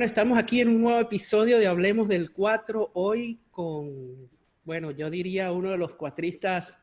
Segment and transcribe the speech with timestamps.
[0.00, 4.30] Bueno, estamos aquí en un nuevo episodio de Hablemos del 4, hoy con,
[4.64, 6.78] bueno, yo diría uno de los cuatristas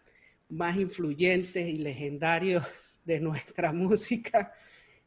[0.50, 2.64] más influyentes y legendarios
[3.06, 4.54] de nuestra música.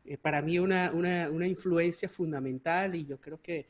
[0.04, 3.66] Eh, para mí una, una, una, influencia fundamental y yo creo que,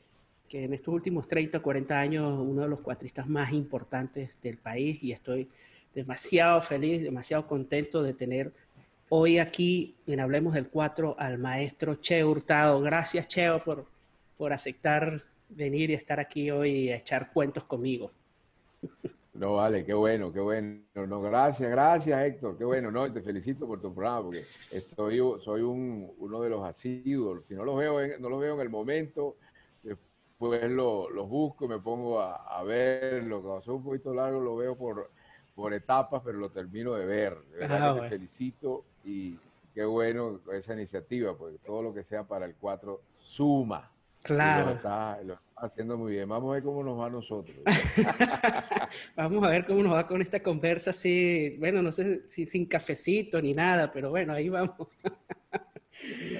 [0.49, 4.57] que en estos últimos 30 o 40 años uno de los cuatristas más importantes del
[4.57, 5.47] país y estoy
[5.93, 8.51] demasiado feliz, demasiado contento de tener
[9.09, 12.81] hoy aquí en Hablemos del 4 al maestro Cheo Hurtado.
[12.81, 13.90] Gracias Cheo por,
[14.41, 18.11] por aceptar venir y estar aquí hoy y echar cuentos conmigo.
[19.35, 20.81] No, vale, qué bueno, qué bueno.
[20.95, 22.57] No, gracias, gracias, Héctor.
[22.57, 26.65] Qué bueno, no, te felicito por tu programa porque estoy, soy un, uno de los
[26.65, 27.43] asiduos.
[27.47, 29.37] Si no los veo, en, no los veo en el momento,
[29.83, 33.23] después los busco, me pongo a, ver.
[33.25, 35.11] Lo que pasó un poquito largo lo veo por,
[35.53, 37.37] por etapas, pero lo termino de ver.
[37.51, 39.37] De verdad que te felicito y
[39.75, 43.90] qué bueno esa iniciativa, porque todo lo que sea para el 4 suma.
[44.23, 44.65] Claro.
[44.67, 45.19] Lo está,
[45.61, 46.29] haciendo muy bien.
[46.29, 47.55] Vamos a ver cómo nos va a nosotros.
[49.15, 52.65] Vamos a ver cómo nos va con esta conversa así, bueno, no sé si sin
[52.65, 54.87] cafecito ni nada, pero bueno, ahí vamos.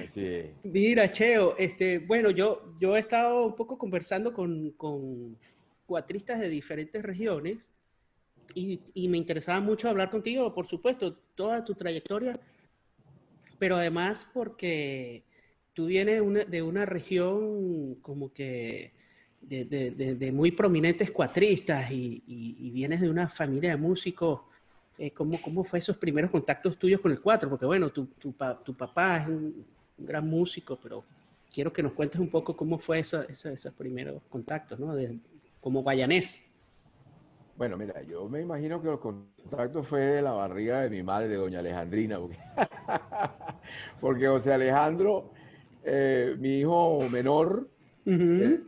[0.04, 5.36] Así Mira, Cheo, este, bueno, yo, yo he estado un poco conversando con, con
[5.86, 7.68] cuatristas de diferentes regiones
[8.54, 12.40] y, y me interesaba mucho hablar contigo, por supuesto, toda tu trayectoria,
[13.58, 15.22] pero además porque
[15.74, 18.92] tú vienes de una región como que
[19.40, 24.40] de, muy prominentes cuatristas y, vienes de una familia de músicos.
[24.98, 27.48] Eh, ¿cómo, ¿Cómo fue esos primeros contactos tuyos con el cuatro?
[27.48, 29.64] Porque bueno, tu, tu, papá es un,
[29.98, 31.04] gran músico, pero
[31.52, 33.26] quiero que nos cuentes un poco cómo fue esos
[33.76, 34.94] primeros contactos, ¿no?
[35.60, 36.42] Como guayanés.
[37.56, 41.34] Bueno, mira, yo me imagino que los contactos fue de la barriga de mi madre,
[41.34, 42.38] doña Alejandrina, porque,
[44.00, 45.30] porque José Alejandro
[45.84, 47.68] eh, mi hijo menor,
[48.06, 48.60] eh,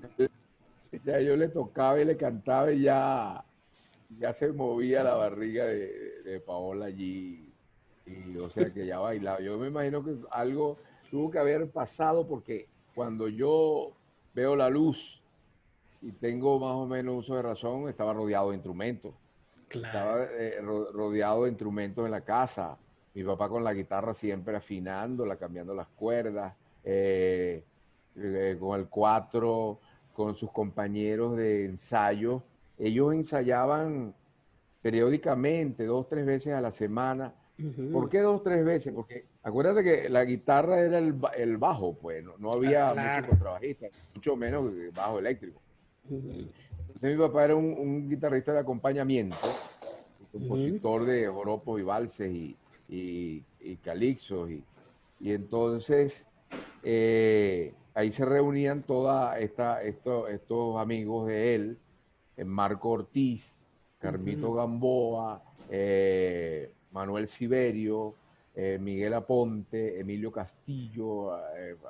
[1.04, 3.44] ya yo le tocaba y le cantaba y ya,
[4.18, 7.52] ya se movía la barriga de, Paola allí.
[8.06, 9.40] Y, o sea que ya bailaba.
[9.40, 10.78] Yo me imagino que algo
[11.10, 13.92] tuvo que haber pasado porque cuando yo
[14.34, 15.22] veo la luz
[16.02, 19.14] y tengo más o menos uso de razón, estaba rodeado de instrumentos.
[19.70, 22.76] Estaba eh, rodeado de instrumentos en la casa.
[23.14, 26.54] Mi papá con la guitarra siempre afinándola, cambiando las cuerdas.
[26.84, 27.64] Eh,
[28.16, 29.80] eh, con el 4,
[30.12, 32.42] con sus compañeros de ensayo.
[32.78, 34.14] Ellos ensayaban
[34.82, 37.34] periódicamente, dos, tres veces a la semana.
[37.92, 38.92] ¿Por qué dos, tres veces?
[38.92, 43.90] Porque acuérdate que la guitarra era el, el bajo, pues no, había ah, muchos contrabajistas,
[44.14, 45.60] mucho menos bajo eléctrico.
[46.08, 49.36] Entonces mi papá era un, guitarrista de acompañamiento,
[50.32, 52.56] compositor de joropos y valses y,
[52.88, 54.50] y, y calixos.
[54.50, 54.64] Y,
[55.20, 56.26] y entonces
[56.84, 61.78] eh, ahí se reunían todos estos amigos de él,
[62.36, 63.58] eh, Marco Ortiz,
[63.98, 68.14] Carmito Gamboa, eh, Manuel Siberio,
[68.78, 71.32] Miguel Aponte, Emilio Castillo,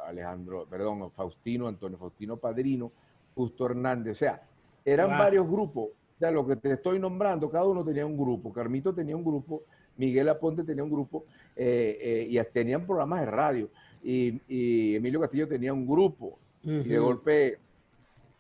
[0.07, 2.91] Alejandro, perdón, Faustino, Antonio Faustino Padrino,
[3.35, 4.43] Justo Hernández, o sea,
[4.83, 8.51] eran varios grupos, o sea, lo que te estoy nombrando, cada uno tenía un grupo,
[8.51, 9.65] Carmito tenía un grupo,
[9.99, 13.69] Miguel Aponte tenía un grupo, y tenían programas de radio
[14.05, 16.39] y, Emilio Castillo tenía un grupo.
[16.63, 17.59] Y de golpe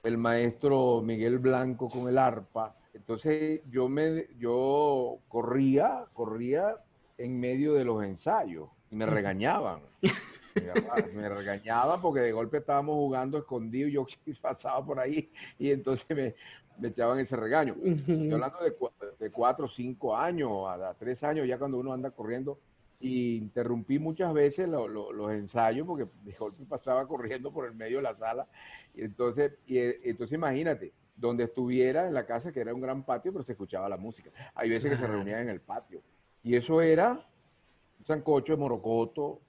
[0.03, 2.75] el maestro Miguel Blanco con el arpa.
[2.93, 6.77] Entonces yo me yo corría, corría
[7.19, 9.81] en medio de los ensayos y me regañaban.
[11.15, 14.07] me regañaban porque de golpe estábamos jugando escondido, yo
[14.41, 16.35] pasaba por ahí y entonces me,
[16.79, 17.75] me echaban ese regaño.
[17.83, 18.75] Estoy hablando de,
[19.19, 22.59] de cuatro o cinco años, a tres años, ya cuando uno anda corriendo
[23.01, 28.05] y interrumpí muchas veces los ensayos porque de golpe pasaba corriendo por el medio de
[28.05, 28.47] la sala.
[28.95, 33.33] Y entonces, y, entonces imagínate, donde estuviera en la casa, que era un gran patio,
[33.33, 34.31] pero se escuchaba la música.
[34.55, 36.01] Hay veces que se reunían en el patio.
[36.43, 39.41] Y eso era un sancocho de morocoto,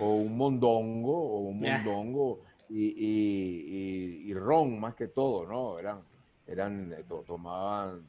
[0.00, 5.78] o un mondongo, o un mondongo, y, y, ron más que todo, ¿no?
[5.78, 6.00] Eran,
[6.46, 8.02] eran, eh, tomaban,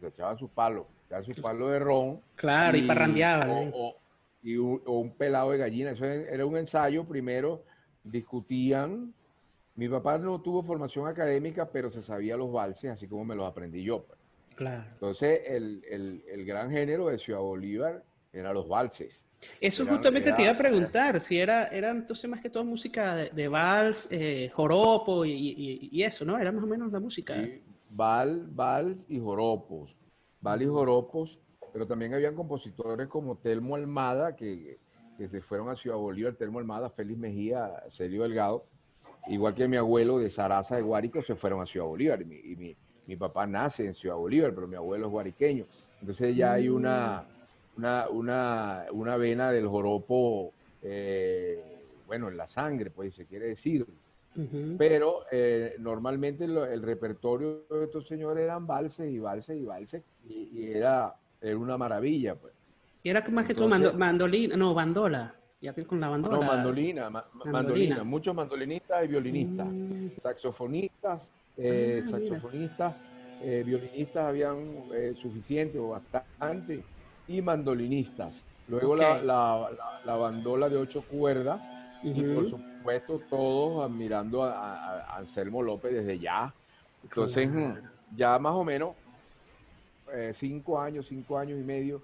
[0.00, 2.20] se echaban sus palos, echaban sus palos de ron.
[2.36, 3.72] Claro, y, parrandeaban
[4.42, 5.90] y un, o un pelado de gallina.
[5.92, 7.04] Eso era un ensayo.
[7.04, 7.64] Primero
[8.04, 9.12] discutían.
[9.76, 13.46] Mi papá no tuvo formación académica, pero se sabía los valses, así como me los
[13.46, 14.04] aprendí yo.
[14.04, 14.18] Pues.
[14.56, 14.84] Claro.
[14.92, 18.02] Entonces, el, el, el gran género de Ciudad Bolívar
[18.32, 19.24] eran los valses.
[19.60, 23.48] Eso justamente te iba a preguntar, si era, era entonces más que todo música de,
[23.48, 26.38] vals, eh, joropo y, y, eso, ¿no?
[26.38, 27.34] Era más o menos la música.
[27.42, 29.96] Sí, val, vals y joropos.
[30.40, 31.40] Val y joropos
[31.72, 34.78] pero también habían compositores como Telmo Almada, que,
[35.18, 38.64] se fueron a Ciudad Bolívar, Telmo Almada, Félix Mejía, Celio Delgado,
[39.26, 42.22] igual que mi abuelo de Zaraza de Guárico, se fueron a Ciudad Bolívar.
[42.22, 42.24] Y
[42.56, 42.76] mi,
[43.06, 45.66] mi, papá nace en Ciudad Bolívar, pero mi abuelo es guariqueño.
[46.00, 47.24] Entonces ya hay una,
[47.76, 50.52] una, una, una vena del joropo,
[50.82, 51.62] eh,
[52.06, 53.86] bueno, en la sangre, pues se quiere decir.
[54.78, 60.70] Pero eh, normalmente el repertorio de estos señores eran valses y valses y valses, y,
[60.70, 62.52] era, era, una maravilla, pues.
[63.02, 65.34] Y era más que todo mandolina, no, bandola.
[65.60, 66.36] Ya que con la bandola.
[66.38, 67.10] No, mandolina,
[67.44, 68.04] mandolina.
[68.04, 69.66] Muchos mandolinistas y violinistas.
[69.66, 70.08] Mm.
[70.22, 72.94] Saxofonistas, eh, ah, saxofonistas,
[73.42, 76.82] eh, violinistas habían eh, suficiente o bastante,
[77.28, 78.42] y mandolinistas.
[78.68, 79.20] Luego la,
[80.04, 81.60] la, bandola de ocho cuerdas,
[82.02, 86.54] y por supuesto todos admirando a, Anselmo López desde ya.
[87.02, 87.50] Entonces,
[88.16, 88.94] ya más o menos
[90.32, 92.00] cinco años, cinco años y medio,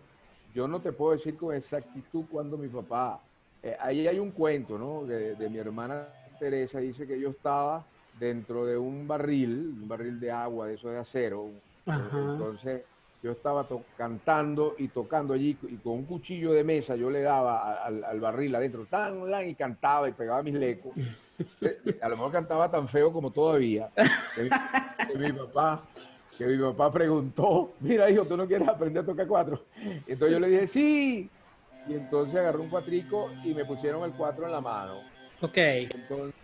[0.54, 3.20] yo no te puedo decir con exactitud cuando mi papá
[3.66, 5.04] eh, ahí hay un cuento, ¿no?
[5.04, 6.06] De, mi hermana
[6.38, 7.84] Teresa, dice que yo estaba
[8.18, 11.50] dentro de un barril, un barril de agua, de eso de acero.
[11.84, 12.82] Entonces
[13.24, 13.66] yo estaba
[13.96, 18.54] cantando y tocando allí y con un cuchillo de mesa yo le daba al, barril
[18.54, 19.18] adentro, tan,
[19.48, 20.92] y cantaba y pegaba mis lecos.
[21.60, 23.90] Eh, a lo mejor cantaba tan feo como todavía.
[25.18, 25.82] Mi, papá
[26.36, 29.64] que mi papá preguntó, mira hijo, ¿tú no quieres aprender a tocar cuatro?
[30.06, 31.30] Entonces yo le dije, sí,
[31.88, 35.00] y entonces agarré un cuatrico y me pusieron el cuatro en la mano.
[35.40, 35.56] Ok.
[35.56, 36.34] Entonces,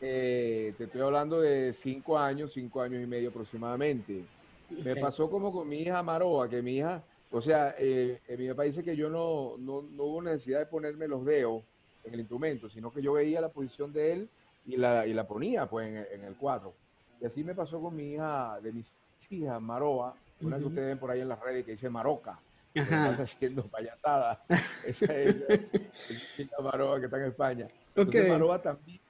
[0.00, 4.24] eh, te estoy hablando de cinco años, cinco años y medio aproximadamente.
[4.70, 8.64] Me pasó como con mi hija Maroa, que mi hija, o sea, eh, mi papá
[8.64, 11.62] dice que yo no, no, no, hubo necesidad de ponerme los dedos
[12.04, 14.28] en el instrumento, sino que yo veía la posición de él
[14.66, 16.74] y la, y la ponía pues en, el cuadro.
[17.20, 18.92] Y así me pasó con mi hija, de mis
[19.30, 22.38] hijas, Maroa, una que ustedes ven por ahí en las redes que dice Maroca.
[22.74, 24.44] Estás haciendo payasada.
[24.86, 27.68] Esa es la Maroa que está en España.
[27.88, 29.00] Entonces, Maroa también,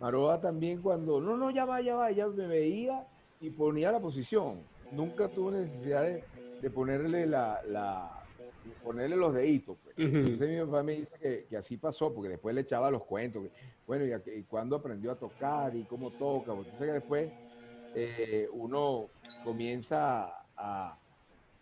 [0.00, 3.06] Maroa también cuando, no, no, ya va, ya va, ella me veía
[3.40, 4.60] y ponía la posición.
[4.90, 8.10] Nunca tuvo necesidad de, ponerle la, la,
[8.82, 9.76] ponerle los deditos.
[9.84, 9.94] Pues.
[9.98, 13.44] Entonces mi papá me dice que, que, así pasó, porque después le echaba los cuentos.
[13.86, 16.52] bueno, y, y cuándo aprendió a tocar y cómo toca.
[16.52, 17.30] Porque entonces después
[17.94, 19.08] eh, uno
[19.44, 20.98] comienza a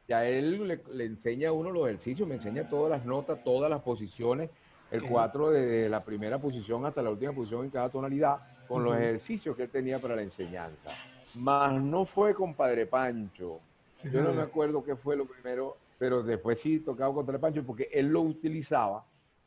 [0.08, 3.81] ya él le, enseña a uno los ejercicios, me enseña todas las notas, todas las
[3.82, 4.50] posiciones,
[4.90, 8.37] el 4 de la primera posición hasta la última posición en cada tonalidad,
[8.69, 10.90] con los ejercicios que él tenía para la enseñanza.
[11.37, 13.61] Más no fue con Padre Pancho.
[14.05, 17.64] Yo no me acuerdo qué fue lo primero, pero después sí tocaba con Padre Pancho
[17.64, 19.05] porque él lo utilizaba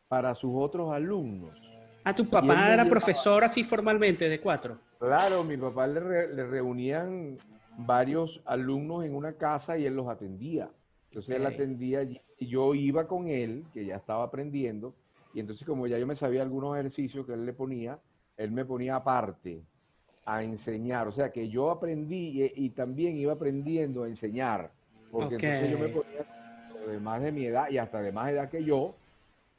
[0.07, 1.74] para sus otros alumnos.
[2.05, 4.77] Ah, tu papá era profesor así formalmente de cuatro.
[4.99, 7.37] Claro, mi papá le, le reunían
[7.77, 10.69] varios alumnos en una casa y él los atendía.
[11.09, 14.93] Entonces él atendía y yo iba con él, que ya estaba aprendiendo,
[15.33, 17.97] y entonces como ya yo me sabía algunos ejercicios que él le ponía,
[18.37, 19.63] él me ponía aparte
[20.25, 21.07] a enseñar.
[21.07, 24.71] O sea que yo aprendí y, también iba aprendiendo a enseñar,
[25.11, 26.25] porque entonces yo me ponía
[26.87, 28.95] de más de mi edad y hasta de más edad que yo,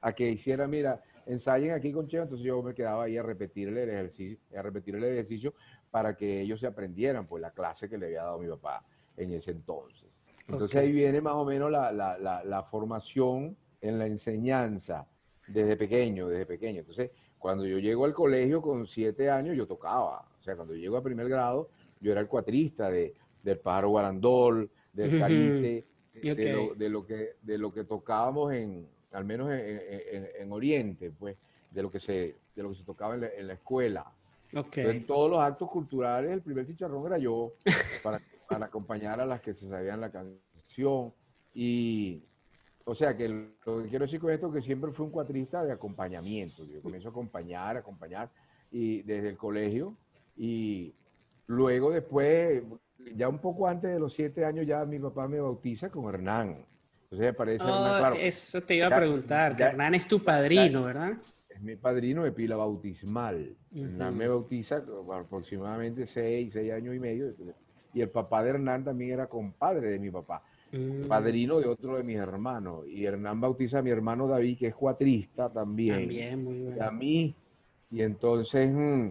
[0.00, 3.82] a que hiciera, mira, ensayen aquí con Cheo, entonces yo me quedaba ahí a repetirle
[3.82, 5.54] el ejercicio, a repetir el ejercicio
[5.90, 8.84] para que ellos se aprendieran pues la clase que le había dado mi papá
[9.16, 10.08] en ese entonces.
[10.48, 15.08] Entonces ahí viene más o menos la, la, la, formación en la enseñanza
[15.48, 16.80] desde pequeño, desde pequeño.
[16.80, 20.24] Entonces, cuando yo llego al colegio con siete años, yo tocaba.
[20.38, 23.88] O sea, cuando yo llego a primer grado, yo era el cuatrista de, del pájaro
[23.88, 30.52] guarandol, del carite, de, lo, que, de lo que tocábamos en, al menos en, en,
[30.52, 31.36] Oriente, pues,
[31.70, 34.04] de lo que se, de lo que se tocaba en la escuela.
[34.52, 37.54] En todos los actos culturales, el primer chicharrón era yo,
[38.02, 41.14] para, para, acompañar a las que se sabían la canción.
[41.54, 42.22] Y,
[42.84, 45.64] o sea, que lo que quiero decir con esto es que siempre fui un cuatrista
[45.64, 46.64] de acompañamiento.
[46.64, 48.30] Yo comienzo a acompañar, acompañar,
[48.70, 49.96] y desde el colegio.
[50.36, 50.94] Y
[51.46, 52.62] luego después,
[53.14, 56.64] ya un poco antes de los siete años, ya mi papá me bautiza con Hernán.
[57.06, 61.16] Entonces me parece, oh, Eso te iba a preguntar, Hernán es tu padrino, ¿verdad?
[61.56, 63.56] es mi padrino de pila bautismal.
[63.74, 67.34] Hernán me bautiza aproximadamente seis, seis años y medio.
[67.94, 71.06] Y el papá de Hernán también era compadre de mi papá, mm.
[71.08, 72.86] padrino de otro de mis hermanos.
[72.86, 76.00] Y Hernán bautiza a mi hermano David, que es cuatrista también.
[76.00, 76.76] También, muy bien.
[76.76, 77.34] Y a mí.
[77.90, 79.10] Y entonces mm,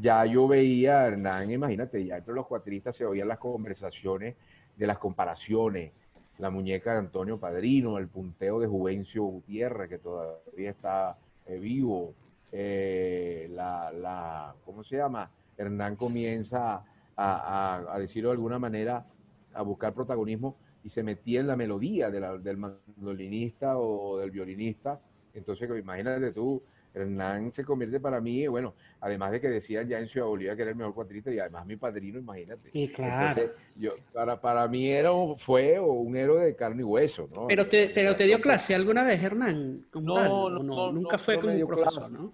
[0.00, 4.36] ya yo veía a Hernán, imagínate, ya entre los cuatristas se oían las conversaciones
[4.76, 5.92] de las comparaciones.
[6.38, 12.14] La muñeca de Antonio Padrino, el punteo de Juvencio Gutiérrez, que todavía está eh, vivo,
[12.52, 15.30] eh, la, la, ¿cómo se llama?
[15.56, 16.84] Hernán comienza
[17.16, 19.04] a, a, decirlo de alguna manera,
[19.52, 25.00] a buscar protagonismo y se metía en la melodía del mandolinista o del violinista.
[25.34, 26.62] Entonces, imagínate tú,
[26.98, 30.62] Hernán se convierte para mí, bueno, además de que decían ya en Ciudad Bolívar que
[30.62, 32.70] era el mejor cuatrista y además mi padrino, imagínate.
[32.70, 33.50] Sí, claro.
[33.76, 37.46] yo, para, para mí era, fue un héroe de carne y hueso, ¿no?
[37.46, 39.86] Pero te, pero te dio clase alguna vez, Hernán.
[39.94, 42.32] No, no, no, nunca fue como un profesor, ¿no?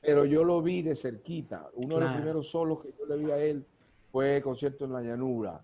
[0.00, 1.68] Pero yo lo vi de cerquita.
[1.74, 3.64] Uno de los primeros solos que yo le vi a él
[4.12, 5.60] fue concierto en la llanura.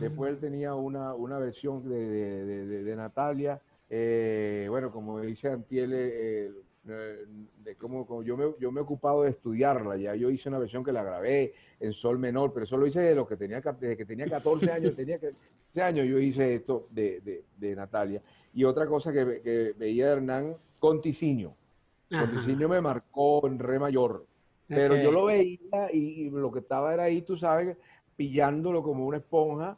[0.00, 3.60] Después él tenía una, una versión de, de, de, Natalia.
[3.88, 6.52] Eh, bueno, como dice Antiel, eh, eh,
[6.84, 10.84] de cómo, yo, me, yo me he ocupado de estudiarla, ya yo hice una versión
[10.84, 13.96] que la grabé en sol menor, pero eso lo hice de lo que tenía, desde
[13.96, 18.22] que tenía 14 años, tenía 15 años yo hice esto de, de, Natalia.
[18.52, 21.56] Y otra cosa que, que veía Hernán, Conticinio.
[22.10, 24.26] Conticinio me marcó en re mayor,
[24.68, 27.76] pero yo lo veía y, lo que estaba era ahí, tú sabes,
[28.16, 29.76] pillándolo como una esponja,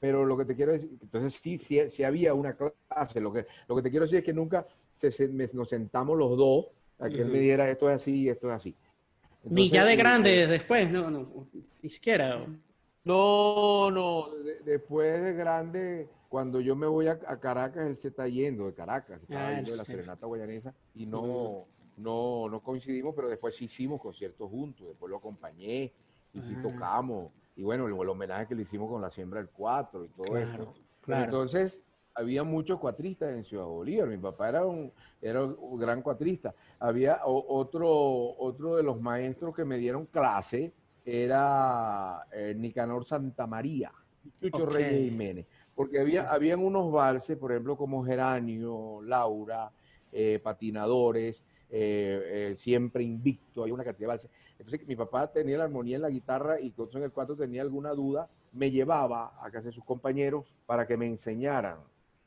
[0.00, 3.46] pero lo que te quiero decir, entonces sí, sí, sí había una clase, lo que,
[3.68, 4.66] lo que te quiero decir es que nunca
[5.54, 6.66] nos sentamos los dos
[6.98, 8.74] a que él me diera esto es así y esto es así.
[9.44, 11.46] ni ya de grande después, no, no,
[11.82, 12.44] ni siquiera.
[13.04, 14.30] No, no,
[14.64, 19.22] después de grande, cuando yo me voy a, Caracas, él se está yendo de Caracas,
[19.22, 23.66] estaba ah, yendo de la Serenata Guayanesa y no, no, no coincidimos, pero después sí
[23.66, 25.92] hicimos conciertos juntos, después lo acompañé
[26.32, 26.62] y sí ah.
[26.62, 27.30] tocamos.
[27.54, 30.74] Y bueno, el, homenaje que le hicimos con la siembra del 4 y todo eso.
[31.06, 31.80] Entonces,
[32.16, 34.08] había muchos cuatristas en Ciudad Bolívar.
[34.08, 36.54] Mi papá era un, era un gran cuatrista.
[36.80, 40.72] Había otro, otro de los maestros que me dieron clase,
[41.04, 43.92] era eh, Nicanor Santamaría,
[44.40, 45.46] Chucho Reyes Jiménez.
[45.74, 49.70] Porque había, habían unos valses, por ejemplo, como Geranio, Laura,
[50.10, 54.30] eh, Patinadores, eh, Siempre Invicto, hay una cantidad de valses.
[54.58, 57.90] Entonces mi papá tenía la armonía en la guitarra y en el cuatro tenía alguna
[57.90, 61.76] duda, me llevaba a casa de sus compañeros para que me enseñaran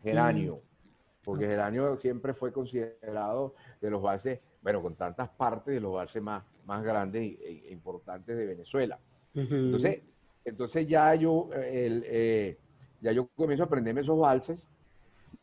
[0.04, 1.24] Geranio, mm.
[1.24, 6.22] porque Geranio siempre fue considerado de los valses, bueno, con tantas partes de los valses
[6.22, 9.00] más, más grandes e, e importantes de Venezuela.
[9.34, 10.02] Entonces,
[10.44, 12.58] entonces ya yo, eh,
[13.02, 14.68] ya yo comienzo a aprenderme esos valses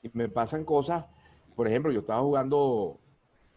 [0.03, 1.05] y me pasan cosas,
[1.55, 2.99] por ejemplo, yo estaba jugando,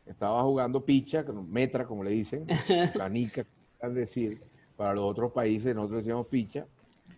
[0.06, 2.46] estaba jugando picha, metra, como le dicen,
[2.96, 3.46] canica,
[3.82, 4.42] es decir,
[4.78, 6.66] para los otros países nosotros decíamos picha,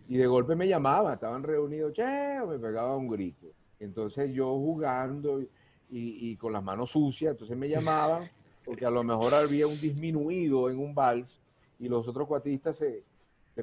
[0.08, 3.46] y de golpe me llamaba, estaban reunidos, che, me pegaba un grito.
[3.82, 5.42] Entonces yo jugando
[5.90, 8.28] y, con las manos sucias, entonces me llamaban
[8.64, 11.40] porque a lo mejor había un disminuido en un vals
[11.80, 13.02] y los otros cuatistas se,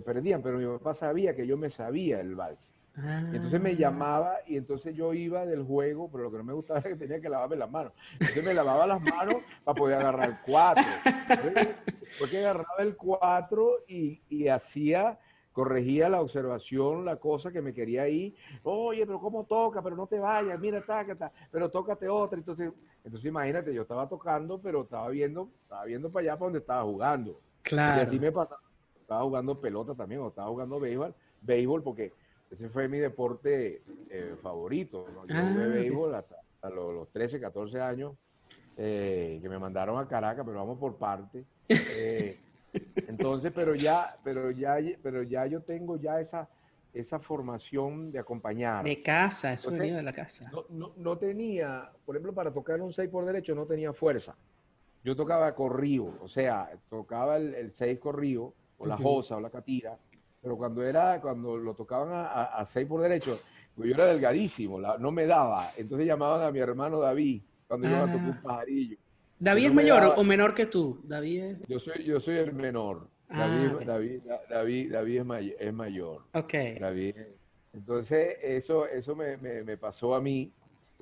[0.02, 2.74] perdían, pero mi papá sabía que yo me sabía el vals.
[3.32, 3.74] Entonces me ah.
[3.74, 6.96] llamaba y entonces yo iba del juego, pero lo que no me gustaba era que
[6.98, 7.94] tenía que lavarme las manos.
[8.14, 10.84] Entonces me lavaba las manos para poder agarrar el cuatro.
[12.20, 15.18] Porque agarraba el cuatro y, y hacía
[15.51, 18.36] corregía la observación, la cosa que me quería ir.
[18.63, 19.82] Oye, pero ¿cómo toca?
[19.82, 22.38] Pero no te vayas, mira, taca, pero tócate otra.
[22.38, 22.72] Entonces,
[23.03, 26.84] entonces imagínate, yo estaba tocando, pero estaba viendo, estaba viendo para allá para donde estaba
[26.84, 27.39] jugando.
[27.63, 28.00] Claro.
[28.00, 28.62] Y así me pasaba.
[29.01, 32.13] Estaba jugando pelota también, o estaba jugando béisbol, béisbol porque
[32.51, 35.08] ese fue mi deporte eh, favorito.
[35.27, 36.36] Yo ah, jugué béisbol hasta,
[36.70, 38.13] los, 13, 14 años,
[38.77, 41.44] eh, que me mandaron a Caracas, pero vamos por parte.
[41.68, 42.38] Eh,
[43.08, 46.50] entonces, pero ya, pero ya, pero ya yo tengo ya esa,
[46.94, 48.84] esa formación de acompañar.
[48.84, 50.50] De casa, eso venía de la casa.
[50.70, 54.36] No, no, tenía, por ejemplo, para tocar un 6 por derecho no tenía fuerza.
[55.04, 59.98] Yo tocaba corrido, o sea, tocaba el 6 corrido, o la josa, o la catira,
[60.42, 63.40] pero cuando era, cuando lo tocaban a 6 por derecho,
[63.76, 65.72] pues yo era delgadísimo, no me daba.
[65.78, 68.98] Entonces llamaban a mi hermano David, cuando yo iba a tocar un pajarillo.
[69.39, 71.00] ¿David es mayor o menor que tú?
[71.03, 73.08] David Yo soy, yo soy el menor.
[73.29, 76.24] Ah, David, David, David, David, es, mayor.
[76.34, 76.53] Ok.
[76.79, 77.15] David.
[77.74, 80.51] Entonces, eso, eso me, me, pasó a mí.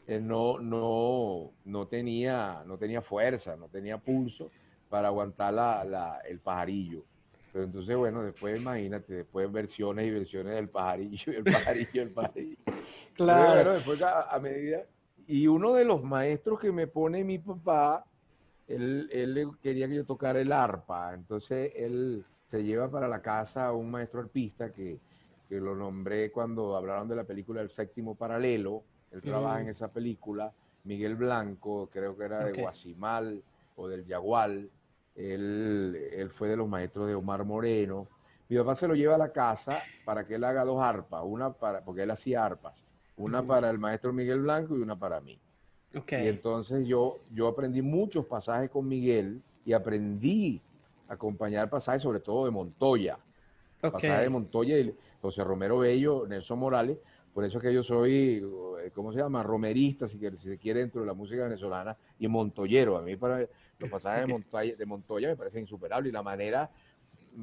[0.08, 4.52] No, no, no, tenía, no tenía fuerza, no tenía pulso
[4.90, 7.04] para aguantar la, la, el pajarillo.
[7.52, 12.58] Pero entonces, bueno, después imagínate, después versiones y versiones del pajarillo, el pajarillo, el pajarillo.
[13.16, 13.74] Claro.
[13.74, 14.84] después a medida.
[15.28, 18.06] Y uno de los maestros que me pone mi papá,
[18.68, 23.68] él, él quería que yo tocara el arpa, entonces él se lleva para la casa
[23.68, 25.00] a un maestro arpista que,
[25.48, 29.88] que lo nombré cuando hablaron de la película El séptimo paralelo, él trabaja en esa
[29.90, 30.52] película,
[30.84, 33.42] Miguel Blanco, creo que era de Guasimal
[33.76, 34.70] o del Yagual,
[35.16, 38.08] él, él fue de los maestros de Omar Moreno.
[38.50, 41.52] Mi papá se lo lleva a la casa para que él haga dos arpas, una
[41.52, 42.76] para, porque él hacía arpas,
[43.18, 45.38] una para el maestro Miguel Blanco y una para mí.
[45.94, 50.62] Y entonces yo, yo aprendí muchos pasajes con Miguel y aprendí
[51.08, 53.18] a acompañar pasajes, sobre todo de Montoya.
[53.80, 56.98] Pasajes de Montoya y José Romero Bello, Nelson Morales,
[57.38, 58.44] por eso es que yo soy,
[58.84, 59.44] eh, ¿cómo se llama?
[59.44, 62.98] Romerista, si, se quiere, dentro de la música venezolana y montoyero.
[62.98, 66.72] A mí para los pasajes de, Montoya, de Montoya me parecen insuperables y la manera,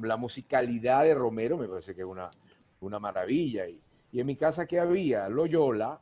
[0.01, 2.29] la musicalidad de Romero me parece que es una,
[2.81, 3.69] una maravilla.
[3.69, 3.79] Y,
[4.11, 5.29] y en mi casa, ¿qué había?
[5.29, 6.01] Loyola,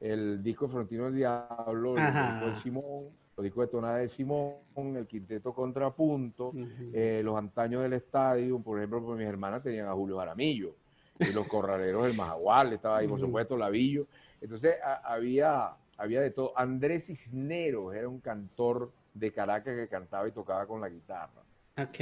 [0.00, 3.04] el disco Frontino del Diablo, el disco de Simón,
[3.36, 4.56] los discos de tonada de Simón,
[4.96, 6.52] el quinteto Contrapunto,
[6.92, 10.74] eh, los antaños del estadio, por ejemplo, pues mis hermanas tenían a Julio Jaramillo,
[11.18, 14.06] y los corraleros del Majagual, estaba ahí, por supuesto, Lavillo.
[14.40, 16.52] Entonces había, había de todo.
[16.56, 21.42] Andrés Cisneros era un cantor de Caracas que cantaba y tocaba con la guitarra.
[21.76, 21.98] Ok.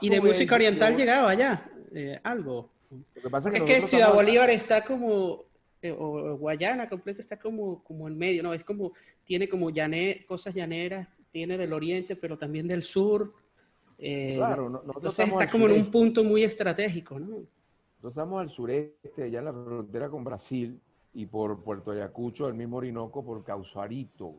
[0.00, 1.70] ¿Y de música oriental llegaba ya?
[1.94, 2.70] Eh, ¿Algo?
[2.90, 5.44] Lo que pasa es que, Ciudad Bolívar está como
[5.82, 8.52] eh, o Guayana completa está como, como en medio, ¿no?
[8.52, 8.92] Es como,
[9.24, 13.32] tiene como llane, cosas llaneras, tiene del oriente, pero también del sur.
[13.98, 17.26] Eh, claro, no, entonces está como en un punto muy estratégico, ¿no?
[17.26, 20.80] Nosotros estamos al sureste, allá en la frontera con Brasil,
[21.14, 24.34] y por Puerto Ayacucho, el mismo Orinoco, por Causuarito.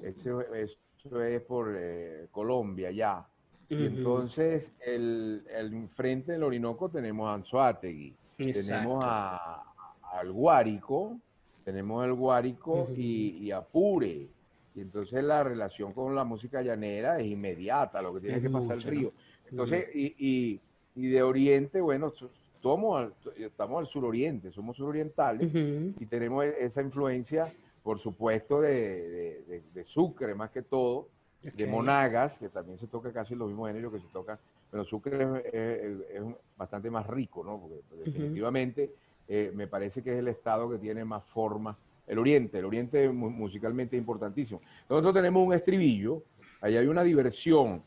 [0.00, 3.26] Eso, eso es por eh, Colombia, ya.
[3.68, 9.69] Y entonces, el, el frente del Orinoco tenemos a Anzoátegui, tenemos a,
[10.12, 11.18] al Guárico,
[11.64, 14.28] tenemos el Guárico y, Apure.
[14.74, 18.76] Y entonces la relación con la música llanera es inmediata, lo que tiene que pasar
[18.76, 19.12] el río.
[19.50, 20.60] Entonces, y,
[20.94, 22.12] de Oriente, bueno,
[22.56, 25.50] estamos al, estamos al suroriente, somos surorientales
[25.98, 27.52] y tenemos e, esa influencia,
[27.82, 31.08] por supuesto, de, Sucre más que todo,
[31.42, 34.38] de Monagas, que también se toca casi los mismos géneros que se tocan,
[34.70, 36.22] pero Sucre es,
[36.56, 37.58] bastante más rico, ¿no?
[37.58, 38.90] Porque definitivamente
[39.32, 41.78] eh, me parece que es el estado que tiene más forma.
[42.08, 44.60] El Oriente, el Oriente musicalmente es importantísimo.
[44.88, 46.24] Nosotros tenemos un estribillo,
[46.60, 47.80] ahí hay una diversión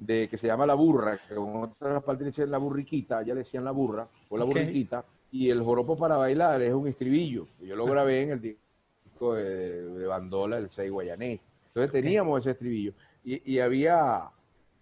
[0.00, 3.64] de que se llama la burra, que en otras partes dicen la burriquita, allá decían
[3.64, 7.46] la burra o la burriquita, y el joropo para bailar es un estribillo.
[7.60, 11.46] Yo lo grabé en el disco de, Bandola, el 6 guayanés.
[11.68, 12.94] Entonces teníamos ese estribillo.
[13.22, 14.24] Y, había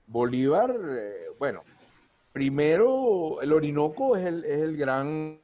[0.06, 1.64] Bolívar, eh, bueno,
[2.38, 5.40] primero, el Orinoco es el, es el gran,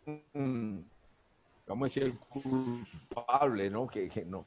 [1.66, 3.88] vamos a decir, el culpable, ¿no?
[3.88, 4.46] Que, no,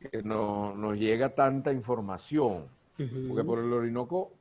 [0.00, 2.64] que no nos llega tanta información.
[2.96, 4.32] Porque por el Orinoco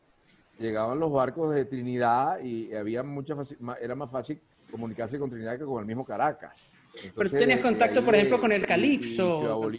[0.57, 3.35] llegaban los barcos de Trinidad y había mucha
[3.81, 4.39] era más fácil
[4.71, 6.71] comunicarse con Trinidad que con el mismo Caracas.
[7.13, 9.69] Pero tú tenías contacto, por ejemplo, con el Calipso.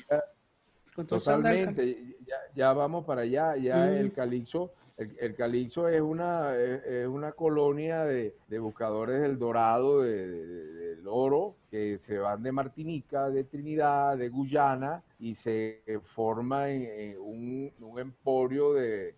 [1.08, 7.32] totalmente, ya, ya, vamos para allá, ya el Calipso el, Calixo es una, es, una
[7.32, 14.28] colonia de, buscadores del dorado, del oro, que se van de Martinica, de Trinidad, de
[14.30, 15.82] Guyana, y se
[16.14, 19.14] forma en, un, emporio de,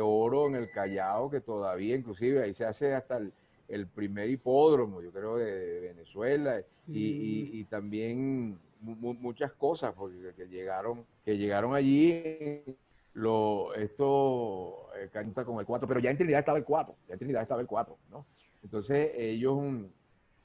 [0.00, 3.20] oro en el Callao, que todavía, inclusive, ahí se hace hasta
[3.68, 7.70] el, primer hipódromo, yo creo, de, Venezuela, y, mm.
[7.70, 12.64] también muchas cosas porque que llegaron, que llegaron allí
[13.14, 17.12] lo, esto eh, canta con el 4, pero ya en Trinidad estaba el 4, ya
[17.14, 18.26] en Trinidad estaba el 4, ¿no?
[18.62, 19.58] Entonces ellos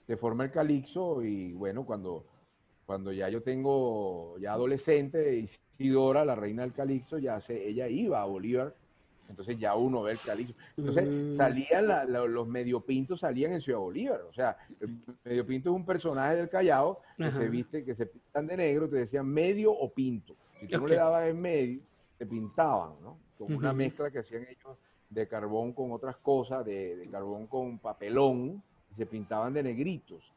[0.06, 2.26] se forma el calixo y bueno, cuando,
[2.86, 8.22] cuando ya yo tengo ya adolescente, Isidora, la reina del calixo, ya se, ella iba
[8.22, 8.74] a Bolívar,
[9.30, 10.54] entonces ya uno ve el calixo.
[10.78, 11.34] Entonces mm.
[11.34, 16.50] salían los mediopintos salían en Ciudad Bolívar, o sea, el mediopinto es un personaje del
[16.50, 20.36] Callao que se viste, que se pintan de negro, te decían medio o pinto.
[20.60, 21.82] Si tú no le dabas en medio,
[22.18, 23.18] se pintaban, ¿no?
[23.38, 24.78] Con una mezcla que hacían ellos
[25.10, 30.32] de carbón con otras cosas, de, carbón con papelón, y se pintaban de negritos.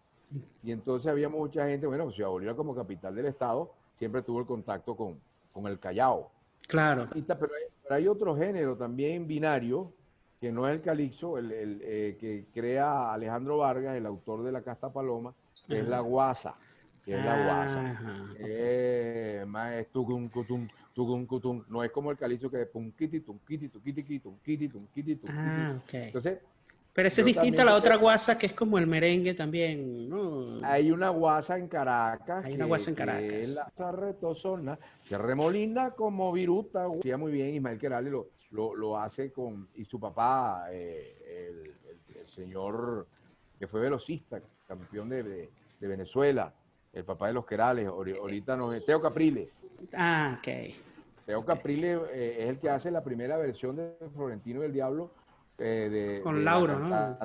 [0.63, 4.47] Y entonces había mucha gente, bueno, Ciudad Bolívar como capital del estado siempre tuvo el
[4.47, 5.21] contacto con,
[5.53, 6.31] con el Callao.
[6.67, 7.09] Claro.
[7.13, 7.53] Pero
[7.91, 9.93] hay, otro género también binario,
[10.41, 11.51] que no es el calixo, el,
[11.83, 15.35] eh, que crea Alejandro Vargas, el autor de La Casta Paloma,
[15.67, 16.55] que es la guasa,
[17.05, 18.35] que es la guasa.
[18.39, 19.75] Eh, más
[20.95, 25.29] es no es como el calizo que de punquiti, tunquiti, tunquiti, tunquiti, tunquiti, tunquiti.
[25.29, 25.95] Ah, ok.
[25.95, 26.39] Entonces,
[26.93, 30.61] pero ese es distinto a la otra guasa que es como el merengue también, ¿no?
[30.67, 32.45] Hay una guasa en Caracas.
[32.45, 33.23] Hay una guasa en Caracas.
[33.23, 36.89] Que es la retozona, se remolina como viruta.
[36.89, 42.27] Decía muy bien, Ismael Querale lo, lo, lo, hace con, y su papá, eh, el,
[42.27, 43.07] señor
[43.59, 45.23] que fue velocista, campeón de,
[45.81, 46.53] de Venezuela,
[46.93, 49.55] el papá de los Querales, ahorita no es, Teo Capriles.
[49.95, 50.75] Ah, ok.
[51.27, 55.13] Teo Capriles eh, es el que hace la primera versión de Florentino del Diablo.
[55.59, 57.19] Eh, de, con Lauro, ¿no?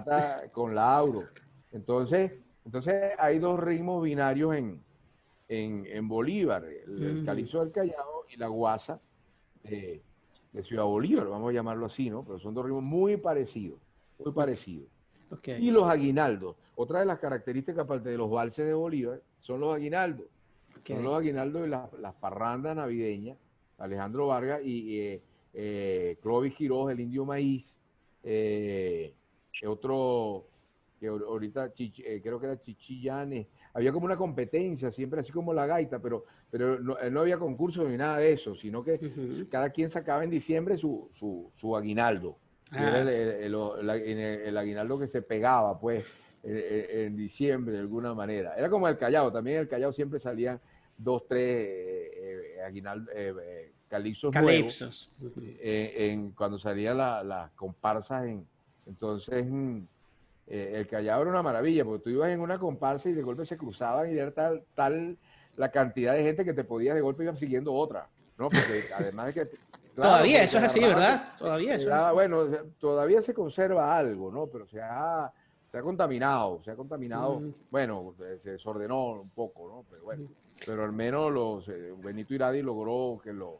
[0.51, 1.23] Con Lauro.
[1.71, 2.34] Entonces,
[2.65, 4.84] entonces hay dos ritmos binarios en,
[5.47, 8.99] en, Bolívar, el, Calizo del Callao y la Guasa
[9.63, 10.01] de,
[10.51, 12.23] de, Ciudad Bolívar, vamos a llamarlo así, ¿no?
[12.23, 13.80] Pero son dos ritmos muy parecidos,
[14.19, 14.89] muy parecidos.
[15.59, 16.55] Y los aguinaldos.
[16.75, 20.27] Otra de las características, aparte de los valses de Bolívar, son los aguinaldos.
[20.85, 23.37] Son los aguinaldos de las, parrandas navideñas.
[23.77, 25.21] Alejandro Vargas y eh,
[25.53, 27.73] eh, Clovis Quiroz, el indio maíz.
[28.23, 29.13] Eh,
[29.67, 30.47] otro
[30.99, 35.65] que ahorita eh, creo que era Chichillanes, había como una competencia, siempre así como la
[35.65, 38.99] gaita, pero, pero no, no había concurso ni nada de eso, sino que
[39.49, 42.37] cada quien sacaba en diciembre su, su, aguinaldo.
[42.71, 43.01] Era ah.
[43.01, 46.06] el, aguinaldo que se pegaba, pues,
[46.43, 48.56] en, diciembre de alguna manera.
[48.56, 50.60] Era como el Callao, también el Callao siempre salían
[50.97, 55.12] dos, tres eh, aguinaldos, eh, calipsos, nuevos.
[55.62, 58.45] en, cuando salían las comparsas, en,
[58.86, 59.80] entonces mm,
[60.47, 63.45] eh, el Callao era una maravilla, porque tú ibas en una comparsa y de golpe
[63.45, 65.17] se cruzaban y era tal, tal
[65.58, 68.49] la cantidad de gente que te podías de golpe ir siguiendo otra, ¿no?
[68.49, 69.49] Porque además de que...
[69.95, 71.34] todavía eso es así, ¿verdad?
[71.38, 72.13] Todavía eso es así.
[72.13, 72.45] Bueno,
[72.79, 74.47] todavía se conserva algo, ¿no?
[74.47, 75.31] Pero se ha,
[75.71, 79.86] se ha contaminado, se ha contaminado, bueno, se desordenó un poco, ¿no?
[79.89, 80.27] Pero bueno,
[80.65, 83.60] pero al menos los, eh, Benito Iradi logró que lo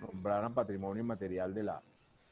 [0.00, 1.82] nombraran patrimonio inmaterial de la,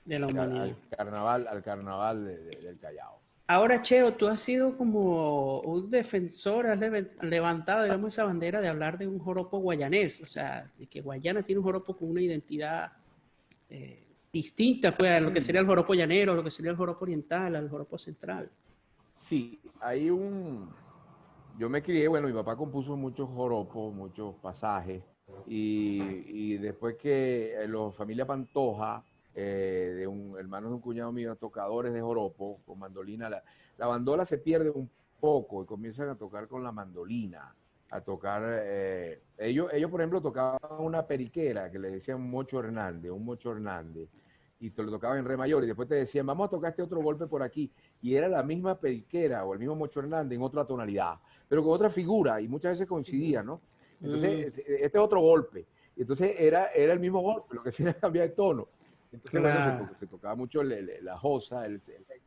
[0.04, 0.62] de la humanidad.
[0.64, 3.24] Al, carnaval, al carnaval del Callao.
[3.46, 6.80] Ahora, Cheo, tú has sido como un defensor, has
[7.20, 11.42] levantado, digamos, esa bandera de hablar de un joropo guayanés, o sea, de que Guayana
[11.42, 12.92] tiene un joropo con una identidad
[13.74, 17.04] eh, distinta, pues, a lo que sería el joropo llanero, lo que sería el joropo
[17.04, 18.50] oriental, al joropo central.
[19.16, 20.70] Sí, hay un...
[21.58, 25.02] Yo me crié, bueno, mi papá compuso muchos joropos, muchos pasajes,
[25.46, 31.10] y, y después que eh, los familia Pantoja eh, de un hermano de un cuñado
[31.10, 33.28] mío, tocadores de joropo con mandolina.
[33.28, 33.42] La,
[33.76, 37.54] la, bandola se pierde un poco y comienzan a tocar con la mandolina,
[37.90, 38.42] a tocar.
[38.46, 43.52] Eh, ellos, ellos, por ejemplo, tocaban una periquera que le decían Mocho Hernández, un Mocho
[43.52, 44.08] Hernández,
[44.60, 46.82] y te lo tocaban en re mayor y después te decían, vamos a tocar este
[46.82, 47.70] otro golpe por aquí.
[48.00, 51.18] Y era la misma periquera o el mismo Mocho Hernández en otra tonalidad,
[51.48, 53.60] pero con otra figura y muchas veces coincidía, ¿no?
[54.00, 54.60] Entonces, mm.
[54.60, 55.66] este es otro golpe.
[55.96, 58.68] Entonces era, era el mismo golpe, lo que hacía era cambiar de tono.
[59.12, 61.80] Entonces, se, tocaba mucho la josa, el,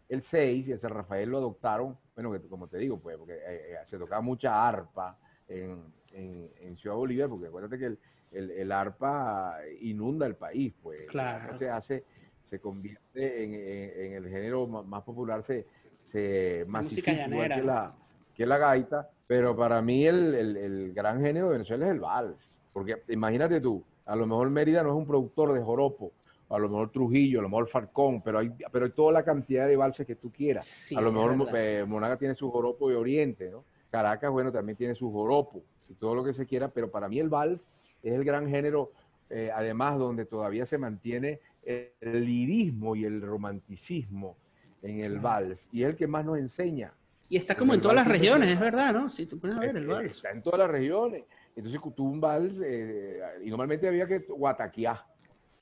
[0.07, 3.41] el 6 y el San Rafael lo adoptaron, bueno, como te digo, pues, porque eh,
[3.45, 5.17] eh, se tocaba mucha arpa
[5.47, 11.07] en, en, Ciudad Bolívar, porque acuérdate que el, el, arpa inunda el país, pues.
[11.07, 11.57] Claro.
[11.57, 12.03] Se hace,
[12.43, 15.65] se convierte en, en, el género más popular, se,
[16.05, 17.95] se masifica que la,
[18.35, 22.59] que la gaita, pero para mí el, el, gran género de Venezuela es el vals,
[22.73, 26.11] porque imagínate tú, a lo mejor Mérida no es un productor de joropo,
[26.49, 29.67] a lo mejor Trujillo, a lo mejor Falcón, pero hay, pero hay toda la cantidad
[29.67, 30.93] de valses que tú quieras.
[30.95, 33.65] a lo mejor eh, Monaga tiene su joropo de Oriente, ¿no?
[33.91, 37.19] Caracas, bueno, también tiene su joropo y todo lo que se quiera, pero para mí
[37.19, 37.67] el vals
[38.03, 38.91] es el gran género,
[39.29, 44.37] eh, además, donde todavía se mantiene el lirismo y el romanticismo
[44.81, 46.93] en el vals, y es el que más nos enseña.
[47.29, 49.09] Y está como en todas las regiones, es verdad, ¿no?
[49.09, 50.11] Si tú pones a ver el vals.
[50.11, 51.25] Está en todas las regiones.
[51.55, 55.03] Entonces tú un vals, eh, y normalmente había que guataquear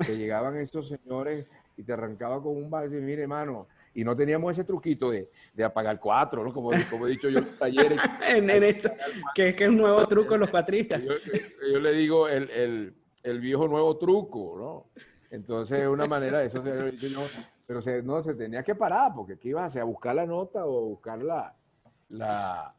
[0.06, 4.15] que llegaban estos señores y te arrancaba con un vals y mire, hermano, y no
[4.15, 6.53] teníamos ese truquito de, de apagar cuatro, ¿no?
[6.53, 8.01] Como, como he dicho yo en los talleres.
[8.27, 8.91] en, esto,
[9.34, 11.01] que es que es un nuevo truco en los patristas.
[11.01, 15.01] Yo, le digo el, el, el, viejo nuevo truco, ¿no?
[15.31, 16.62] Entonces, es una manera de eso,
[17.65, 19.81] pero se, no, se tenía que parar, porque ¿qué ibas a hacer?
[19.81, 21.55] ¿A buscar la nota o buscar la...
[22.10, 22.75] la...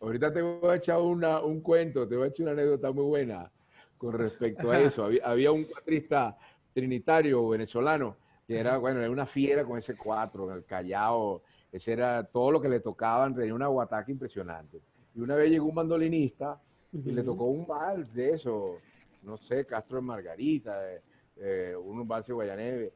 [0.00, 3.04] Ahorita te voy a echar una, un cuento, te voy a echar una anécdota muy
[3.04, 3.50] buena
[3.98, 5.04] con respecto a eso.
[5.04, 6.38] Había, había un patrista
[6.72, 8.16] trinitario venezolano,
[8.50, 12.60] que era, bueno, era una fiera con ese cuatro, el Callao, ese era todo lo
[12.60, 14.80] que le tocaban, tenía un aguataque impresionante.
[15.14, 16.60] Y una vez llegó un mandolinista
[16.92, 18.78] y le tocó un vals de eso,
[19.22, 21.00] no sé, Castro de Margarita, eh,
[21.36, 22.92] eh, un vals de Guayaneve,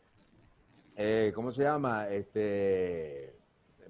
[0.96, 2.08] eh, ¿cómo se llama?
[2.08, 3.36] Este,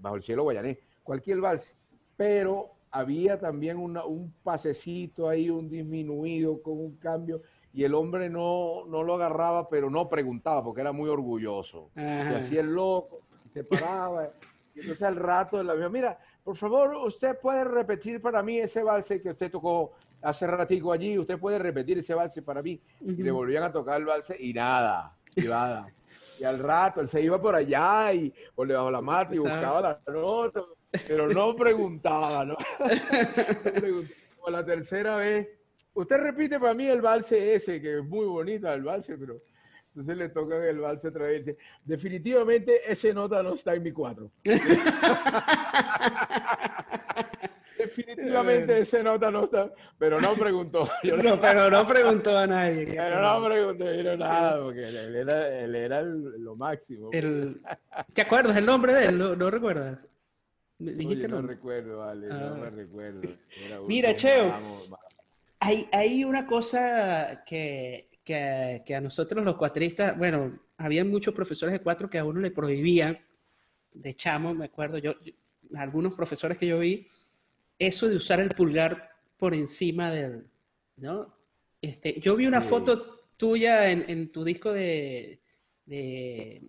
[0.00, 1.74] Bajo el cielo guayanés, cualquier vals,
[2.14, 7.40] pero había también un pasecito ahí, un disminuido con un cambio
[7.74, 11.90] y el hombre no, no lo agarraba, pero no preguntaba porque era muy orgulloso.
[11.94, 14.30] Se hacía el loco, se paraba.
[14.76, 18.60] y entonces al rato de la misma, mira, por favor, usted puede repetir para mí
[18.60, 22.80] ese valse que usted tocó hace ratico allí, usted puede repetir ese valse para mí.
[23.00, 25.88] Y le volvían a tocar el valse y nada, y nada.
[26.38, 29.38] Y al rato él se iba por allá y por debajo de la mata y
[29.38, 30.62] buscaba la nota,
[31.08, 32.56] pero no preguntaba, ¿no?
[34.40, 35.48] Por la tercera vez
[35.94, 39.40] Usted repite para mí el valse ese, que es muy bonito el valse, pero
[39.88, 41.56] entonces le toca el valse otra vez.
[41.84, 44.32] Definitivamente ese nota no está en mi cuadro.
[47.78, 50.88] Definitivamente ese nota no está, pero no preguntó.
[51.04, 52.86] no, pero no preguntó a nadie.
[52.96, 53.84] Pero no preguntó
[54.16, 57.10] nada, porque él era, lo máximo.
[57.10, 59.18] ¿Te acuerdas el nombre de él?
[59.18, 59.98] ¿No, no recuerdas?
[60.78, 62.58] Dijiste no recuerdo, vale, no ah.
[62.60, 63.28] me recuerdo.
[63.86, 64.52] Mira, Cheo,
[65.64, 71.72] hay, hay una cosa que, que, que, a nosotros los cuatristas, bueno, había muchos profesores
[71.72, 73.18] de cuatro que a uno le prohibían,
[73.92, 75.14] de chamo, me acuerdo, yo,
[75.74, 77.08] algunos profesores que yo vi,
[77.78, 80.46] eso de usar el pulgar por encima del,
[80.96, 81.34] ¿no?
[81.80, 85.40] Este, yo vi una foto tuya en, en, tu disco de,
[85.86, 86.62] de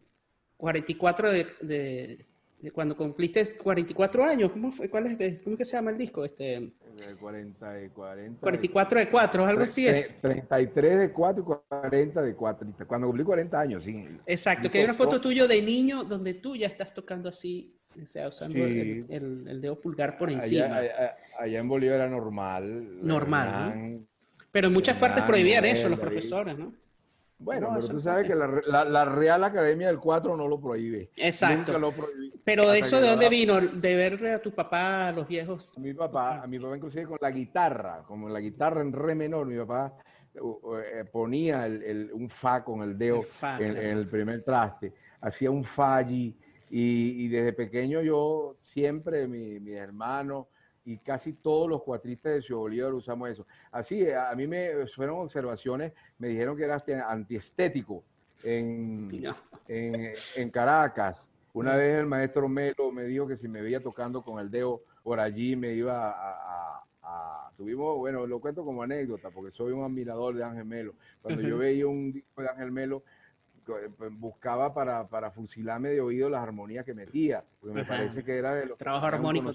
[0.55, 2.25] 44 de
[2.73, 4.89] cuando cumpliste 44 años, ¿cómo fue?
[4.89, 6.23] ¿Cuál es, ¿Cómo que se llama el disco?
[6.23, 6.71] Este,
[7.19, 8.39] 40 y 40.
[8.39, 10.09] 44 de 4, algo así es.
[10.21, 12.67] 33 de 4 y 40 de 4.
[12.87, 14.05] Cuando cumplí 40 años, sí.
[14.25, 18.05] Exacto, que hay una foto tuya de niño donde tú ya estás tocando así, o
[18.05, 20.81] sea, usando el, el, dedo pulgar por encima.
[21.37, 23.05] Allá, en Bolivia era normal.
[23.05, 23.99] Normal.
[24.51, 26.73] Pero en muchas partes prohibían eso los profesores, ¿no?
[27.37, 31.09] Bueno, pero tú sabes que la, Real Academia del 4 no lo prohíbe.
[31.17, 31.77] Exacto.
[31.77, 31.93] Lo
[32.43, 35.69] pero eso de dónde vino, de verle a tu papá, a los viejos.
[35.75, 39.15] A mi papá, a mi papá inclusive con la guitarra, como la guitarra en re
[39.15, 39.93] menor, mi papá
[40.33, 41.67] eh, ponía
[42.13, 43.23] un fa con el dedo
[43.59, 46.37] en, el primer traste, hacía un fa allí.
[46.69, 50.49] Y, desde pequeño yo siempre, mi, mi hermano,
[50.85, 53.45] y casi todos los cuatristas de Ciudad Bolívar usamos eso.
[53.71, 56.77] Así, eh, a mí me fueron observaciones, me dijeron que era
[57.09, 58.03] antiestético
[58.43, 59.33] en,
[59.67, 61.29] en, Caracas.
[61.53, 61.77] Una mm.
[61.77, 65.19] vez el maestro Melo me dijo que si me veía tocando con el dedo por
[65.19, 66.83] allí me iba a,
[67.55, 70.93] tuvimos, bueno, lo cuento como anécdota, porque soy un admirador de Ángel Melo.
[71.21, 73.03] Cuando yo veía un disco de Ángel Melo,
[73.67, 78.23] eh, pues, buscaba para, para fusilarme de oído las armonías que metía, porque me parece
[78.23, 78.77] que era de los...
[78.77, 79.53] Trabajo armónico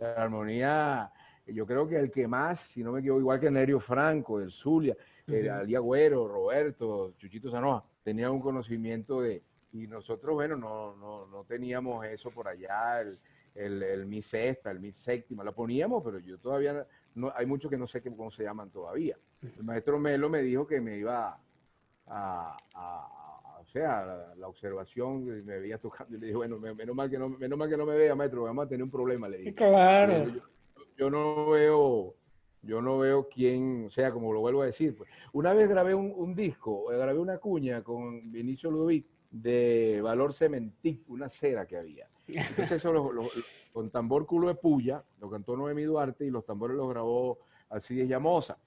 [0.00, 1.12] la armonía,
[1.46, 4.50] yo creo que el que más, si no me equivoco, igual que Nerio Franco, el
[4.50, 10.96] Zulia, el Alía Güero, Roberto, Chuchito Zanoa, tenían un conocimiento de, y nosotros, bueno, no,
[10.96, 13.18] no, no teníamos eso por allá, el,
[13.54, 17.70] el, el mi sexta, el mi séptima, lo poníamos, pero yo todavía, no, hay muchos
[17.70, 19.16] que no sé cómo se llaman todavía.
[19.42, 21.38] El maestro Melo me dijo que me iba
[22.06, 23.19] a, o
[23.70, 27.58] sea, la, observación, me veía tocando y le dije, bueno, menos mal que no, menos
[27.58, 29.54] mal que no me vea, maestro, vamos a tener un problema, le dije.
[29.54, 30.32] Claro.
[30.96, 32.14] Yo, no veo,
[32.62, 35.08] yo no veo quién, o sea, como lo vuelvo a decir, pues.
[35.32, 41.28] Una vez grabé un, disco, grabé una cuña con Vinicio Ludovic de Valor Cementic, una
[41.28, 42.08] cera que había.
[42.26, 43.12] Entonces eso
[43.72, 48.06] con tambor culo de puya, lo cantó Noemi Duarte y los tambores los grabó así
[48.06, 48.58] Llamosa.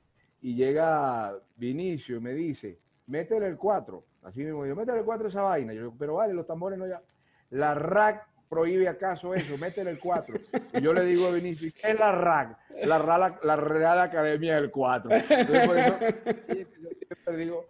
[0.42, 4.04] Y llega Vinicio y me dice, métele el 4.
[4.24, 5.74] Así mismo digo, métele el 4 esa vaina.
[5.74, 7.02] Yo digo, pero vale, los tambores no ya.
[7.50, 10.36] La RAC prohíbe acaso eso, métele el 4.
[10.74, 12.58] Y yo le digo a Vinicius, ¿qué es la RAC?
[12.86, 13.00] La,
[13.44, 15.12] la, Real Academia del 4.
[15.12, 17.66] Entonces, por eso, yo siempre digo,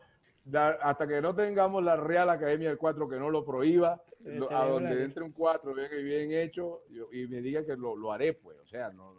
[0.81, 4.01] hasta que no tengamos la Real Academia del 4 que no lo prohíba,
[4.51, 8.33] a donde entre un 4 bien, bien hecho, y me diga que lo, lo haré,
[8.33, 9.13] pues, o sea, no,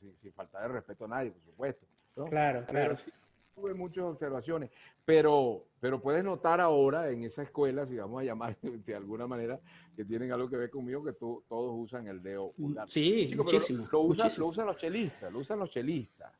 [0.00, 1.86] sin, faltar de respeto a nadie, por supuesto.
[2.28, 2.96] Claro, claro
[3.58, 4.70] tuve muchas observaciones,
[5.08, 9.58] pero, pero puedes notar ahora en esa escuela, si vamos a llamar de alguna manera,
[9.96, 14.00] que tienen algo que ver conmigo, que todos usan el dedo mm, Sí, muchísimo, lo,
[14.00, 16.30] usan, lo, usan, los chelistas, lo usan los chelistas,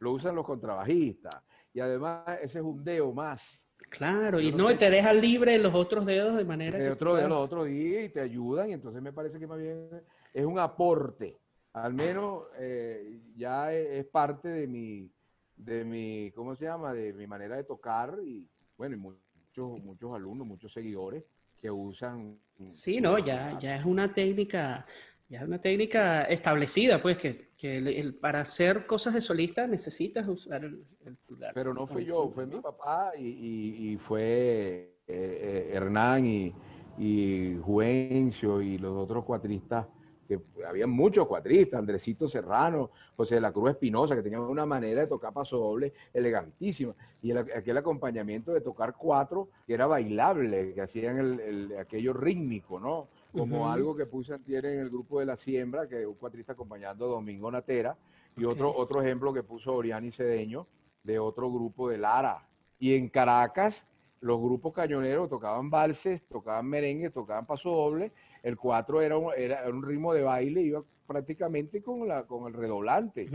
[0.00, 3.62] lo usan los contrabajistas, y además ese es un dedo más.
[3.88, 6.90] Claro, y no, te deja libre los otros dedos de manera que...
[6.90, 9.88] Otro dedo, los otros días y te ayudan, y entonces me parece que más bien
[10.34, 11.38] es un aporte,
[11.72, 15.10] al menos eh, ya es parte de mi
[15.58, 16.92] de mi, ¿cómo se llama?
[16.92, 21.24] De mi manera de tocar y bueno, y muchos, muchos alumnos, muchos seguidores
[21.60, 22.38] que usan.
[22.68, 24.86] Sí, no, ya, ya es una técnica,
[25.28, 30.64] ya es una técnica establecida, pues que, que para hacer cosas de solista necesitas usar
[30.64, 30.84] el,
[31.26, 31.52] pulgar.
[31.54, 36.54] Pero no fui yo, fue mi papá y, y, fue eh, eh, Hernán y,
[36.98, 39.86] y Juvencio y los otros cuatristas
[40.28, 45.00] que había muchos cuatristas, Andresito Serrano, José de la Cruz Espinosa, que tenían una manera
[45.00, 46.94] de tocar paso doble elegantísima.
[47.22, 53.08] Y aquel acompañamiento de tocar cuatro, que era bailable, que hacían el, aquello rítmico, ¿no?
[53.32, 57.06] Como algo que puse antier en el grupo de La Siembra, que un cuatrista acompañando
[57.06, 57.96] a Domingo Natera,
[58.36, 60.66] y otro, otro ejemplo que puso Oriani Cedeño,
[61.02, 62.46] de otro grupo de Lara.
[62.78, 63.86] Y en Caracas,
[64.20, 68.12] los grupos cañoneros tocaban valses, tocaban merengue, tocaban paso doble,
[68.42, 72.52] el 4 era un, era un ritmo de baile, iba prácticamente con, la, con el
[72.52, 73.28] redoblante.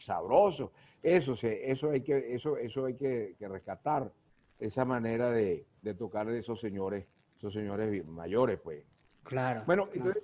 [0.00, 0.72] Sabroso.
[1.02, 4.12] Eso, eso hay, que, eso, eso hay que, rescatar,
[4.58, 5.64] esa manera de,
[5.98, 7.06] tocar de esos señores,
[7.38, 8.84] esos señores mayores, pues.
[9.22, 9.62] Claro.
[9.66, 10.22] Bueno, entonces,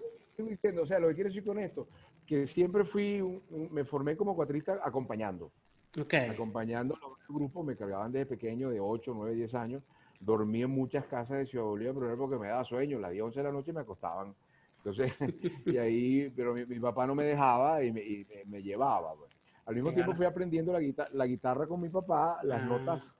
[0.81, 1.89] o sea, lo que quiero decir con esto,
[2.27, 3.23] que siempre fui,
[3.71, 5.51] me formé como cuatrista acompañando.
[5.99, 6.29] Okay.
[6.29, 9.83] Acompañando a los grupos, me cargaban desde pequeño, de 8, 9, 10 años,
[10.21, 12.99] dormí en muchas casas de Ciudad Bolívar, pero porque me daba sueño.
[12.99, 14.35] Las 10, 11 de la noche me acostaban.
[14.79, 15.17] Entonces,
[15.67, 19.15] y ahí, pero mi, papá no me dejaba y me, llevaba.
[19.15, 19.31] Pues.
[19.67, 22.67] Al mismo tiempo fui aprendiendo la, guitarra, la guitarra con mi papá, las ah.
[22.67, 23.15] notas,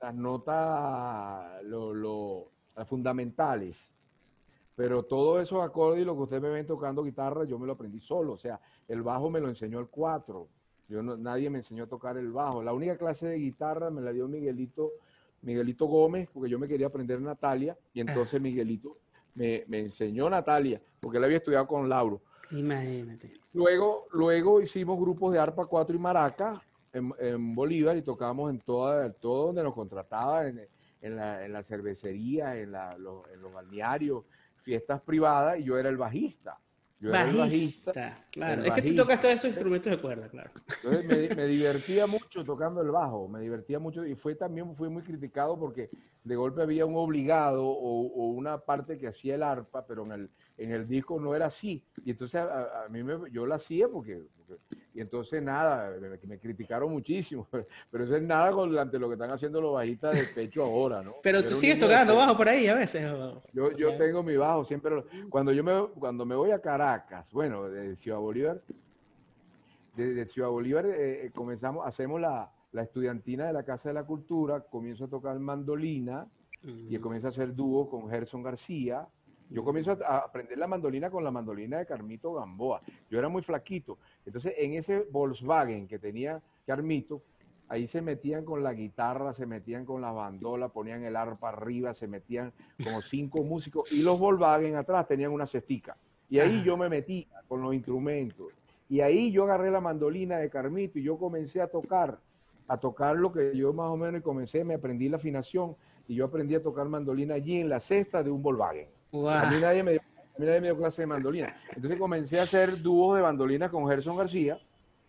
[0.00, 3.88] las notas lo, las fundamentales.
[4.74, 7.74] Pero todo esos acordes y lo que ustedes me ven tocando guitarra, yo me lo
[7.74, 8.32] aprendí solo.
[8.32, 8.58] O sea,
[8.88, 10.48] el bajo me lo enseñó el cuatro.
[10.88, 12.62] Yo no, nadie me enseñó a tocar el bajo.
[12.62, 14.92] La única clase de guitarra me la dio Miguelito,
[15.42, 17.76] Miguelito Gómez, porque yo me quería aprender Natalia.
[17.92, 18.42] Y entonces ah.
[18.42, 18.98] Miguelito
[19.34, 22.20] me, me enseñó Natalia, porque él había estudiado con Lauro.
[22.50, 23.34] Imagínate.
[23.52, 26.60] Luego, luego hicimos grupos de arpa 4 y maraca
[26.92, 30.60] en, Bolívar y tocábamos en toda, todo donde nos contrataban,
[31.00, 34.24] en, la, cervecería, en, los, en los balnearios,
[34.56, 36.58] fiestas privadas, y yo era el bajista.
[37.00, 38.26] Yo bajista, era el bajista.
[38.30, 40.50] Claro, es que tú tocas todos esos instrumentos de cuerda, claro.
[40.82, 45.02] Entonces me, divertía mucho tocando el bajo, me divertía mucho y fue también fui muy
[45.02, 45.88] criticado porque
[46.24, 50.12] de golpe había un obligado o, o una parte que hacía el arpa, pero en
[50.12, 51.82] el, en el disco no era así.
[52.04, 54.22] Y entonces a, mí me, yo lo hacía porque,
[54.92, 57.46] y entonces nada, me, me, criticaron muchísimo,
[57.90, 61.02] pero eso es nada con ante lo que están haciendo los bajistas de pecho ahora,
[61.02, 61.14] ¿no?
[61.22, 63.02] Pero tú sigues tocando bajo por ahí a veces.
[63.52, 67.68] Yo, yo tengo mi bajo siempre, cuando yo me, cuando me voy a Caracas, bueno,
[67.68, 68.60] de Ciudad Bolívar,
[69.94, 74.04] de, Ciudad Bolívar eh, eh, comenzamos, hacemos la, la estudiantina de la Casa de la
[74.04, 76.26] Cultura, comienzo a tocar mandolina
[76.62, 77.00] y mm.
[77.00, 79.06] comienzo a hacer dúo con Gerson García,
[79.50, 82.80] yo comienzo a aprender la mandolina con la mandolina de Carmito Gamboa.
[83.10, 83.98] Yo era muy flaquito.
[84.30, 87.20] Entonces, en ese Volkswagen que tenía Carmito,
[87.68, 91.94] ahí se metían con la guitarra, se metían con la bandola, ponían el arpa arriba,
[91.94, 95.96] se metían como cinco músicos y los Volkswagen atrás tenían una cestica.
[96.28, 98.52] Y ahí yo me metí con los instrumentos.
[98.88, 102.20] Y ahí yo agarré la mandolina de Carmito y yo comencé a tocar,
[102.68, 105.74] a tocar lo que yo más o menos comencé, me aprendí la afinación
[106.06, 108.86] y yo aprendí a tocar mandolina allí en la cesta de un Volkswagen.
[109.12, 110.00] A, mí nadie me dio,
[110.76, 111.56] clase de mandolina.
[111.74, 114.58] Entonces comencé a hacer dúos de mandolina con Gerson García.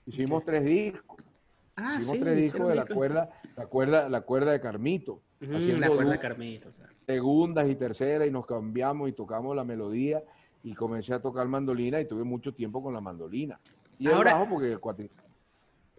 [0.05, 1.17] Hicimos tres discos.
[1.75, 5.21] Ah, Hicimos tres discos de la cuerda, la cuerda, la cuerda de Carmito.
[5.39, 6.69] Mm, la cuerda de Carmito.
[7.05, 10.23] Segundas y terceras y nos cambiamos y tocamos la melodía
[10.63, 13.59] y comencé a tocar mandolina y tuve mucho tiempo con la mandolina.
[13.97, 15.09] Y ahora, bajo porque el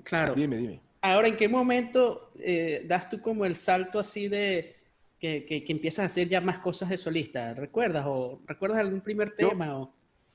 [0.02, 0.34] Claro.
[0.34, 0.80] Dime, dime.
[1.00, 4.76] Ahora, ¿en qué momento eh, das tú como el salto así de,
[5.22, 7.54] que, que, empiezas a hacer ya más cosas de solista?
[7.54, 9.66] ¿Recuerdas o recuerdas algún primer tema?
[9.66, 9.94] Yo, o?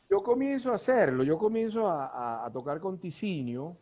[0.09, 3.75] yo comienzo a hacerlo, yo comienzo a, a, tocar con Ticinio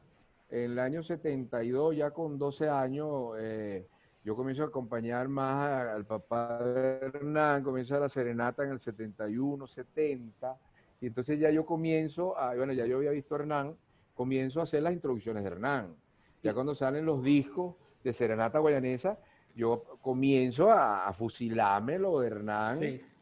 [0.50, 3.36] en el año 72, ya con 12 años.
[3.38, 3.88] Eh,
[4.24, 8.80] yo comienzo a acompañar más al papá de Hernán, comienzo a la serenata en el
[8.80, 10.58] 71, 70,
[11.02, 13.76] y entonces ya yo comienzo, a, bueno, ya yo había visto a Hernán,
[14.16, 15.96] comienzo a hacer las introducciones de Hernán.
[16.42, 19.20] Ya cuando salen los discos de serenata guayanesa,
[19.56, 22.80] yo comienzo a, fusilarme lo de Hernán.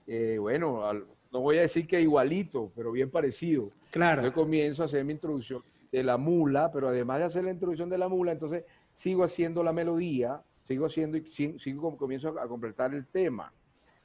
[0.08, 0.92] Eh, bueno,
[1.32, 3.70] no voy a decir que igualito, pero bien parecido.
[3.92, 4.24] Claro.
[4.24, 7.90] Yo comienzo a hacer mi introducción de la mula, pero además de hacer la introducción
[7.90, 12.94] de la mula, entonces sigo haciendo la melodía, sigo haciendo y sigo, comienzo a completar
[12.94, 13.54] el tema.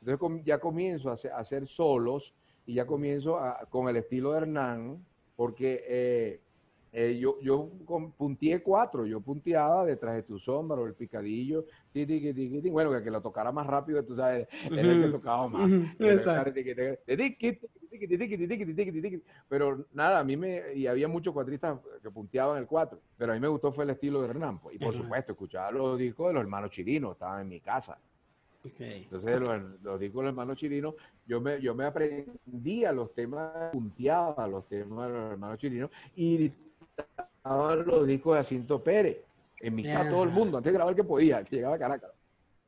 [0.00, 2.34] Entonces ya comienzo a hacer, solos
[2.66, 6.40] y ya comienzo con el estilo de Hernán, porque eh,
[6.92, 7.70] eh, yo, yo
[8.16, 11.66] punteé cuatro, yo punteaba detrás de tu sombra o el picadillo,
[12.70, 15.70] bueno, que, que lo tocara más rápido, tú sabes, era el que tocaba más.
[19.48, 23.34] Pero nada, a mí me, y había muchos cuatristas que punteaban el cuatro, pero a
[23.34, 26.28] mí me gustó fue el estilo de Hernán, pues, y por supuesto, escuchaba los discos
[26.28, 27.98] de los hermanos chirinos, estaban en mi casa.
[28.78, 30.94] Entonces, los, los, discos de los hermanos chirinos,
[31.26, 36.50] yo me, yo me aprendía los temas, punteaba los temas de los hermanos chirinos, y
[37.86, 39.18] los discos de Jacinto Pérez.
[39.60, 42.12] En mi casa todo el mundo, antes de grabar que podía, que llegaba a Caracas.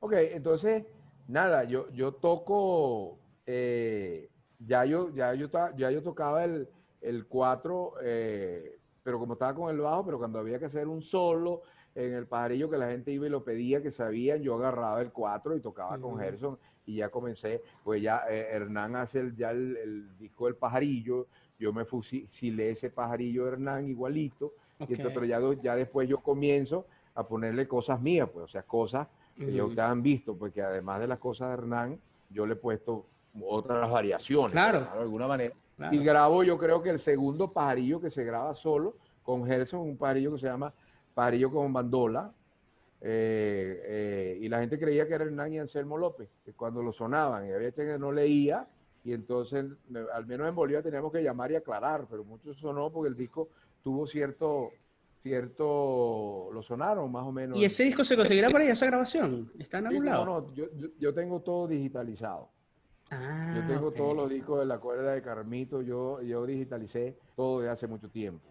[0.00, 0.84] Ok, entonces,
[1.28, 6.68] nada, yo, yo toco, eh, ya, yo, ya, yo, ya yo tocaba el,
[7.00, 11.00] el 4, eh, pero como estaba con el bajo, pero cuando había que hacer un
[11.00, 11.62] solo
[11.94, 15.12] en el pajarillo que la gente iba y lo pedía, que sabían, yo agarraba el
[15.12, 19.50] 4 y tocaba con Gerson y ya comencé, pues ya eh, Hernán hace el, ya
[19.50, 21.28] el, el, disco del pajarillo,
[21.60, 24.54] yo me fusilé ese pajarillo de Hernán igualito,
[24.88, 29.06] pero ya, ya después yo comienzo a ponerle cosas mías, pues, o sea, cosas
[29.36, 32.00] que ya ustedes han visto, porque además de las cosas de Hernán,
[32.30, 33.06] yo le he puesto
[33.42, 34.80] otras variaciones, claro.
[34.80, 35.54] de alguna manera.
[35.92, 39.96] Y grabo, yo creo que el segundo pajarillo que se graba solo con Gerson, un
[39.96, 40.72] pajarillo que se llama
[41.14, 42.32] Pajarillo con Bandola,
[43.02, 46.92] eh, eh, y la gente creía que era Hernán y Anselmo López, que cuando lo
[46.92, 48.66] sonaban, y había gente que no leía,
[49.04, 49.64] y entonces,
[50.12, 53.48] al menos en Bolivia teníamos que llamar y aclarar, pero mucho sonó porque el disco
[53.82, 54.72] tuvo cierto,
[55.20, 57.58] cierto, lo sonaron más o menos.
[57.58, 59.50] ¿Y ese disco se conseguirá por ahí, esa grabación?
[59.58, 60.24] ¿Está en algún lado?
[60.24, 60.66] No, no, yo,
[60.98, 62.50] yo, tengo todo digitalizado.
[63.10, 67.60] Ah, yo tengo todos los discos de la cuerda de Carmito, yo, yo digitalicé todo
[67.60, 68.50] de hace mucho tiempo.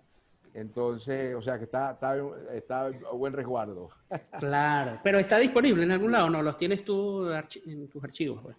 [0.56, 2.18] Entonces, o sea que está, está,
[2.54, 3.90] está a buen resguardo.
[4.40, 6.42] Claro, pero está disponible en algún lado, ¿no?
[6.42, 7.30] ¿Los tienes tú
[7.66, 8.42] en tus archivos?
[8.42, 8.56] Pues?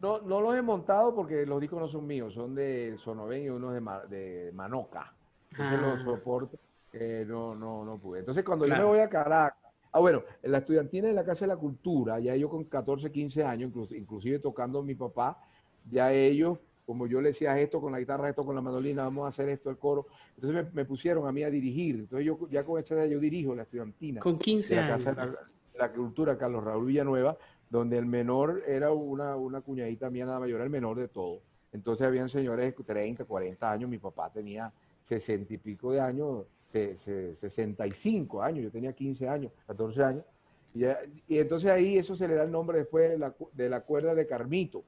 [0.00, 3.48] No, no los he montado porque los discos no son míos, son de Sonoven y
[3.48, 5.14] unos de, de Manoca.
[5.50, 6.04] Entonces los ah.
[6.04, 6.58] soporto,
[7.26, 8.20] no, no, no pude.
[8.20, 9.58] Entonces cuando yo me voy a Caracas,
[9.92, 13.10] ah bueno, en la estudiantina de la Casa de la Cultura, ya yo con 14,
[13.10, 15.38] 15 años, inclusive tocando mi papá,
[15.90, 19.26] ya ellos, como yo le decía esto con la guitarra, esto con la mandolina, vamos
[19.26, 20.06] a hacer esto, el coro.
[20.36, 21.96] Entonces me, pusieron a mí a dirigir.
[21.96, 24.20] Entonces yo ya con esa edad yo dirijo la estudiantina.
[24.20, 27.36] Con 15 de la Casa de la, Cultura, Carlos Raúl Villanueva,
[27.74, 31.40] donde el menor era una, una cuñadita mía nada mayor, el menor de todo.
[31.72, 34.72] Entonces habían señores de 30, 40 años, mi papá tenía
[35.02, 40.24] 60 y pico de años, 65 años, yo tenía 15 años, 14 años.
[40.72, 40.84] Y,
[41.26, 44.14] y, entonces ahí eso se le da el nombre después de la, de la cuerda
[44.14, 44.84] de Carmito,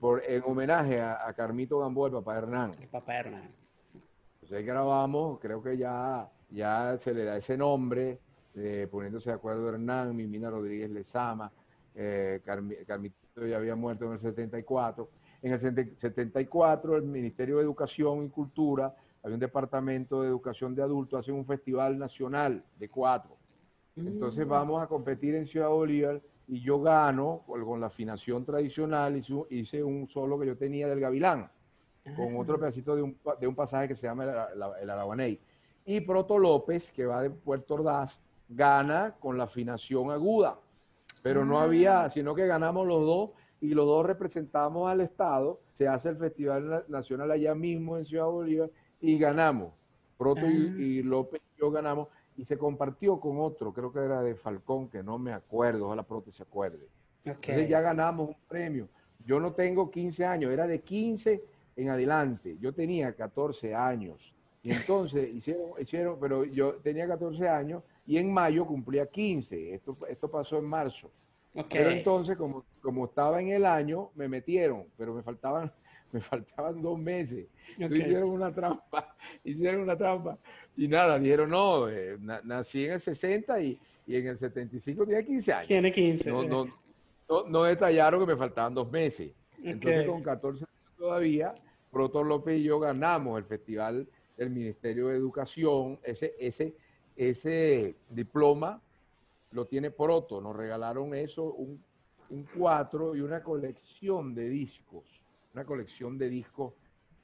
[0.00, 2.72] por, en homenaje a, Carmito Gamboa, el papá Hernán.
[2.80, 3.48] El papá Hernán.
[4.34, 8.18] Entonces ahí grabamos, creo que ya, ya se le da ese nombre,
[8.56, 11.52] eh, poniéndose de acuerdo Hernán, Mimina Rodríguez Lezama,
[11.94, 12.40] eh,
[12.86, 15.08] Carmito ya había muerto en el 74.
[15.42, 20.82] En el 74 el Ministerio de Educación y Cultura, había un departamento de educación de
[20.82, 23.36] adultos, hace un festival nacional de cuatro.
[23.96, 24.48] Entonces mm.
[24.48, 29.16] vamos a competir en Ciudad Bolívar y yo gano con la afinación tradicional,
[29.50, 31.50] hice un solo que yo tenía del Gavilán,
[32.16, 34.24] con otro pedacito de un, de un pasaje que se llama
[34.80, 35.40] el, Araguaney.
[35.84, 38.18] Y Proto López, que va de Puerto Ordaz,
[38.48, 40.58] gana con la afinación aguda
[41.22, 42.10] pero no había, ah.
[42.10, 46.84] sino que ganamos los dos y los dos representamos al Estado, se hace el Festival
[46.88, 48.70] Nacional allá mismo en Ciudad Bolívar
[49.00, 49.72] y ganamos.
[50.18, 51.02] Proto y, ah.
[51.04, 55.02] López y yo ganamos y se compartió con otro, creo que era de Falcón, que
[55.02, 56.88] no me acuerdo, ojalá Proto se acuerde.
[57.24, 58.88] Entonces ya ganamos un premio.
[59.24, 61.44] Yo no tengo 15 años, era de 15
[61.76, 62.56] en adelante.
[62.60, 64.34] Yo tenía 14 años.
[64.64, 69.74] Y entonces hicieron, hicieron, pero yo tenía 14 años y en mayo cumplía 15.
[69.74, 71.10] Esto, esto pasó en marzo.
[71.70, 75.70] Pero entonces, como, como estaba en el año, me metieron, pero me faltaban,
[76.12, 77.46] me faltaban dos meses.
[77.78, 80.38] hicieron una trampa, hicieron una trampa.
[80.76, 85.22] Y nada, dijeron, no, eh, nací en el 60 y, y, en el 75 tenía
[85.22, 85.68] 15 años.
[85.68, 86.30] Tiene 15.
[86.30, 86.66] No, no,
[87.48, 89.32] no, detallaron que me faltaban dos meses.
[89.62, 91.54] Entonces, con 14 años todavía,
[91.90, 96.74] Proto López y yo ganamos el festival del Ministerio de Educación, ese, ese
[97.16, 98.80] ese diploma
[99.52, 101.82] lo tiene Proto, nos regalaron eso, un,
[102.30, 105.22] un cuatro y una colección de discos,
[105.54, 106.74] una colección de discos,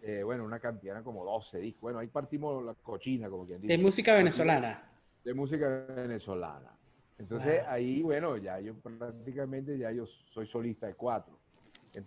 [0.03, 3.73] eh, bueno, una cantidad, como 12 discos, bueno, ahí partimos la cochina, como quien dice.
[3.77, 4.91] De música venezolana.
[5.25, 6.73] De música venezolana.
[7.19, 11.37] Entonces ahí, bueno, ya yo prácticamente, ya yo soy solista de cuatro.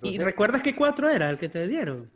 [0.04, 2.10] ¿Y recuerdas qué cuatro era el que te dieron?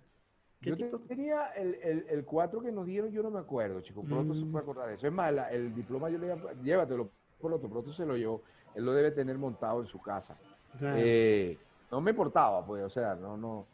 [0.66, 4.04] Yo tenía el, el, el, 4 que nos dieron, yo no me acuerdo, chico.
[4.04, 5.08] Pronto se puede acordar de eso.
[5.08, 7.10] Es más, el diploma yo le iba llévatelo,
[7.40, 8.42] pronto, pronto se lo llevó.
[8.74, 10.36] Él lo debe tener montado en su casa.
[10.82, 11.58] Eh,
[11.92, 13.68] no me importaba, pues, o sea, no, no,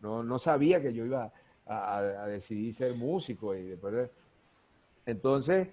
[0.00, 1.30] no, no sabía que yo iba
[1.66, 3.54] a, a, decidir ser músico.
[3.54, 4.10] y después
[5.04, 5.68] Entonces,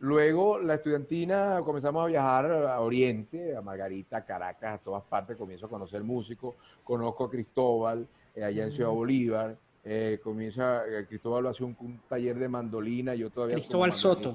[0.00, 5.36] luego la estudiantina comenzamos a viajar a Oriente, a Margarita, a Caracas, a todas partes.
[5.36, 6.56] Comienzo a conocer músicos.
[6.84, 12.00] Conozco a Cristóbal eh, allá en Ciudad Bolívar eh, comienza, eh, Cristóbal hace un, un,
[12.08, 13.56] taller de mandolina, yo todavía...
[13.56, 14.34] Cristóbal Soto.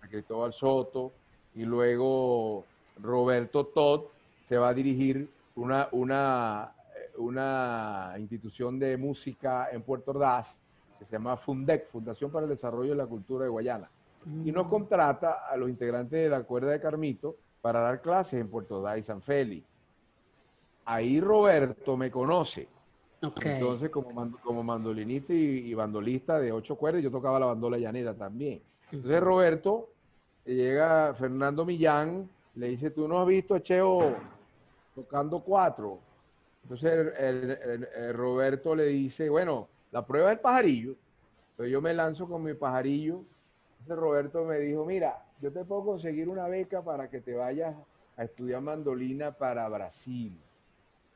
[0.00, 1.12] a, Cristóbal Soto,
[1.54, 2.64] y luego
[3.00, 4.04] Roberto Todd
[4.48, 10.58] se va a dirigir una, una, eh, una institución de música en Puerto Ordaz
[10.98, 13.90] que se llama FUNDEC, Fundación para el Desarrollo de la Cultura de Guayana.
[14.44, 14.70] Y nos mm.
[14.70, 18.98] contrata a los integrantes de la cuerda de Carmito para dar clases en Puerto Ordaz
[18.98, 19.66] y San Félix.
[20.84, 22.68] Ahí Roberto me conoce
[23.22, 28.60] entonces, como, como mandolinista y, bandolista de ocho cuerdas, yo tocaba la bandola llanera también.
[28.90, 29.90] Entonces, Roberto,
[30.44, 34.16] llega Fernando Millán, le dice, ¿tú no has visto a Cheo
[34.94, 36.00] tocando cuatro?
[36.64, 40.94] Entonces, el, Roberto le dice, bueno, la prueba es el pajarillo.
[41.52, 43.22] Entonces, yo me lanzo con mi pajarillo.
[43.80, 47.76] Entonces, Roberto me dijo, mira, yo te puedo conseguir una beca para que te vayas
[48.16, 50.36] a estudiar mandolina para Brasil.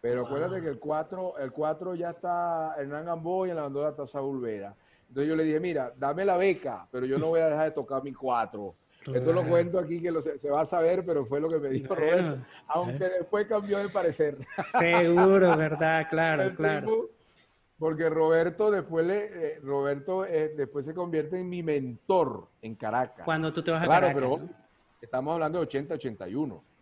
[0.08, 3.88] Pero acuérdate que el 4, el 4 ya está Hernán Gamboa y en la bandola
[3.88, 4.72] está Saúl Vera.
[5.08, 7.70] Entonces yo le dije, mira, dame la beca, pero yo no voy a dejar de
[7.72, 8.74] tocar mi 4.
[9.14, 11.92] Esto lo cuento aquí que se, va a saber, pero fue lo que me dijo
[11.92, 14.36] Roberto, aunque después cambió de parecer.
[14.78, 16.06] Seguro, ¿verdad?
[16.08, 17.10] Claro, claro.
[17.76, 23.24] porque Roberto después le, eh, Roberto eh, después se convierte en mi mentor en Caracas.
[23.24, 24.14] Cuando tú te vas a Caracas.
[24.14, 24.54] Claro, pero
[25.00, 26.75] estamos hablando de 80, 81.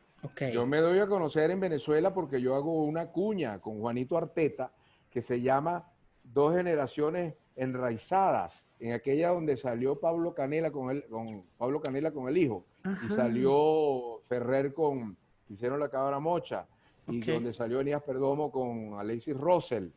[0.53, 4.73] Yo me doy a conocer en Venezuela porque yo hago una cuña con Juanito Arteta
[5.11, 5.91] que se llama
[6.23, 12.29] Dos generaciones enraizadas, en aquella donde salió Pablo Canela con el, con Pablo Canela con
[12.29, 12.65] el hijo,
[13.05, 15.17] y salió Ferrer con,
[15.49, 16.67] hicieron la cabra mocha,
[17.07, 19.89] y donde salió Enías Perdomo con Alexis Russell.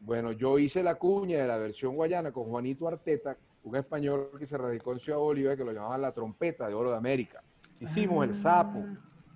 [0.00, 4.46] Bueno, yo hice la cuña de la versión guayana con Juanito Arteta, un español que
[4.46, 7.42] se radicó en Ciudad Bolívar, que lo llamaban la trompeta de oro de América.
[7.80, 8.84] Hicimos el sapo.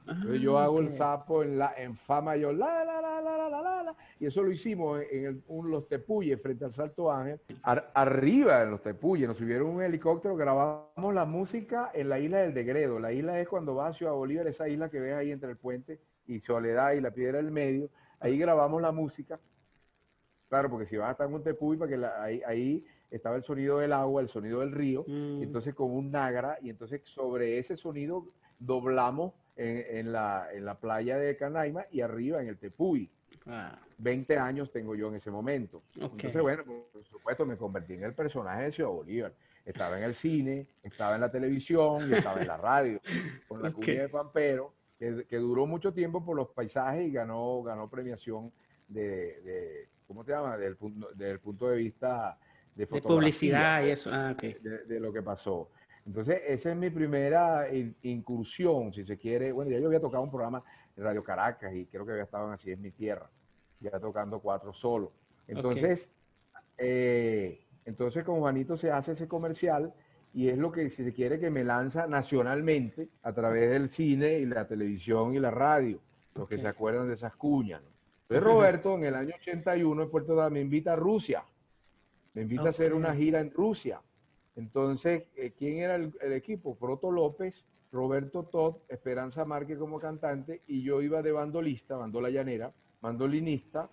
[0.07, 3.49] Entonces yo hago el sapo en, la, en fama, yo la, la, la, la, la,
[3.49, 7.41] la, la, y eso lo hicimos en, el, los Tepuyes frente al Salto Ángel.
[7.63, 12.55] arriba en los Tepuyes nos subieron un helicóptero, grabamos la música en la isla del
[12.55, 12.99] Degredo.
[12.99, 15.57] La isla es cuando vas a Ciudad Bolívar, esa isla que ves ahí entre el
[15.57, 17.91] puente y Soledad y la piedra del medio.
[18.19, 19.39] Ahí grabamos la música.
[20.49, 23.43] Claro, porque si vas a estar en un tepuy, para que ahí, ahí estaba el
[23.43, 25.43] sonido del agua, el sonido del río, mm.
[25.43, 28.27] entonces con un nagra, y entonces sobre ese sonido
[28.59, 33.11] doblamos en, la, en la, playa de Canaima y arriba en el Tepuy.
[33.99, 34.45] 20 ah.
[34.45, 35.83] años tengo yo en ese momento.
[35.95, 39.33] Entonces, bueno, por supuesto, me convertí en el personaje de Ciudad Bolívar.
[39.65, 43.01] Estaba en el cine, estaba en la televisión y estaba en la radio,
[43.49, 43.97] con la okay.
[43.97, 48.53] de Pampero, que, que, duró mucho tiempo por los paisajes y ganó, ganó premiación
[48.89, 50.57] de, de ¿cómo se llama?
[50.57, 50.77] Del,
[51.15, 52.39] del punto de vista
[52.75, 54.11] de, de publicidad y eso.
[54.13, 54.57] Ah, okay.
[54.61, 55.71] de, lo que pasó.
[56.07, 57.67] Entonces, esa es mi primera
[58.03, 59.53] incursión, si se quiere.
[59.53, 60.63] Bueno, ya yo había tocado un programa
[60.97, 63.31] en Radio Caracas y creo que había estado en Así es mi tierra,
[63.81, 65.13] ya tocando cuatro solo.
[65.47, 66.11] Entonces,
[66.77, 69.93] eh, entonces con Juanito se hace ese comercial
[70.35, 74.39] y es lo que, si se quiere, que me lanza nacionalmente a través del cine
[74.39, 76.01] y la televisión y la radio,
[76.35, 77.83] los que se acuerdan de esas cuñas.
[78.23, 81.45] Entonces Roberto en el año 81 en Puerto me invita a Rusia,
[82.35, 84.01] me invita a hacer una gira en Rusia
[84.57, 86.77] entonces, eh, ¿quién era el, equipo?
[86.77, 87.55] Proto López,
[87.91, 93.89] Roberto Todd, Esperanza Márquez como cantante y yo iba de bandolista, bandola llanera, mandolinista,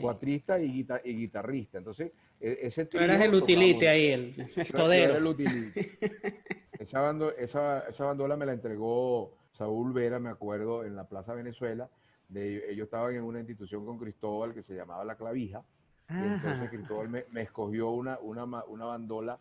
[0.00, 1.78] cuatrista y, guitarrista.
[1.78, 5.16] Entonces, e, ese Tú eras el utilite ahí, el estodero.
[5.16, 5.98] el utilite.
[6.78, 11.90] esa, esa, bandola me la entregó Saúl Vera, me acuerdo, en la Plaza Venezuela.
[12.28, 15.64] De, ellos estaban en una institución con Cristóbal que se llamaba La Clavija.
[16.08, 19.38] Y entonces Cristóbal me, me escogió una, una, una bandola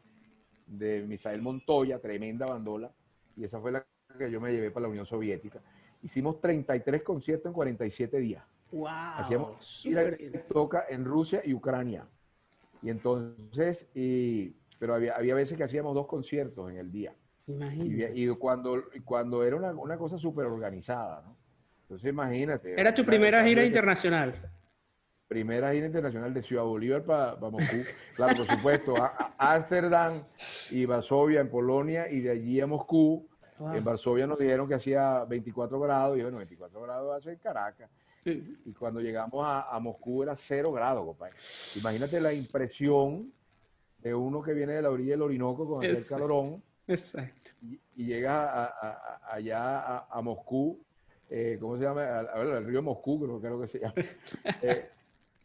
[0.70, 2.92] de Misael Montoya, tremenda bandola,
[3.36, 3.86] y esa fue la
[4.18, 5.62] que yo me llevé para la Unión Soviética.
[6.04, 8.44] Hicimos 33 conciertos en 47 días.
[8.72, 8.88] ¡Wow!
[8.88, 9.88] Hacíamos
[10.48, 12.06] toca en Rusia y Ucrania.
[12.82, 17.14] Y entonces, y, pero había, había veces que hacíamos dos conciertos en el día.
[17.48, 18.14] Imagínate.
[18.16, 21.36] Y, cuando, cuando era una, una cosa súper organizada, ¿no?
[21.82, 22.80] Entonces, imagínate.
[22.80, 24.36] ¿Era tu primera gira internacional?
[25.30, 27.84] Primera gira internacional de Ciudad Bolívar para Moscú.
[28.16, 30.24] Claro, por supuesto, a Ámsterdam
[30.72, 33.30] y Varsovia en Polonia y de allí a Moscú.
[33.60, 37.90] En Varsovia nos dijeron que hacía 24 grados y bueno, 24 grados hace en Caracas.
[38.26, 41.36] Y cuando llegamos a, Moscú era 0 grados, compadre.
[41.76, 43.32] Imagínate la impresión
[44.00, 46.64] de uno que viene de la orilla del Orinoco con el calorón.
[46.88, 47.52] Exacto.
[47.62, 48.74] Y, llega
[49.30, 50.84] allá a, Moscú,
[51.30, 52.20] eh, ¿cómo se llama?
[52.20, 53.94] Al, río Moscú, creo, creo que se llama.
[54.64, 54.90] Eh,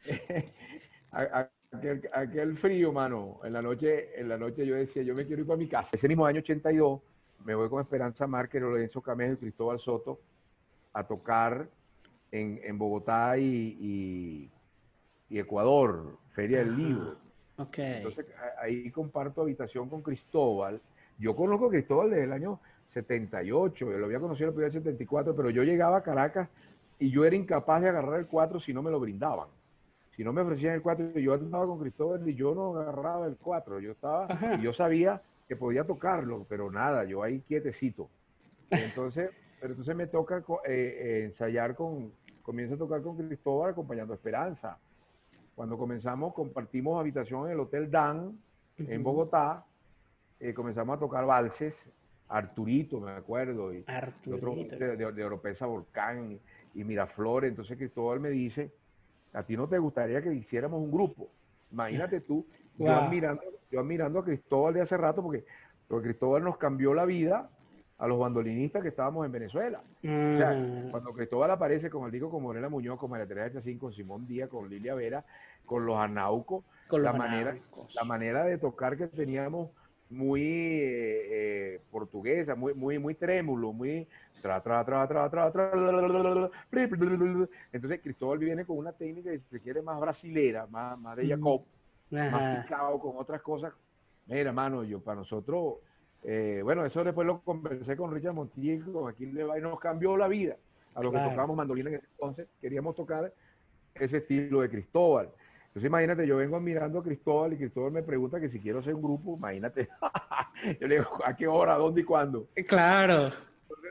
[2.12, 5.48] aquel, frío, mano, en la noche, en la noche yo decía, yo me quiero ir
[5.48, 5.90] para mi casa.
[5.92, 7.00] Ese mismo año 82,
[7.44, 10.20] me voy con Esperanza Márquez, Lorenzo Camejo y Cristóbal Soto
[10.92, 11.68] a tocar
[12.30, 14.50] en, Bogotá y,
[15.30, 17.16] Ecuador, Feria del Libro.
[17.76, 18.26] Entonces
[18.60, 20.80] ahí comparto habitación con Cristóbal.
[21.18, 25.34] Yo conozco a Cristóbal desde el año 78, yo lo había conocido en el 74,
[25.34, 26.48] pero yo llegaba a Caracas
[26.98, 29.48] y yo era incapaz de agarrar el 4 si no me lo brindaban
[30.16, 33.36] si no me ofrecían el 4, yo estaba con Cristóbal y yo no agarraba el
[33.36, 38.08] 4, yo estaba, y yo sabía que podía tocarlo, pero nada, yo ahí quietecito.
[38.70, 42.12] Entonces, pero entonces me toca eh, eh, ensayar con,
[42.42, 44.78] comienzo a tocar con Cristóbal acompañando a Esperanza.
[45.56, 48.38] Cuando comenzamos, compartimos habitación en el Hotel Dan,
[48.78, 49.64] en Bogotá,
[50.40, 51.84] eh, comenzamos a tocar valses,
[52.28, 53.84] Arturito, me acuerdo, y
[54.32, 57.50] otro de, de, de Oropesa Volcán y, y Miraflores.
[57.50, 58.72] Entonces Cristóbal me dice,
[59.34, 61.28] a ti no te gustaría que hiciéramos un grupo.
[61.70, 62.46] Imagínate tú,
[62.78, 65.44] yo, admirando, yo admirando a Cristóbal de hace rato, porque,
[65.88, 67.50] porque Cristóbal nos cambió la vida
[67.98, 69.82] a los bandolinistas que estábamos en Venezuela.
[69.98, 70.90] O sea, mm.
[70.90, 74.26] cuando Cristóbal aparece con el disco con Morena Muñoz, con María Teresa Chacín, con Simón
[74.26, 75.24] Díaz, con Lilia Vera,
[75.66, 77.56] con los Anaucos, la, manera,
[77.94, 79.70] la manera de tocar que teníamos
[80.10, 84.06] muy eh, portuguesa, muy, muy, muy trémulo, muy
[84.42, 85.70] tra, tra, tra, tra, tra, tra,
[87.72, 91.62] entonces Cristóbal viene con una técnica que se quiere más brasilera, más, más de Jacob,
[92.10, 93.72] más picado con otras cosas.
[94.26, 95.76] Mira, hermano, yo para nosotros
[96.26, 99.78] Eh, bueno, eso después lo conversé con Richard Montillo, con aquí le va y nos
[99.78, 100.56] cambió la vida.
[100.94, 103.30] A los que tocábamos mandolina en ese entonces, queríamos tocar
[103.94, 105.28] ese estilo de Cristóbal.
[105.74, 108.94] Entonces imagínate, yo vengo admirando a Cristóbal y Cristóbal me pregunta que si quiero hacer
[108.94, 109.88] un grupo, imagínate.
[110.80, 112.46] yo le digo, ¿a qué hora, dónde y cuándo?
[112.68, 113.32] Claro.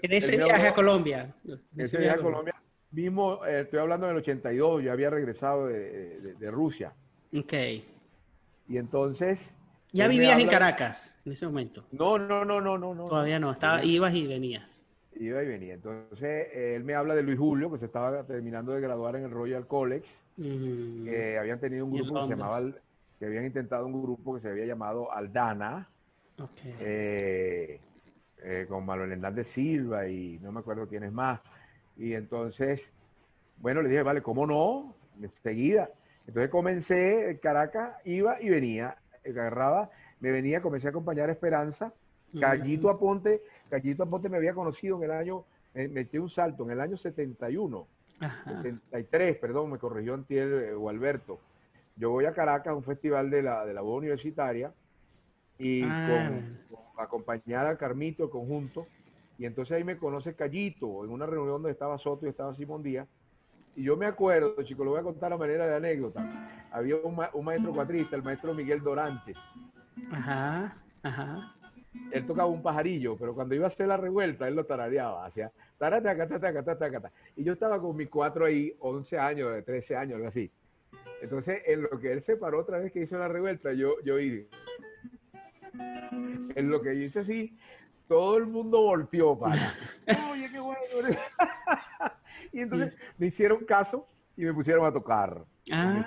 [0.02, 1.36] En ese viaje a Colombia.
[1.46, 2.56] En ese viaje a Colombia.
[2.90, 6.94] Mismo, eh, estoy hablando del 82, yo había regresado de, de, Rusia.
[7.38, 7.54] Ok.
[8.70, 9.54] Y entonces...
[9.92, 11.84] ¿Ya vivías en Caracas en ese momento?
[11.92, 13.08] No, no, no, no, no.
[13.10, 14.73] Todavía no, estaba, ibas y venías.
[15.24, 15.74] Iba y venía.
[15.74, 19.32] Entonces, él me habla de Luis Julio, que se estaba terminando de graduar en el
[19.32, 22.62] Royal College, que habían tenido un grupo que se llamaba,
[23.20, 25.88] que habían intentado un grupo que se había llamado Aldana,
[26.80, 27.80] eh,
[28.44, 31.40] eh, con Manuel Hernández Silva y no me acuerdo quién es más.
[31.96, 32.92] Y entonces,
[33.58, 34.96] bueno, le dije, vale, ¿cómo no?
[35.22, 35.90] Enseguida.
[36.28, 41.94] Entonces comencé, en Caracas iba y venía, agarraba, me venía, comencé a acompañar a Esperanza,
[42.40, 43.44] Callito Aponte,
[43.74, 46.96] Callito Aponte me había conocido en el año, eh, metí un salto, en el año
[46.96, 47.88] 71,
[48.46, 51.40] 73, perdón, me corrigió Antier eh, o Alberto.
[51.96, 54.72] Yo voy a Caracas a un festival de la, de la voz universitaria
[55.58, 56.30] y ah.
[56.70, 58.86] con, acompañar a Carmito, el conjunto,
[59.40, 62.84] y entonces ahí me conoce Callito, en una reunión donde estaba Soto y estaba Simón
[62.84, 63.08] Díaz,
[63.76, 66.68] y yo me acuerdo, chicos, lo voy a contar a manera de anécdota.
[66.72, 69.36] Había un, un maestro cuatrista, el maestro Miguel Dorantes.
[70.12, 71.56] Ajá, ajá
[72.12, 75.52] él tocaba un pajarillo, pero cuando iba a hacer la revuelta, él lo tarareaba, hacía
[77.36, 80.52] Y yo estaba con mis cuatro ahí, 11 años, 13 años, algo así.
[81.22, 84.16] Entonces, en lo que él se paró otra vez que hizo la revuelta, yo, yo
[84.16, 84.48] oí.
[86.56, 87.58] En lo que hice así,
[88.08, 89.74] todo el mundo volteó para.
[90.32, 90.80] Oye, qué bueno.
[92.52, 95.44] y entonces me hicieron caso y me pusieron a tocar.
[95.72, 96.06] Ah.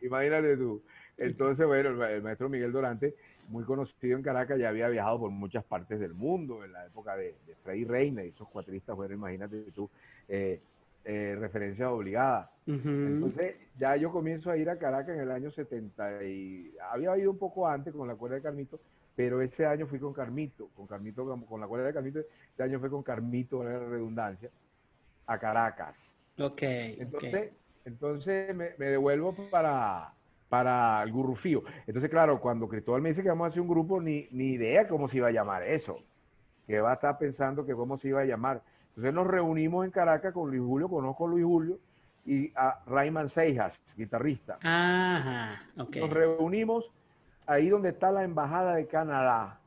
[0.00, 0.82] Imagínate tú.
[1.16, 3.14] Entonces, bueno, el maestro Miguel Dorante
[3.48, 7.16] muy conocido en Caracas, ya había viajado por muchas partes del mundo en la época
[7.16, 9.90] de, de Frei Reina y esos cuatristas fueron, imagínate tú,
[10.28, 10.60] eh,
[11.04, 12.50] eh, referencia obligada.
[12.66, 17.30] Entonces, ya yo comienzo a ir a Caracas en el año 70 y había ido
[17.30, 18.80] un poco antes con la cuerda de Carmito,
[19.14, 22.80] pero ese año fui con Carmito, con Carmito, con la cuerda de Carmito, ese año
[22.80, 24.50] fue con Carmito, la redundancia,
[25.26, 26.16] a Caracas.
[26.38, 26.62] Ok.
[26.62, 27.52] Entonces,
[27.84, 30.14] entonces me, me devuelvo para,
[30.54, 31.64] para el gurrufío.
[31.84, 34.86] Entonces, claro, cuando Cristóbal me dice que vamos a hacer un grupo, ni, ni idea
[34.86, 35.98] cómo se iba a llamar eso.
[36.64, 38.62] Que va a estar pensando que cómo se iba a llamar.
[38.90, 41.80] Entonces nos reunimos en Caracas con Luis Julio, conozco a Luis Julio,
[42.24, 44.58] y a Rayman Seijas, guitarrista.
[44.62, 46.92] Ajá, Nos reunimos
[47.48, 49.58] ahí donde está la Embajada de Canadá,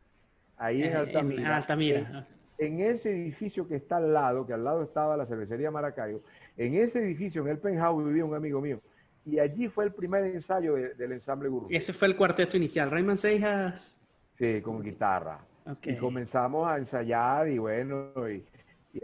[0.57, 1.41] ahí en, Altamira.
[1.41, 2.27] En, Altamira.
[2.59, 6.21] En, ese edificio que está al lado, que al lado estaba la cervecería Maracayo,
[6.55, 8.79] en ese edificio, en el penthouse, vivía un amigo mío
[9.27, 11.67] y allí fue el primer ensayo del ensamble Gurú.
[11.69, 13.97] Ese fue el cuarteto inicial, Rayman Seijas.
[14.37, 15.39] Sí, con guitarra.
[15.83, 18.45] Y comenzamos a ensayar y bueno, y,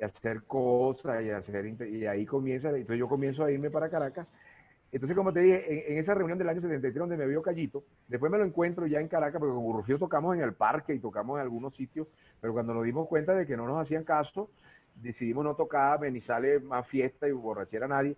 [0.01, 4.25] hacer cosas y hacer y ahí comienza, entonces yo comienzo a irme para Caracas.
[4.93, 8.31] Entonces, como te dije, en, esa reunión del año 73 donde me vio Callito, después
[8.31, 11.37] me lo encuentro ya en Caracas, porque con Gurrufío tocamos en el parque y tocamos
[11.37, 12.07] en algunos sitios,
[12.39, 14.49] pero cuando nos dimos cuenta de que no nos hacían caso,
[14.95, 18.15] decidimos no tocar, ni sale más fiesta y borrachera a nadie.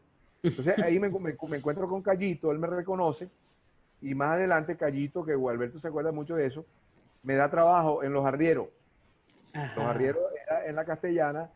[0.48, 3.30] Entonces ahí me, encuentro con Callito, él me reconoce
[4.02, 6.66] y más adelante Callito, que Gualberto se acuerda mucho de eso,
[7.24, 8.68] me da trabajo en Los Arrieros.
[9.54, 11.50] Los Arrieros era en la Castellana,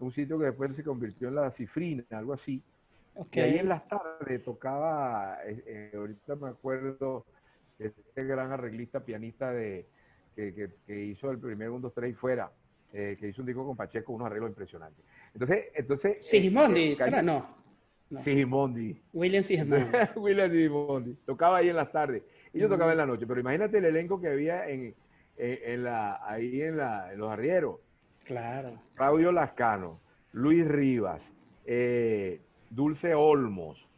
[0.00, 2.62] un sitio que después se convirtió en la Cifrina, algo así.
[3.32, 7.24] Y ahí en las tardes tocaba, eh, eh, ahorita me acuerdo,
[7.78, 9.86] este gran arreglista, pianista de,
[10.34, 12.50] que, hizo el primer 1, 2, 3 y fuera,
[12.92, 15.04] eh, que hizo un disco con Pacheco, unos arreglos impresionantes.
[15.32, 16.16] Entonces, entonces...
[16.20, 17.22] Sigismondi, ¿será?
[17.22, 17.63] No.
[18.10, 20.02] William Sigimondi.
[20.16, 21.16] William.
[21.24, 22.22] Tocaba ahí en las tardes.
[22.52, 23.26] Y yo tocaba en la noche.
[23.26, 24.94] Pero imagínate el elenco que había en,
[25.82, 27.80] la, ahí en, la, en los arrieros.
[28.24, 28.78] Claro.
[28.94, 30.00] Claudio Lascano,
[30.32, 31.32] Luis Rivas,
[31.66, 32.40] eh,
[32.70, 33.88] Dulce Olmos,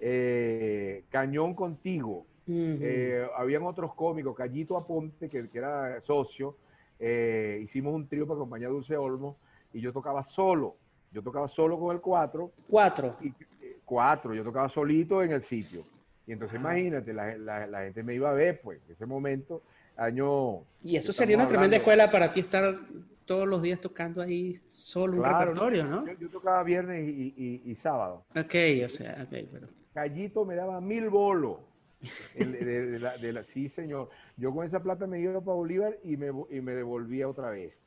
[0.00, 2.26] eh, Cañón Contigo.
[2.48, 6.56] Eh, habían otros cómicos, Callito Aponte, que, que era socio.
[7.60, 9.36] hicimos un trío para acompañar a Dulce Olmos
[9.72, 10.76] y yo tocaba solo.
[11.12, 12.50] Yo tocaba solo con el 4.
[12.68, 13.16] 4.
[13.22, 13.32] Y,
[13.86, 15.84] cuatro, yo tocaba solito en el sitio.
[16.26, 19.62] Y entonces imagínate, la, gente me iba a ver, pues, en ese momento,
[19.96, 20.64] año...
[20.82, 22.76] Y eso sería una tremenda escuela para ti estar
[23.24, 26.04] todos los días tocando ahí solo un repertorio, ¿no?
[26.14, 28.24] Yo, tocaba viernes y, sábado.
[28.36, 28.54] Ok,
[28.84, 29.68] o sea, ok, pero...
[29.94, 31.58] Callito me daba mil bolos.
[32.34, 34.10] de, sí, señor.
[34.36, 37.82] Yo con esa plata me iba para Bolívar y me, y me devolvía otra vez.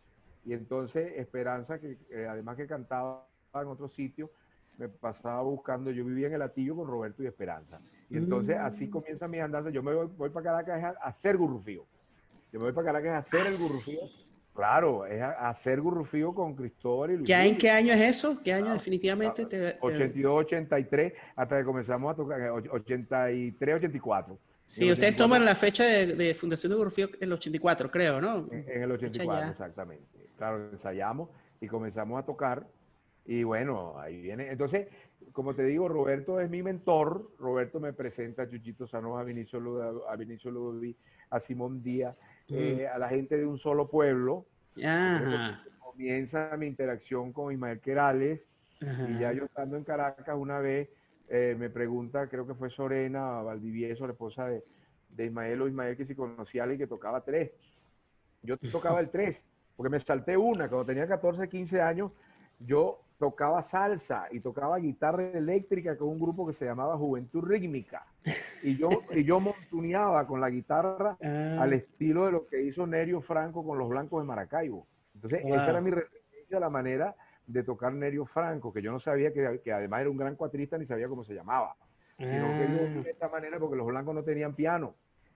[0.46, 1.98] Y entonces Esperanza, que
[2.30, 4.32] además que cantaba en otro sitio,
[4.78, 7.82] me pasaba buscando, yo vivía en el Atillo con Roberto y Esperanza.
[8.10, 8.92] Y entonces así mm.
[8.92, 11.86] comienza mi andanza, yo me voy, para Caracas a, hacer gurrufío.
[12.52, 14.00] Yo me voy para Caracas a hacer el gurrufío.
[14.56, 17.30] Claro, es hacer gurrufío con Cristóbal y Luis.
[17.30, 18.42] ¿Ya en qué año es eso?
[18.44, 19.46] ¿Qué año definitivamente?
[19.46, 24.38] Te, 82, 83, hasta que comenzamos a tocar, 83, 84.
[24.66, 28.48] Sí, ustedes toman la fecha de, fundación de Gurrufío en el 84, creo, ¿no?
[28.52, 30.29] En, el 84, exactamente.
[30.40, 31.30] Claro, ensayamos
[31.60, 32.66] y comenzamos a tocar.
[33.26, 34.50] Y bueno, ahí viene.
[34.50, 34.88] Entonces,
[35.34, 37.34] como te digo, Roberto es mi mentor.
[37.38, 39.60] Roberto me presenta a Chuchito Sanoja, a Vinicio,
[40.08, 40.96] a Vinicio Ludovic,
[41.30, 42.16] a Simón Díaz,
[42.48, 42.56] mm.
[42.56, 44.46] eh, a la gente de un solo pueblo.
[45.78, 48.40] Comienza mi interacción con Ismael Querales.
[48.80, 50.88] Y ya yo estando en Caracas una vez,
[51.28, 54.64] eh, me pregunta, creo que fue Sorena Valdivieso, la esposa de,
[55.10, 57.52] de Ismael o Ismael, que si conocía a alguien que tocaba tres.
[58.42, 59.44] Yo tocaba el tres,
[59.80, 60.68] porque me salté una.
[60.68, 62.12] Cuando tenía 14, 15 años,
[62.60, 68.06] yo tocaba salsa y tocaba guitarra eléctrica con un grupo que se llamaba Juventud Rítmica.
[68.62, 71.60] Y yo, y yo montuneaba con la guitarra ah.
[71.62, 74.86] al estilo de lo que hizo Nerio Franco con los Blancos de Maracaibo.
[75.16, 77.16] Entonces, esa era mi referencia, la manera
[77.48, 80.78] de tocar Nerio Franco, que yo no sabía que, que además era un gran cuatrista
[80.78, 81.78] ni sabía cómo se llamaba.
[82.18, 83.02] Sino que yo ah.
[83.02, 84.96] de esta manera porque los blancos no tenían piano.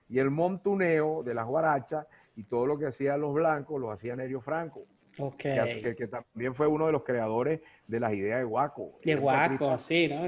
[0.10, 4.16] Y el montuneo de las guarachas y todo lo que hacían los blancos lo hacía
[4.16, 4.86] Nerio Franco.
[5.18, 5.82] Okay.
[5.96, 9.00] Que, también fue uno de los creadores de las ideas de Guaco.
[9.04, 10.24] De Guaco, sí, ¿no?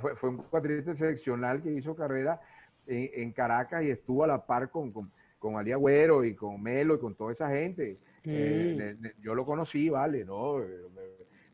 [0.00, 2.40] fue, fue, un cuatrista excepcional que hizo carrera
[2.86, 6.96] en, Caracas y estuvo a la par con, con, con Ali Agüero y con Melo
[6.96, 7.98] y con toda esa gente.
[8.24, 9.22] Eh, mm.
[9.22, 10.58] yo lo conocí, vale, ¿no?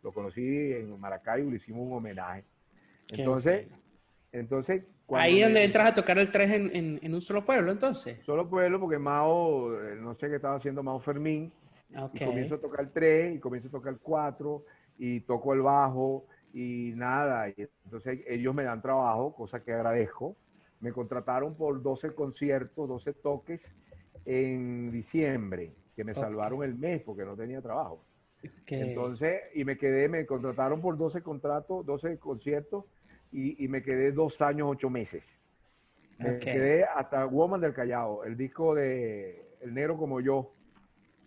[0.03, 2.45] Lo conocí en Maracaibo, le hicimos un homenaje.
[3.11, 3.67] Entonces,
[4.33, 4.85] entonces
[5.17, 8.19] Ahí donde entras a tocar el 3 en, en, un solo pueblo, entonces.
[8.25, 11.51] Solo pueblo, porque Mao, eh, no sé qué estaba haciendo Mao Fermín,
[12.13, 14.65] y comienzo a tocar el 3 y comienzo a tocar el 4
[14.99, 17.49] y toco el bajo y nada.
[17.49, 17.55] Y
[17.85, 20.37] entonces ellos me dan trabajo, cosa que agradezco.
[20.81, 23.63] Me contrataron por 12 conciertos, 12 toques
[24.27, 28.05] en diciembre, que me salvaron el mes porque no tenía trabajo.
[28.67, 32.85] Entonces, y me quedé, me contrataron por 12 contratos, 12 conciertos
[33.31, 35.39] y, y me quedé dos años, ocho meses.
[36.19, 40.53] Me quedé hasta Woman del Callao, el disco de El Negro como yo,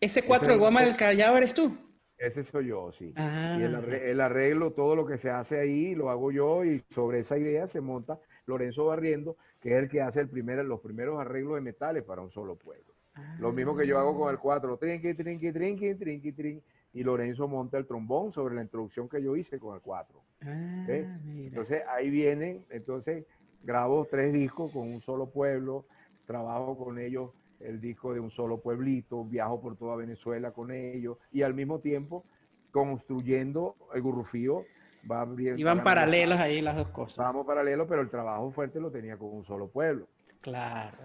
[0.02, 1.78] ¿Ese cuatro de Guama del Callao eres tú?
[2.18, 3.14] Ese soy yo, sí.
[3.16, 7.20] Ah, y el, arreglo, todo lo que se hace ahí, lo hago yo y sobre
[7.20, 11.20] esa idea se monta Lorenzo Barriendo, que es el que hace el primer, los primeros
[11.20, 12.96] arreglos de metales para un solo pueblo.
[13.40, 16.64] Lo mismo que yo hago con el cuatro, trinqui, trinqui, trinqui, trinqui, trinqui,
[16.94, 20.24] y Lorenzo monta el trombón sobre la introducción que yo hice con el cuatro.
[20.42, 23.26] Ah, entonces ahí vienen, entonces
[23.64, 25.86] grabo tres discos con un solo pueblo,
[26.26, 31.18] trabajo con ellos el disco de un solo pueblito, viajo por toda Venezuela con ellos
[31.32, 32.26] y al mismo tiempo
[32.72, 34.66] construyendo el gurrufío.
[35.10, 37.18] Va Iban paralelos ahí las dos cosas.
[37.18, 40.08] Vamos paralelos, pero el trabajo fuerte lo tenía con un solo pueblo.
[40.42, 40.98] Claro.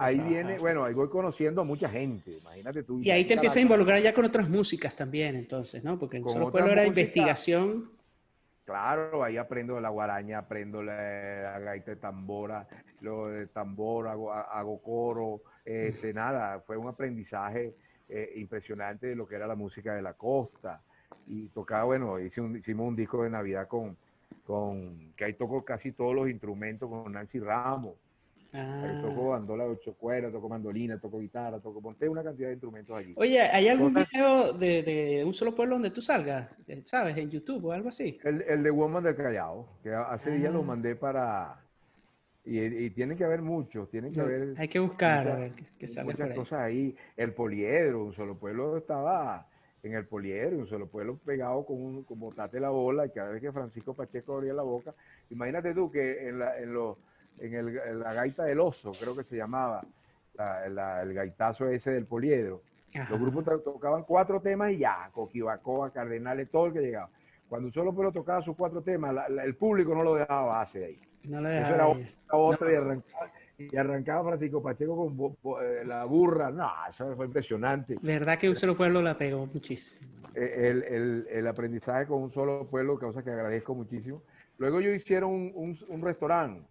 [0.00, 3.00] ahí viene, bueno, ahí voy conociendo a mucha gente, imagínate tú.
[3.00, 5.96] Y ahí te empiezas a involucrar ya con otras músicas también, entonces, ¿no?
[5.96, 7.88] Porque en solo pueblo era investigación.
[8.64, 12.66] Claro, ahí aprendo de la guaraña, aprendo la, gaita de tambora,
[13.00, 17.74] lo de tambor, hago, hago coro, este, nada, fue un aprendizaje
[18.08, 20.82] eh, impresionante de lo que era la música de la costa.
[21.28, 23.96] Y tocaba, bueno, hicimos un disco de Navidad con,
[24.44, 27.94] con, que ahí tocó casi todos los instrumentos con Nancy Ramos.
[28.52, 29.38] Ahí tocó ah.
[29.38, 33.12] bandola de ocho cuerdas, tocó mandolina, tocó guitarra, tocó, monté una cantidad de instrumentos allí.
[33.16, 37.30] Oye, ¿hay algún video de, de, un solo pueblo donde tú salgas, eh, sabes, en
[37.30, 38.18] YouTube o algo así?
[38.24, 40.64] El, el de Woman del Callao, que hace días lo ah.
[40.64, 41.60] mandé para,
[42.44, 44.54] y, tiene que haber muchos, tienen que haber...
[44.56, 45.52] Hay que buscar,
[46.04, 46.96] muchas, cosas ahí.
[47.16, 49.46] El poliedro, un solo pueblo estaba
[49.82, 53.30] en el poliedro, un solo pueblo pegado con un, como tate la bola, y cada
[53.30, 54.94] vez que Francisco Pacheco abría la boca,
[55.28, 56.98] imagínate tú que en la, en lo,
[57.38, 59.82] en, el, la gaita del oso, creo que se llamaba,
[60.64, 62.62] el gaitazo ese del poliedro,
[63.08, 67.10] los grupos tocaban cuatro temas y ya, Coquibacoa, Cardenales, todo el que llegaba.
[67.48, 70.96] Cuando un solo pueblo tocaba sus cuatro temas, el público no lo dejaba hacer ahí.
[71.24, 71.88] No Eso era
[72.30, 76.50] otra y, arrancaba, y arrancaba Francisco Pacheco con eh, la burra.
[76.50, 77.96] No, eso fue impresionante.
[78.00, 80.08] Verdad que un solo pueblo la pegó muchísimo.
[80.34, 84.22] Eh, el, el, el aprendizaje con un solo pueblo, cosa que agradezco muchísimo.
[84.58, 86.62] Luego yo hicieron un, un, restaurante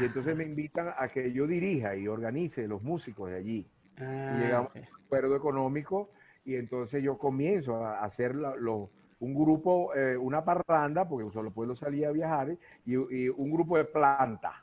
[0.00, 3.66] y entonces me invitan a que yo dirija y organice los músicos de allí.
[3.98, 6.10] Ah, y llegamos a un acuerdo económico
[6.44, 8.88] y entonces yo comienzo a hacer los
[9.18, 13.76] un grupo, eh, una parranda, porque un solo pueblo salía a viajar, y, un grupo
[13.76, 14.62] de planta.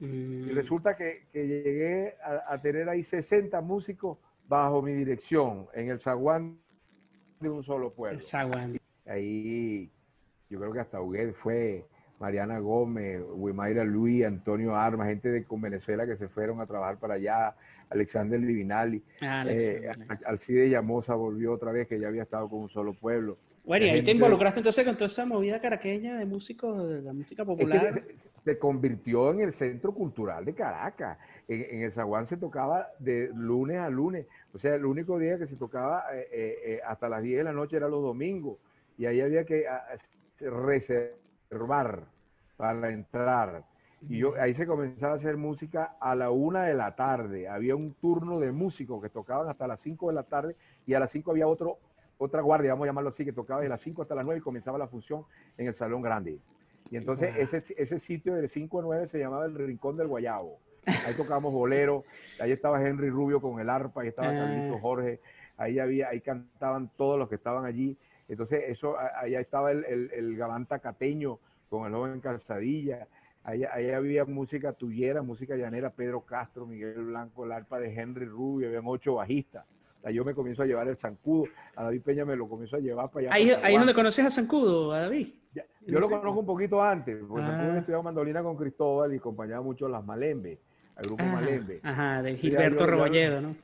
[0.00, 0.54] Y mm.
[0.54, 4.18] resulta que, llegué a, tener ahí 60 músicos
[4.48, 6.58] bajo mi dirección, en el zaguán
[7.40, 8.18] de un solo pueblo.
[8.18, 8.78] El zaguán.
[9.06, 9.90] Ahí,
[10.48, 11.84] yo creo que hasta Huguet fue
[12.22, 16.96] Mariana Gómez, Wimaira Luis, Antonio Armas, gente de con Venezuela que se fueron a trabajar
[16.98, 17.52] para allá,
[17.90, 19.90] Alexander Livinali, ah, eh,
[20.24, 23.36] Alcide Llamosa volvió otra vez, que ya había estado con un solo pueblo.
[23.64, 27.12] Bueno, y ahí te involucraste entonces con toda esa movida caraqueña de músicos, de la
[27.12, 28.04] música popular.
[28.44, 31.18] se, convirtió en el centro cultural de Caracas.
[31.48, 34.26] En, el Zaguán se tocaba de lunes a lunes.
[34.52, 37.52] O sea, el único día que se tocaba eh, eh, hasta las 10 de la
[37.52, 38.58] noche era los domingos.
[38.98, 39.86] Y ahí había que ah,
[41.52, 42.04] reservar
[42.56, 43.64] para entrar.
[44.08, 47.48] Y yo, ahí se comenzaba a hacer música a la una de la tarde.
[47.48, 51.00] Había un turno de músicos que tocaban hasta las 5 de la tarde y a
[51.00, 51.78] las 5 había otro
[52.18, 54.42] otra guardia, vamos a llamarlo así, que tocaba de las 5 hasta las 9 y
[54.42, 55.24] comenzaba la función
[55.58, 56.38] en el Salón Grande.
[56.88, 60.60] Y entonces ese, ese sitio de 5 a 9 se llamaba el Rincón del Guayabo.
[60.86, 62.04] Ahí tocábamos bolero,
[62.38, 64.34] ahí estaba Henry Rubio con el arpa, ahí estaba ah.
[64.34, 65.20] Carlito Jorge,
[65.56, 67.96] ahí había, ahí cantaban todos los que estaban allí.
[68.28, 73.06] Entonces, eso, allá estaba el, el, el Gavanta Cateño con el joven Calzadilla.
[73.44, 78.24] Ahí, ahí, había música tuyera, música llanera, Pedro Castro, Miguel Blanco, el arpa de Henry
[78.24, 79.64] Rubio, habían ocho bajistas
[80.10, 81.44] yo me comienzo a llevar el zancudo,
[81.76, 83.34] a David Peña me lo comienzo a llevar para allá.
[83.34, 85.28] Ahí, ahí es donde conoces a zancudo, a David.
[85.86, 87.78] yo lo conozco un poquito antes, porque ah.
[87.78, 90.58] estudiaba mandolina con Cristóbal y acompañaba mucho las Malembe,
[90.96, 91.80] al grupo Malembe.
[91.82, 93.54] Ajá, de Gilberto Rebolledo, ¿no?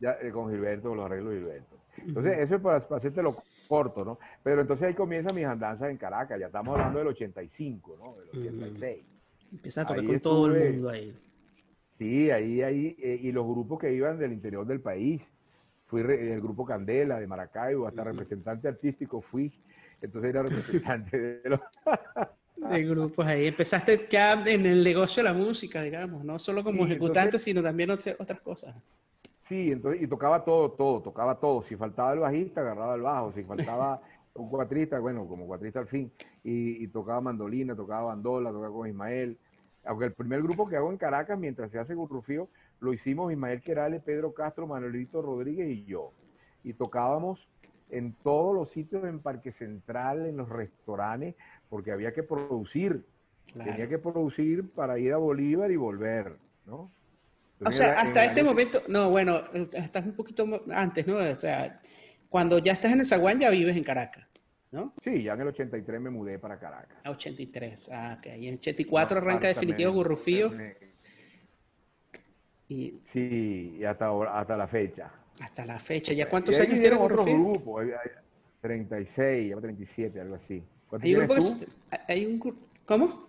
[0.00, 1.76] Ya, eh, con Gilberto, los arreglos de Gilberto.
[1.96, 3.36] Entonces, eso es para, hacerte lo
[3.68, 4.18] corto, ¿no?
[4.42, 8.16] Pero entonces ahí comienzan mis andanzas en Caracas, ya estamos hablando del 85, ¿no?
[8.32, 9.04] Del 86.
[9.52, 11.14] Empieza a tocar con todo el mundo ahí.
[11.98, 15.30] Sí, ahí, ahí, eh, y los grupos que iban del interior del país
[15.86, 19.52] fui en el grupo Candela de Maracaibo, hasta representante artístico fui,
[20.00, 21.60] entonces era representante de los...
[22.56, 23.48] de grupos ahí.
[23.48, 27.90] Empezaste ya en el negocio de la música, digamos, no solo como ejecutante, sino también
[27.90, 28.76] otras cosas.
[29.48, 31.62] Sí, entonces, y tocaba todo, todo, tocaba todo.
[31.62, 33.32] Si faltaba el bajista, agarraba el bajo.
[33.32, 33.98] Si faltaba
[34.34, 36.12] un cuatrista, bueno, como cuatrista al fin.
[36.44, 39.38] Y, y, tocaba mandolina, tocaba bandola, tocaba con Ismael.
[39.86, 43.62] Aunque el primer grupo que hago en Caracas, mientras se hace Gurrufío, lo hicimos Ismael
[43.62, 46.12] Querales, Pedro Castro, Manuelito Rodríguez y yo.
[46.62, 47.48] Y tocábamos
[47.88, 51.36] en todos los sitios, en Parque Central, en los restaurantes,
[51.70, 53.06] porque había que producir.
[53.54, 56.36] Tenía que producir para ir a Bolívar y volver,
[56.66, 56.90] ¿no?
[57.64, 59.42] O sea, hasta este momento, no, bueno,
[59.72, 61.16] estás un poquito antes, ¿no?
[61.18, 61.80] O sea,
[62.28, 64.26] cuando ya estás en el Zaguán ya vives en Caracas,
[64.70, 64.94] ¿no?
[65.02, 66.98] Sí, ya en el 83 me mudé para Caracas.
[67.04, 68.26] A 83, ah, ok.
[68.38, 70.52] Y en 84 arranca definitivo Gurrufío.
[72.68, 75.10] Y, sí, hasta, hasta la fecha.
[75.40, 76.12] Hasta la fecha.
[76.12, 77.80] ¿Ya cuántos años tiene otro grupo?
[78.60, 80.62] 36, 37, algo así.
[80.88, 81.66] ¿Cuántos hay tú?
[82.08, 83.28] hay un, ¿Cómo?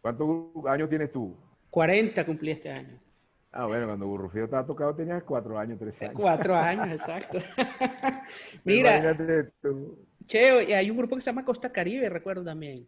[0.00, 0.28] ¿Cuántos
[0.66, 1.34] años tienes tú?
[1.70, 2.98] 40 cumplí este año.
[3.50, 6.14] Ah, bueno, cuando Burrufío estaba tocado tenías cuatro años, tres años.
[6.14, 7.38] Cuatro años, exacto.
[8.64, 9.16] Mira,
[10.26, 12.86] Cheo, y hay un grupo que se llama Costa Caribe, recuerdo también.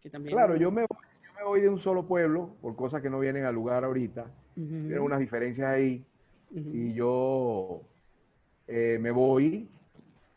[0.00, 3.10] Que también claro, yo me, yo me voy de un solo pueblo, por cosas que
[3.10, 4.26] no vienen al lugar ahorita.
[4.54, 6.04] Tiene unas diferencias ahí.
[6.50, 7.82] Y yo
[8.66, 9.68] eh, me voy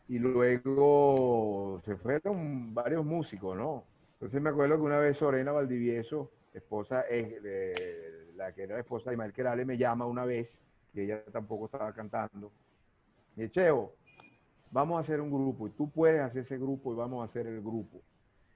[0.08, 3.84] y luego se fueron varios músicos, ¿no?
[4.14, 9.14] Entonces me acuerdo que una vez Sorena Valdivieso, esposa, eh, la que era esposa de
[9.14, 10.58] Ismael Querale, me llama una vez,
[10.92, 12.52] que ella tampoco estaba cantando.
[13.36, 13.92] Y dice, Cheo,
[14.70, 17.46] vamos a hacer un grupo y tú puedes hacer ese grupo y vamos a hacer
[17.46, 18.00] el grupo.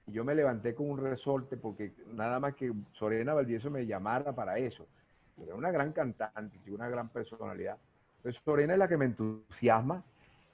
[0.07, 4.33] Y yo me levanté con un resorte porque nada más que Sorena Valdivieso me llamara
[4.33, 4.87] para eso
[5.43, 7.77] era una gran cantante, una gran personalidad.
[8.17, 10.03] Entonces, Sorena es la que me entusiasma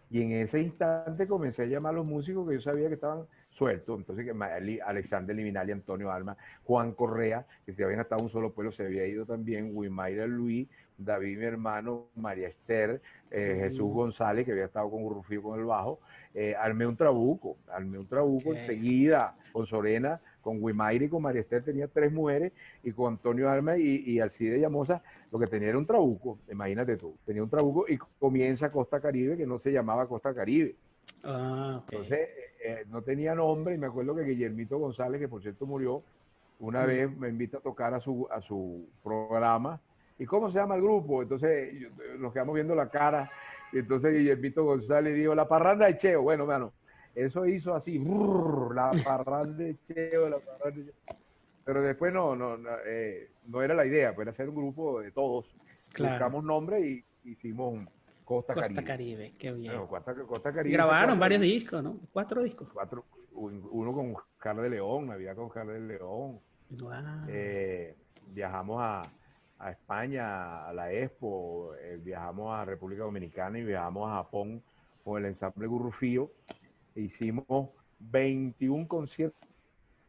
[0.09, 3.25] y en ese instante comencé a llamar a los músicos que yo sabía que estaban
[3.57, 3.97] sueltos.
[3.97, 8.51] Entonces, que Alexander Liminal y Antonio Alma, Juan Correa, que se habían estado un solo
[8.51, 13.01] pueblo, se había ido también, Wimayra Luis, David, mi hermano, María Esther,
[13.31, 15.99] eh, Jesús González, que había estado con Rufío con el bajo,
[16.33, 21.41] eh, armé un trabuco, armé un trabuco enseguida con Sorena con Wimaire y con María
[21.41, 25.67] Esther tenía tres mujeres y con Antonio Alma y, y Alcide Llamosa lo que tenía
[25.67, 29.73] era un trabuco, imagínate tú, tenía un trabuco y comienza Costa Caribe que no se
[29.73, 30.75] llamaba Costa Caribe.
[31.29, 35.41] Ah, Entonces eh, eh, no tenía nombre y me acuerdo que Guillermito González, que por
[35.41, 36.01] cierto murió,
[36.59, 39.79] una vez me invita a tocar a su, a su programa.
[40.17, 41.21] ¿Y cómo se llama el grupo?
[41.21, 41.73] Entonces
[42.17, 43.29] nos quedamos viendo la cara
[43.73, 46.21] y entonces Guillermito González dijo, la parranda de Cheo.
[46.21, 46.71] Bueno, mano,
[47.13, 51.17] eso hizo así, la parranda de Cheo, la parranda de Cheo.
[51.65, 55.01] Pero después no, no, no, eh, no, era la idea, pues era hacer un grupo
[55.01, 55.53] de todos.
[55.97, 57.85] Buscamos nombre y hicimos
[58.27, 59.33] Costa, Costa Caribe.
[59.39, 59.73] qué bien.
[59.87, 60.73] Costa, Caribe.
[60.73, 61.99] Grabaron varios discos, ¿no?
[62.11, 62.67] Cuatro discos.
[62.73, 66.39] Cuatro, uno con Carlos de León, había con Carlos de León.
[67.29, 67.95] Eh,
[68.27, 69.01] viajamos a,
[69.59, 74.61] a, España, a la Expo, eh, viajamos a República Dominicana y viajamos a Japón
[75.05, 76.29] con el ensamble Gurrufío
[76.95, 77.69] hicimos
[77.99, 79.39] 21 conciertos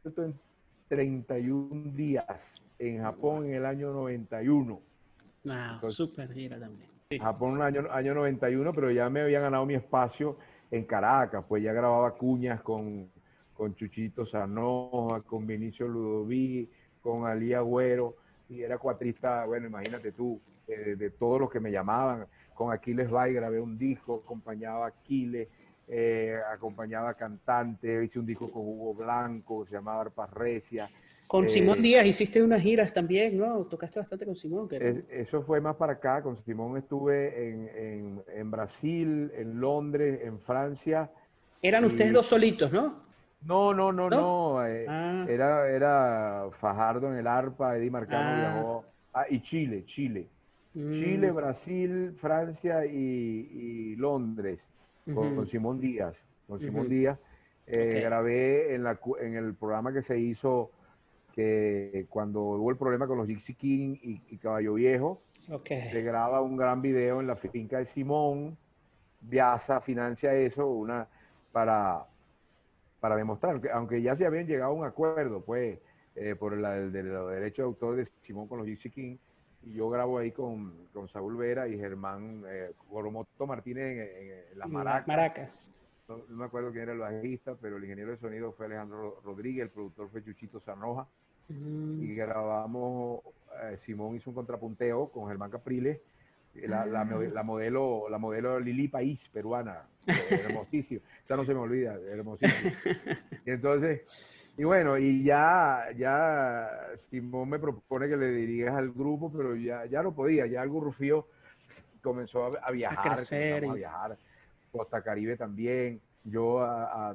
[0.05, 0.39] en
[0.89, 4.81] 31 días en Japón en el año 91.
[5.45, 6.98] Wow, súper gira también.
[7.17, 10.37] Japón en el año, año 91, pero ya me había ganado mi espacio
[10.71, 13.11] en Caracas, pues ya grababa cuñas con,
[13.55, 16.69] con Chuchito Sanoja, con Vinicio Ludovic,
[17.01, 18.15] con Ali Agüero,
[18.51, 22.27] y era cuatrista, bueno, imagínate tú, eh, de todos los que me llamaban.
[22.53, 25.49] Con Aquiles Bay grabé un disco, acompañaba a Aquiles,
[25.87, 30.27] eh, acompañaba a cantante, hice un disco con Hugo Blanco, se llamaba Arpa
[31.29, 33.63] Con eh, Simón Díaz hiciste unas giras también, ¿no?
[33.67, 34.67] Tocaste bastante con Simón.
[35.11, 41.11] eso fue más para acá, con Simón estuve en, en, Brasil, en Londres, en Francia.
[41.61, 43.03] Eran ustedes dos solitos, ¿no?
[43.43, 44.67] No, no, no, no.
[44.67, 45.27] Eh, ah.
[45.29, 48.41] Era, era Fajardo en el arpa, Eddie Marcano ah.
[48.41, 48.85] viajó.
[49.13, 50.27] Ah, y Chile, Chile.
[50.73, 51.35] Chile, mm.
[51.35, 54.65] Brasil, Francia y, Londres,
[55.13, 56.17] con, Simón Díaz.
[56.47, 57.19] Con Simón Díaz.
[57.67, 60.71] Eh, grabé en, la, en el programa que se hizo
[62.09, 65.23] cuando hubo el problema con los Gypsy King y, Caballo Viejo,
[65.67, 68.57] se graba un gran video en la finca de Simón.
[69.21, 71.09] Viaza financia eso una,
[71.51, 72.07] para,
[73.01, 75.79] para demostrar, que aunque ya se habían llegado a un acuerdo, pues,
[76.15, 79.17] eh, por el de, los derechos de autor de Simón con los Gypsy King,
[79.63, 84.69] y yo grabo ahí con, con Saúl Vera y Germán eh, Goromoto Martínez en, las
[84.69, 85.09] Maracas.
[85.09, 85.71] Maracas.
[86.09, 89.65] No, me acuerdo quién era el bajista, pero el ingeniero de sonido fue Alejandro Rodríguez,
[89.65, 91.07] el productor fue Chuchito Sanoja,
[91.49, 93.21] y grabamos,
[93.63, 96.01] eh, Simón hizo un contrapunteo con Germán Capriles,
[96.55, 99.87] la, la, la, modelo, la modelo Lili País, peruana,
[100.31, 101.01] hermosísima.
[101.23, 102.73] Esa no se me olvida, hermosísima.
[103.47, 104.03] Y entonces,
[104.57, 109.87] y bueno, y ya, ya Simón me propone que le dirigas al grupo, pero ya,
[109.87, 111.29] ya no podía, ya el Rufío
[112.03, 114.19] comenzó a, viajar, a, viajar,
[114.73, 116.67] Costa Caribe también, yo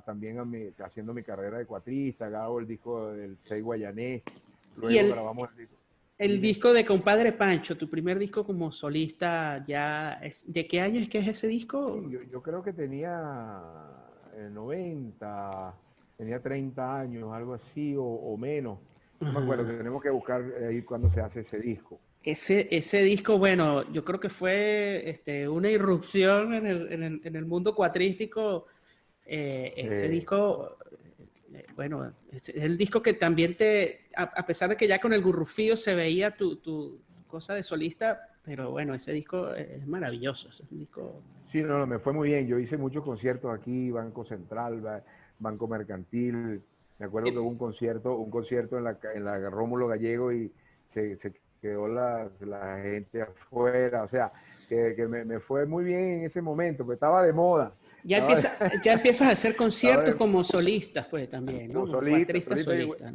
[0.06, 0.38] también
[0.84, 4.24] haciendo mi carrera de cuatrista, grabo el disco del Sei Guayanés,
[4.76, 5.84] luego grabamos el disco
[6.18, 11.02] el disco de Compadre Pancho, tu primer disco como solista, ya es, ¿de qué año
[11.02, 12.02] es que es ese disco?
[12.32, 13.62] yo, creo que tenía
[14.52, 15.74] 90,
[16.16, 18.80] tenía 30 años, algo así, o, menos.
[19.20, 22.00] No me acuerdo, tenemos que buscar ahí cuando se hace ese disco.
[22.24, 27.22] Ese, ese disco, bueno, yo creo que fue este, una irrupción en el, en el,
[27.24, 28.68] en el mundo cuatrístico.
[29.26, 30.78] Eh, ese disco
[31.54, 35.22] eh, bueno, es, el disco que también te, a, pesar de que ya con el
[35.22, 40.66] gurrufío se veía tu, tu, cosa de solista, pero bueno, ese disco es maravilloso, ese
[40.70, 41.22] disco...
[41.42, 45.04] Sí, no, no, me fue muy bien, yo hice muchos conciertos aquí, Banco Central,
[45.40, 46.62] Banco Mercantil,
[47.00, 50.52] me acuerdo que hubo un concierto, un concierto en la, en la Rómulo Gallego y
[50.90, 54.32] se, se quedó la, la, gente afuera, o sea,
[54.70, 57.74] que, que me, me, fue muy bien en ese momento, porque estaba de moda.
[58.04, 61.82] Ya, empieza, ya empiezas a hacer conciertos como solistas, pues también, ¿no?
[61.82, 63.14] Como solista, solista,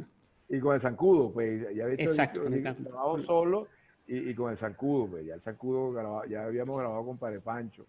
[0.49, 3.67] y, con el zancudo, pues ya había Exacto, grabado solo
[4.07, 7.85] y, y, con el zancudo, pues ya el zancudo ya habíamos grabado con Padre Pancho.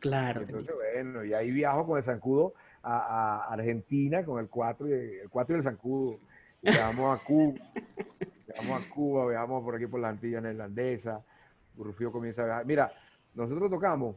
[0.00, 0.42] Claro.
[0.42, 2.54] Entonces, bueno, y ahí viajo con el zancudo
[2.84, 6.18] a, Argentina con el 4 y el 4 y el zancudo.
[6.62, 6.90] Y a
[7.24, 7.54] Cuba,
[8.46, 11.22] viajamos a Cuba, viajamos por aquí por la Antilla neerlandesa.
[11.76, 12.66] Rufio comienza a viajar.
[12.66, 12.92] Mira,
[13.34, 14.16] nosotros tocamos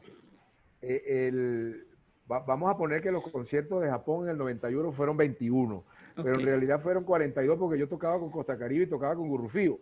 [0.82, 1.74] eh,
[2.28, 5.84] vamos a poner que los conciertos de Japón en el 91 fueron 21,
[6.15, 9.80] pero en realidad fueron 42 porque yo tocaba con Costa Caribe y tocaba con Gurrufío.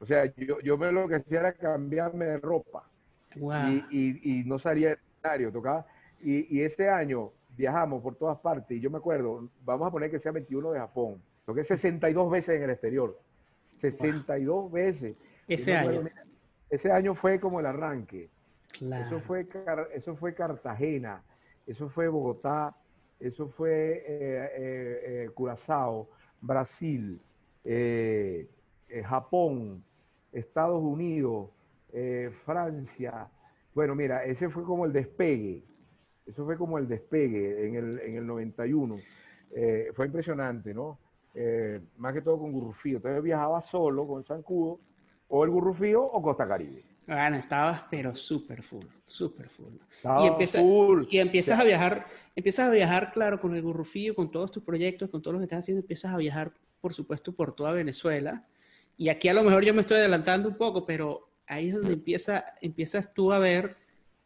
[0.00, 2.88] O sea, yo, yo me lo que hacía era cambiarme de ropa
[3.36, 5.86] y, y, no salía del escenario, tocaba.
[6.20, 10.10] Y, y ese año viajamos por todas partes y yo me acuerdo, vamos a poner
[10.10, 13.18] que sea 21 de Japón, toqué 62 veces en el exterior,
[13.76, 15.16] 62 veces.
[15.46, 16.04] Ese año.
[16.70, 18.30] ese año fue como el arranque.
[18.80, 19.46] Eso, fue,
[19.92, 21.22] eso fue Cartagena,
[21.66, 22.76] eso fue Bogotá,
[23.20, 26.08] eso fue eh, eh, eh, Curazao,
[26.40, 27.20] Brasil,
[29.06, 29.82] Japón,
[30.30, 31.48] Estados Unidos,
[32.44, 33.30] Francia.
[33.74, 35.64] Bueno, mira, ese fue como el despegue.
[36.26, 38.98] Eso fue como el despegue en el, en el 91.
[39.94, 40.98] fue impresionante, ¿no?
[41.96, 42.98] más que todo con Gurrufío.
[42.98, 44.80] Entonces viajaba solo con Zancudo,
[45.28, 46.93] o el Gurrufío o Costa Caribe.
[47.06, 49.74] Bueno, estabas pero súper full, súper full.
[51.10, 54.62] y, y empiezas a viajar, empiezas a viajar, claro, con el Gurrufío, con todos tus
[54.62, 58.46] proyectos, con todo lo que estás haciendo, empiezas a viajar, por supuesto, por toda Venezuela.
[58.96, 61.92] Y aquí a lo mejor yo me estoy adelantando un poco, pero ahí es donde
[61.92, 63.76] empieza, empiezas tú a ver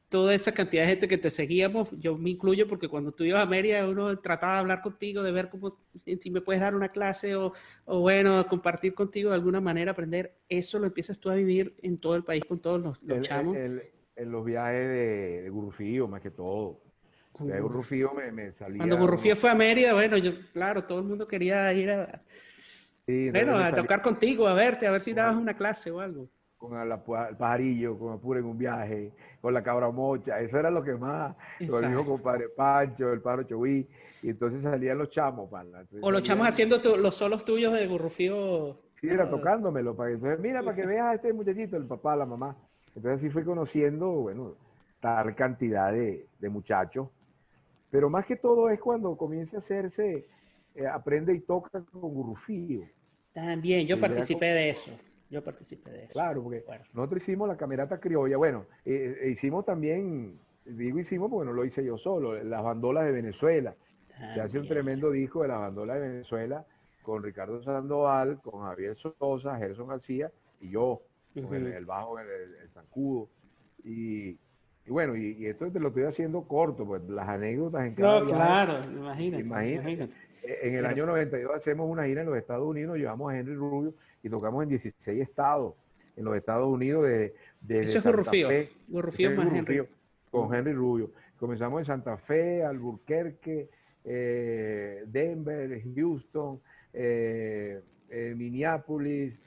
[0.08, 3.42] toda esa cantidad de gente que te seguíamos, yo me incluyo porque cuando tú ibas
[3.42, 6.88] a Mérida uno trataba de hablar contigo, de ver cómo, si, me puedes dar una
[6.88, 7.52] clase o,
[7.84, 11.98] o, bueno, compartir contigo de alguna manera, aprender, eso lo empiezas tú a vivir en
[11.98, 13.56] todo el país con todos los, los chamos.
[13.56, 13.82] en
[14.16, 16.80] los viajes de, de Gurrufío, más que todo.
[17.40, 18.78] De Gurrufío me, me, salía...
[18.78, 22.22] Cuando Gurrufío fue a Mérida, bueno, yo, claro, todo el mundo quería ir a...
[23.06, 26.28] bueno, a tocar contigo, a verte, a ver si dabas una clase o algo.
[26.58, 26.92] Con el,
[27.38, 31.36] pajarillo, con Apura en un viaje, con la cabra mocha, eso era lo que más,
[31.60, 33.86] lo dijo compadre Pancho, el pájaro Choví,
[34.22, 35.48] y entonces salían los chamos,
[36.00, 38.76] O los chamos haciendo los solos tuyos de Gurrufío.
[39.00, 42.26] Sí, era tocándomelo, para entonces, mira, para que veas a este muchachito, el papá, la
[42.26, 42.56] mamá.
[42.88, 44.56] Entonces así fui conociendo, bueno,
[44.98, 47.08] tal cantidad de, de muchachos.
[47.90, 50.26] Pero más que todo es cuando comienza a hacerse,
[50.74, 52.82] eh, aprende y toca con Gurrufío.
[53.32, 54.90] También, yo participé de eso.
[55.30, 56.12] Yo participé de eso.
[56.12, 56.64] Claro, porque
[56.94, 58.36] nosotros hicimos la camerata criolla.
[58.36, 63.04] Bueno, eh, eh, hicimos también, digo hicimos porque no lo hice yo solo, las bandolas
[63.04, 63.74] de Venezuela.
[64.34, 66.66] Se hace un tremendo disco de la bandola de Venezuela
[67.02, 71.02] con Ricardo Sandoval, con Javier Sosa, Gerson García y yo,
[71.34, 73.28] con el, bajo, el, el, zancudo.
[73.84, 74.36] Y,
[74.88, 78.84] bueno, y, esto te lo estoy haciendo corto, pues las anécdotas en cada No, claro,
[78.90, 79.42] imagínate.
[79.42, 80.14] imagínate.
[80.42, 83.94] En el año 92 hacemos una gira en los Estados Unidos, llevamos a Henry Rubio
[84.28, 85.74] y tocamos en 16 estados
[86.18, 88.04] en los Estados Unidos de, de Eso es.
[88.88, 89.82] Gorrufío más Henry.
[90.30, 91.12] Con Henry Rubio.
[91.38, 93.70] Comenzamos en Santa Fe, Alburquerque,
[94.04, 96.60] eh, Denver, Houston,
[96.92, 99.38] eh, eh, Minneapolis,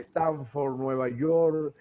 [0.00, 1.74] Stanford, Nueva York.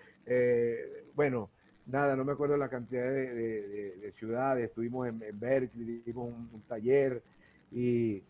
[1.16, 1.50] bueno,
[1.88, 4.70] nada, no me acuerdo la cantidad de, ciudades.
[4.70, 7.24] Estuvimos en, Berkeley, dimos un taller
[7.72, 8.22] y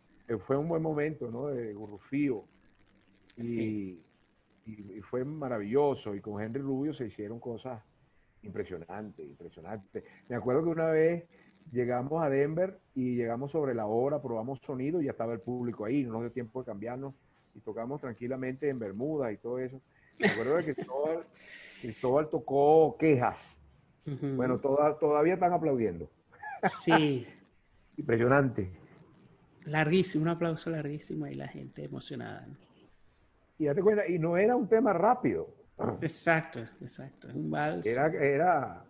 [0.45, 1.47] fue un buen momento, ¿no?
[1.47, 2.45] De Gurrufío.
[3.37, 3.99] Y,
[4.65, 6.15] y, fue maravilloso.
[6.15, 7.81] Y con Henry Rubio se hicieron cosas
[8.43, 10.03] impresionantes, impresionantes.
[10.27, 11.25] Me acuerdo que una vez
[11.71, 15.85] llegamos a Denver y llegamos sobre la hora, probamos sonido y ya estaba el público
[15.85, 17.13] ahí, no nos dio tiempo de cambiarnos
[17.55, 19.81] y tocamos tranquilamente en Bermuda y todo eso.
[20.19, 21.25] Me acuerdo que Cristóbal,
[21.81, 23.59] Cristóbal tocó quejas.
[24.35, 26.09] Bueno, todavía están aplaudiendo.
[26.63, 27.27] Sí.
[27.97, 28.71] Impresionante.
[29.65, 32.47] Larguísimo, un aplauso larguísimo y la gente emocionada.
[33.59, 35.53] Y date cuenta, y no era un tema rápido.
[36.01, 37.85] Exacto, exacto, es un vals.
[37.85, 38.85] Era, era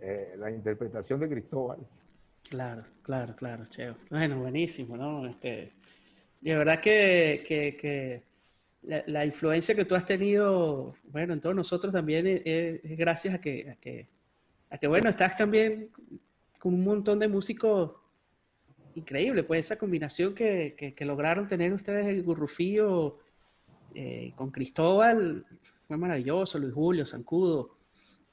[0.00, 1.78] eh, la interpretación de Cristóbal.
[2.48, 3.96] Claro, claro, claro, Cheo.
[4.10, 5.26] Bueno, buenísimo, ¿no?
[5.26, 5.72] Este,
[6.40, 8.22] de verdad que, que, que
[8.82, 13.70] la, influencia que tú has tenido, bueno, en todos nosotros también es, gracias a que,
[13.70, 14.08] a que,
[14.70, 15.90] a que, bueno, estás también
[16.58, 17.92] con un montón de músicos
[18.94, 23.18] increíble, pues esa combinación que, lograron tener ustedes el Gurrufío
[23.94, 25.44] eh, con Cristóbal
[25.86, 27.76] fue maravilloso, Luis Julio, Zancudo,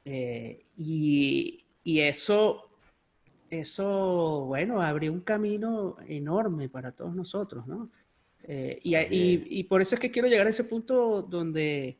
[0.06, 2.70] eh, y, eso,
[3.50, 7.90] eso, bueno, abrió un camino enorme para todos nosotros, ¿no?
[8.44, 11.98] Eh, y, por eso es que quiero llegar a ese punto donde,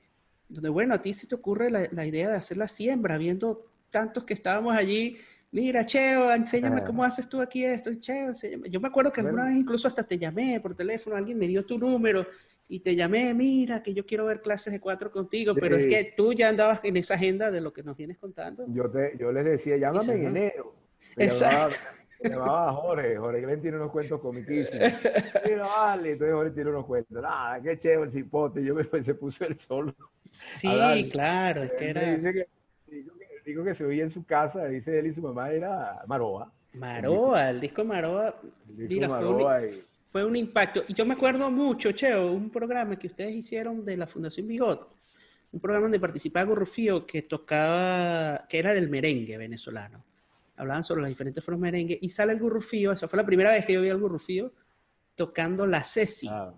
[0.48, 3.66] donde bueno, a ti se te ocurre la, la idea de hacer la siembra, viendo
[3.90, 5.18] tantos que estábamos allí
[5.52, 8.70] mira, Cheo, enséñame cómo haces tú aquí esto, Cheo, enséñame.
[8.70, 11.66] Yo me acuerdo que alguna vez incluso hasta te llamé por teléfono, alguien me dio
[11.66, 12.26] tu número
[12.72, 16.14] y te llamé, mira, que yo quiero ver clases de cuatro contigo, pero es que
[16.16, 18.64] tú ya andabas en esa agenda de lo que nos vienes contando.
[18.68, 20.76] Yo, te, yo les decía, llámame en enero.
[21.18, 21.76] Exacto.
[22.22, 24.94] Me llamaba Jorge, Jorge Glenn tiene unos cuentos comiquísimos.
[25.46, 27.24] Mira, vale, entonces Jorge tiene unos cuentos.
[27.26, 28.64] Ah, qué chévere el cipote.
[28.64, 29.96] Yo me se puso el solo.
[30.30, 32.14] Sí, claro, es que era.
[32.14, 32.48] Dice que,
[33.46, 36.52] disco que se oía en su casa, dice él y su mamá, era Maroa.
[36.74, 38.36] Maroa, el disco Maroa,
[38.68, 39.70] mira, fue, un,
[40.36, 40.84] impacto.
[40.88, 44.96] Y yo me acuerdo mucho, Cheo, un programa que ustedes hicieron de la Fundación Bigot,
[45.52, 50.04] un programa donde participaba Gorrufío que tocaba, que era del merengue venezolano.
[50.56, 53.52] Hablaban sobre las diferentes formas de merengue y sale el Gurrufío, esa fue la primera
[53.52, 54.52] vez que yo vi al Gurrufío
[55.16, 56.28] tocando la Ceci.
[56.30, 56.54] Ah.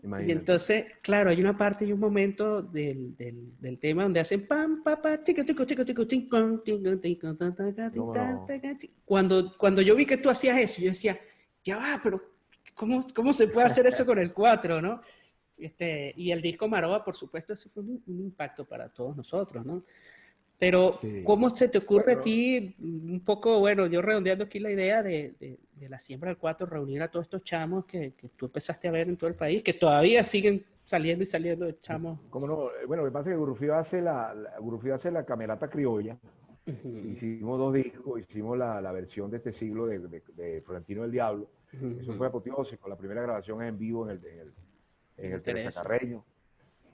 [0.00, 4.84] Y entonces, claro, hay una parte y un momento del, del, tema donde hacen pam,
[4.84, 6.38] pa, chico, chico, chico, chico, chico,
[9.04, 11.18] cuando, cuando yo vi que tú hacías eso, yo decía,
[11.64, 12.22] ya va, pero
[12.78, 15.02] ¿cómo, cómo se puede hacer eso con el 4, no?
[15.58, 19.66] Este, y el disco Maroa, por supuesto, eso fue un, un impacto para todos nosotros,
[19.66, 19.82] ¿no?
[20.58, 25.04] Pero, ¿cómo se te ocurre a ti, un poco, bueno, yo redondeando aquí la idea
[25.04, 28.88] de, de, la siembra del 4, reunir a todos estos chamos que, que, tú empezaste
[28.88, 32.18] a ver en todo el país, que todavía siguen saliendo y saliendo de chamos?
[32.28, 32.70] ¿Cómo no?
[32.70, 36.18] Eh, bueno, lo que pasa es que Gurufío hace la, la hace la camerata criolla.
[36.66, 40.00] Hicimos dos discos, hicimos la, la, versión de este siglo de,
[40.34, 41.48] de, Florentino del Diablo.
[41.72, 42.88] Eso fue apoteósico.
[42.88, 44.52] La primera grabación es en vivo en el, en el,
[45.18, 45.42] en el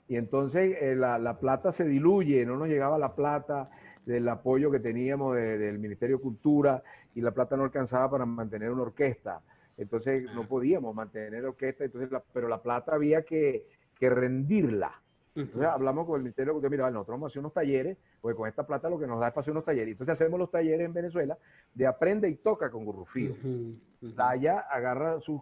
[0.07, 3.69] y entonces eh, la, plata se diluye, no nos llegaba la plata
[4.05, 6.83] del apoyo que teníamos del Ministerio de Cultura
[7.15, 9.41] y la plata no alcanzaba para mantener una orquesta.
[9.77, 13.65] Entonces no podíamos mantener orquesta, entonces pero la plata había que,
[13.99, 15.01] rendirla.
[15.35, 18.47] Entonces hablamos con el Ministerio Cultura, mira, nosotros vamos a hacer unos talleres, porque con
[18.47, 19.91] esta plata lo que nos da es para hacer unos talleres.
[19.91, 21.37] Entonces hacemos los talleres en Venezuela
[21.73, 23.35] de aprende y toca con Gurrufío.
[24.01, 25.41] Daya agarra sus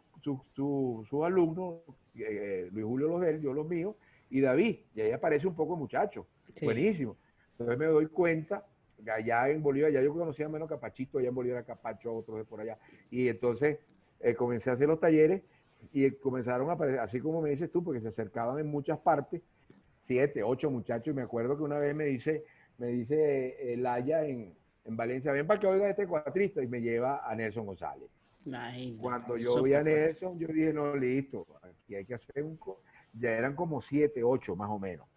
[0.53, 1.81] sus alumnos,
[2.15, 3.95] eh, Luis Julio los de él, yo los míos,
[4.29, 6.25] y David, y ahí aparece un poco muchacho,
[6.61, 7.17] buenísimo.
[7.51, 8.65] Entonces me doy cuenta,
[9.11, 12.61] allá en Bolívar, ya yo conocía menos Capachito, allá en Bolívar Capacho, otros de por
[12.61, 12.77] allá,
[13.11, 13.79] y entonces
[14.21, 15.43] eh, comencé a hacer los talleres
[15.91, 19.41] y comenzaron a aparecer, así como me dices tú, porque se acercaban en muchas partes,
[20.05, 22.43] siete, ocho muchachos, y me acuerdo que una vez me dice,
[22.77, 24.53] me dice el Haya en,
[24.85, 28.09] en Valencia, ven para que oiga este cuatrista y me lleva a Nelson González.
[28.99, 32.59] Cuando yo vi a Nelson, yo dije, no, listo, aquí hay que hacer un...
[33.13, 35.07] Ya eran como siete, ocho más o menos.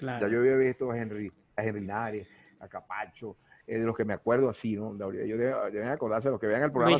[0.00, 2.26] Ya yo había visto a Henry, a Henry Nares,
[2.58, 3.36] a Capacho,
[3.66, 4.96] de los que me acuerdo así, ¿no?
[4.98, 6.98] Yo deben acordarse, los que vean el programa.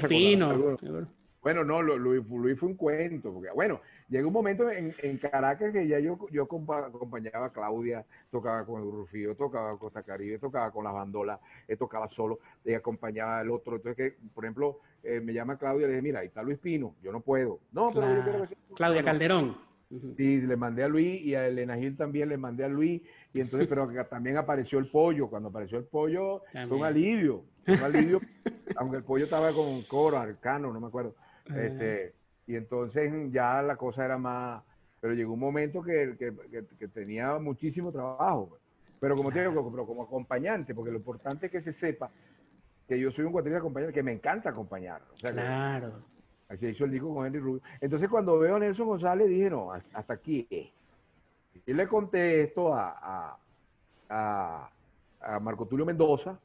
[0.78, 0.88] se
[1.44, 5.98] bueno, no, Luis, fue un cuento, porque bueno, llegó un momento en, Caracas que ya
[5.98, 10.84] yo, yo acompañaba a Claudia, tocaba con el Rufío, tocaba con Costa Caribe, tocaba con
[10.84, 11.38] las bandolas,
[11.68, 13.76] él tocaba solo, ella acompañaba al otro.
[13.76, 16.58] Entonces, que, por ejemplo, eh, me llama Claudia y le dije, mira, ahí está Luis
[16.58, 17.60] Pino, yo no puedo.
[17.72, 19.54] No, pero yo quiero que Claudia Calderón.
[20.16, 23.02] Sí, le mandé a Luis y a Elena Gil también le mandé a Luis.
[23.34, 25.28] Y entonces, pero también apareció el pollo.
[25.28, 27.44] Cuando apareció el pollo, fue un alivio.
[27.66, 28.20] un alivio,
[28.76, 31.14] aunque el pollo estaba con coro, arcano, no me acuerdo.
[31.46, 32.14] Este,
[32.46, 34.62] y entonces ya la cosa era más,
[35.00, 38.48] pero llegó un momento que, que, tenía muchísimo trabajo.
[38.50, 38.62] Pues.
[39.00, 42.10] Pero como te digo, pero como acompañante, porque lo importante es que se sepa
[42.88, 45.02] que yo soy un cuatrista acompañante, que me encanta acompañar.
[45.20, 45.92] claro.
[46.48, 47.62] así hizo el disco con Henry Rubio.
[47.80, 50.72] Entonces cuando veo a Nelson González dije, no, hasta aquí.
[51.66, 53.38] Y le conté esto a,
[54.08, 54.70] a,
[55.20, 56.38] a Marco Tulio Mendoza,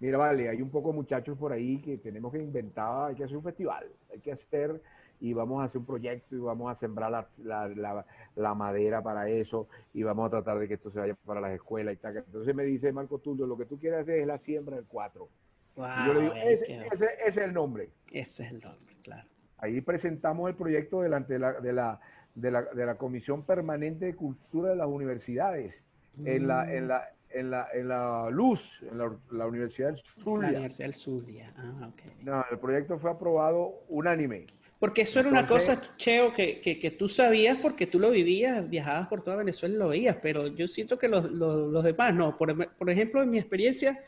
[0.00, 3.24] mira, vale, hay un poco de muchachos por ahí que tenemos que inventar, hay que
[3.24, 4.80] hacer un festival, hay que hacer
[5.20, 10.02] y vamos a hacer un proyecto y vamos a sembrar la, madera para eso y
[10.02, 12.16] vamos a tratar de que esto se vaya para las escuelas y tal.
[12.18, 15.28] Entonces me dice Marco Tulio, lo que tú quieres hacer es la siembra del 4.
[15.76, 17.90] y yo le digo, ese, es el nombre.
[18.10, 19.28] Ese es el nombre, claro.
[19.58, 22.00] Ahí presentamos el proyecto delante de la, de la,
[22.34, 25.86] de la, Comisión Permanente de Cultura de las Universidades.
[26.24, 30.42] En, la, en, la, en la, en la Luz, en la, Universidad del Zulia.
[30.42, 32.22] La Universidad del Zulia, ah, ok.
[32.22, 34.46] No, el proyecto fue aprobado unánime.
[34.78, 38.68] Porque eso era una cosa, Cheo, que, que, que, tú sabías porque tú lo vivías,
[38.68, 42.14] viajabas por toda Venezuela y lo veías, pero yo siento que los, los, los demás
[42.14, 42.36] no.
[42.36, 44.02] Por, por, ejemplo, en mi experiencia,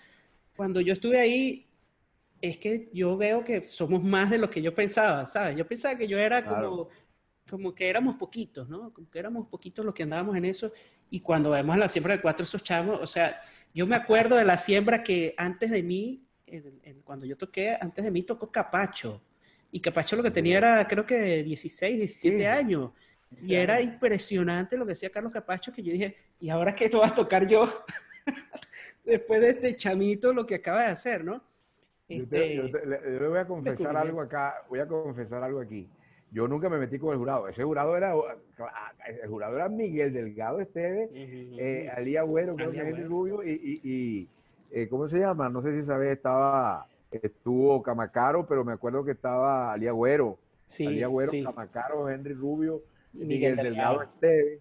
[0.56, 1.66] cuando yo estuve ahí,
[2.40, 5.56] es que yo veo que somos más de lo que yo pensaba, ¿sabes?
[5.56, 6.88] Yo pensaba que yo era como
[7.48, 8.92] como que éramos poquitos, ¿no?
[8.92, 10.70] Como que éramos poquitos los que andábamos en eso.
[11.10, 13.40] Y cuando vemos la siembra de cuatro esos chavos, o sea,
[13.74, 16.24] yo me acuerdo de la siembra que antes de mí,
[17.04, 19.22] cuando yo toqué, antes de mí tocó Capacho.
[19.70, 22.90] Y Capacho lo que tenía era, creo que 16, 17 años.
[23.42, 27.00] Y era impresionante lo que decía Carlos Capacho, que yo dije, ¿y ahora qué esto
[27.00, 27.84] va a tocar yo?
[29.04, 31.42] Después de este chamito, lo que acaba de hacer, ¿no?
[32.08, 35.88] yo, este, le, voy a confesar algo acá, voy a confesar algo aquí.
[36.30, 37.48] Yo nunca me metí con el jurado.
[37.48, 38.12] Ese jurado era,
[39.06, 44.28] el jurado era Miguel Delgado Esteve, eh, Alía Güero, creo que es Rubio, y, y,
[44.70, 45.48] eh, ¿cómo se llama?
[45.48, 50.38] No sé si sabes, estaba, estuvo Camacaro, pero me acuerdo que estaba Alía Güero.
[50.66, 52.82] Sí, Alía Güero, Camacaro, Henry Rubio,
[53.14, 54.60] Miguel, Delgado Esteve.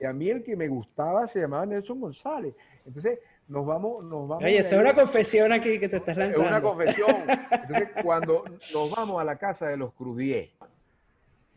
[0.00, 2.54] Y a mí el que me gustaba se llamaba Nelson González.
[2.86, 4.44] Entonces, nos vamos, nos vamos.
[4.44, 6.44] Oye, es una confesión aquí que te estás lanzando.
[6.44, 7.10] Es una confesión.
[7.50, 10.50] Entonces, cuando nos vamos a la casa de los Crudier,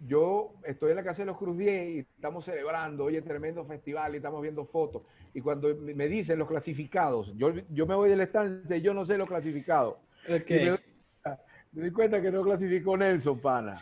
[0.08, 4.14] yo estoy en la casa de los Cruz 10 y estamos celebrando, oye, tremendo festival
[4.14, 5.04] y estamos viendo fotos.
[5.34, 9.06] Y cuando me dicen los clasificados, yo, yo me voy del estancia y yo no
[9.06, 9.98] sé los clasificados.
[10.28, 13.80] Me, doy, cuenta que no clasificó Nelson, pana.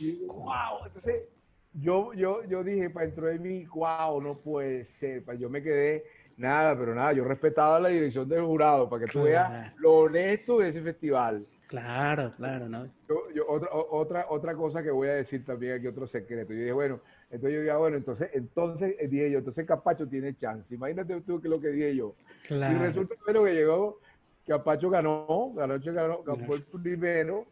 [0.00, 1.28] Y, wow, entonces
[1.74, 5.22] yo, yo, yo dije, para dentro de mí, wow, no puede ser.
[5.38, 6.04] Yo me quedé,
[6.36, 10.58] nada, pero nada, yo respetaba la dirección del jurado para que tú veas lo honesto
[10.58, 11.46] de ese festival.
[11.68, 12.86] Claro, claro, ¿no?
[13.34, 16.54] Yo, otra, otra, otra cosa que voy a decir también aquí, otro secreto.
[16.54, 17.00] Y dije, bueno,
[17.30, 20.74] entonces yo dije, bueno, entonces, entonces eh, dije yo, entonces Capacho tiene chance.
[20.74, 22.14] Imagínate tú que lo que dije yo.
[22.48, 24.00] Y resulta bueno, que llegó,
[24.46, 27.46] Capacho ganó, ganó, ganó, ganó el primero,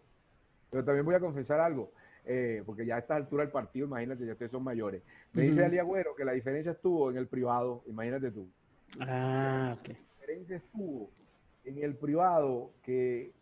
[0.70, 1.92] pero también voy a confesar algo.
[2.24, 5.02] Eh, porque ya a esta altura del partido, imagínate, ya ustedes son mayores.
[5.34, 8.48] Me dice Ali Agüero que la diferencia estuvo en el privado, imagínate tú.
[8.98, 9.88] Ah, ok.
[9.88, 11.10] La diferencia estuvo
[11.64, 13.35] en el privado que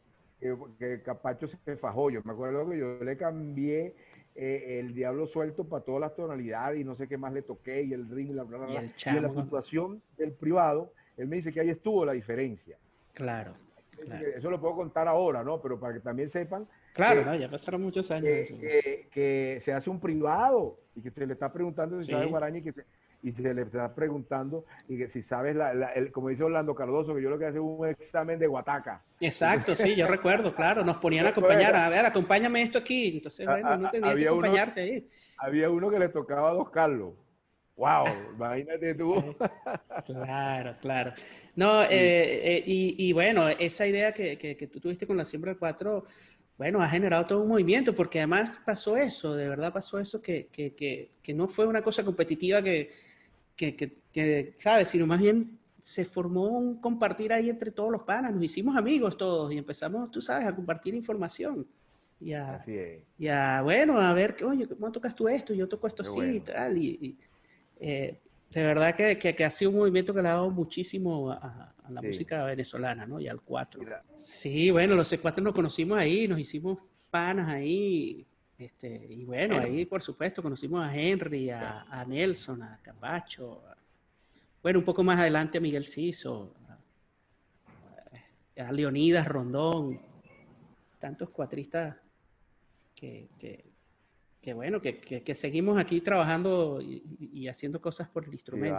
[0.79, 2.11] que, Capacho se fajó.
[2.11, 3.95] Yo me acuerdo que yo le cambié
[4.35, 7.83] eh, el diablo suelto para todas las tonalidades y no sé qué más le toqué
[7.83, 11.61] y el ring, la, bla, y, en la puntuación del privado, él me dice que
[11.61, 12.77] ahí estuvo la diferencia.
[13.13, 13.55] Claro.
[14.37, 15.63] Eso lo puedo contar ahora, ¿no?
[15.63, 16.67] Pero para que también sepan.
[16.95, 18.49] Claro, ya pasaron muchos años.
[18.49, 22.59] Que, que, se hace un privado y que se le está preguntando si sabe Guaraña
[22.59, 22.75] y que,
[23.25, 27.15] y se le está preguntando y que si sabes, la, el, como dice Orlando Cardoso,
[27.15, 29.03] que yo lo que hace es un examen de guataca.
[29.19, 33.47] Exacto, sí, yo recuerdo, claro, nos ponían a acompañar, a ver, acompáñame esto aquí, entonces,
[33.47, 35.09] bueno, no tenía que acompañarte ahí.
[35.39, 37.15] Había uno que le tocaba a Dos Carlos.
[37.77, 38.05] ¡Wow!
[38.37, 39.35] Imagínate tú.
[40.05, 41.15] Claro, claro.
[41.57, 45.25] No, eh, eh, y, y, bueno, esa idea que, que, que, tú tuviste con la
[45.25, 46.05] siembra de cuatro,
[46.59, 50.49] bueno, ha generado todo un movimiento, porque además pasó eso, de verdad pasó eso, que,
[50.53, 52.91] que no fue una cosa competitiva que,
[53.57, 54.89] que, ¿sabes?
[54.89, 59.17] Sino más bien se formó un compartir ahí entre todos los panas, nos hicimos amigos
[59.17, 61.67] todos y empezamos, tú sabes, a compartir información.
[62.21, 63.03] Y a, así
[63.63, 65.53] bueno, a ver, oye, ¿cómo tocas tú esto?
[65.53, 66.79] Yo toco esto así y tal.
[66.79, 67.19] Y,
[67.81, 68.19] eh,
[68.51, 72.01] de verdad que, que, ha sido un movimiento que le ha dado muchísimo a, la
[72.01, 73.21] música venezolana, ¿no?
[73.21, 73.83] Y al cuatro.
[74.15, 76.79] Sí, bueno, los C4 nos conocimos ahí, nos hicimos
[77.11, 78.27] panas ahí,
[78.59, 83.63] este, y bueno, ahí por supuesto conocimos a Henry, a, Nelson, a Capacho,
[84.63, 86.55] bueno, un poco más adelante a Miguel Ciso,
[88.57, 90.01] a, Leonidas Rondón,
[91.01, 91.97] tantos cuatristas
[92.95, 93.29] que,
[94.41, 98.79] que, bueno, que, seguimos aquí trabajando y, haciendo cosas por el instrumento.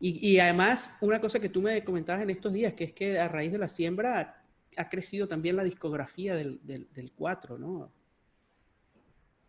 [0.00, 3.18] y, y además, una cosa que tú me comentabas en estos días, que es que
[3.20, 4.39] a raíz de la siembra
[4.76, 7.90] ha crecido también la discografía del, del, 4, ¿no?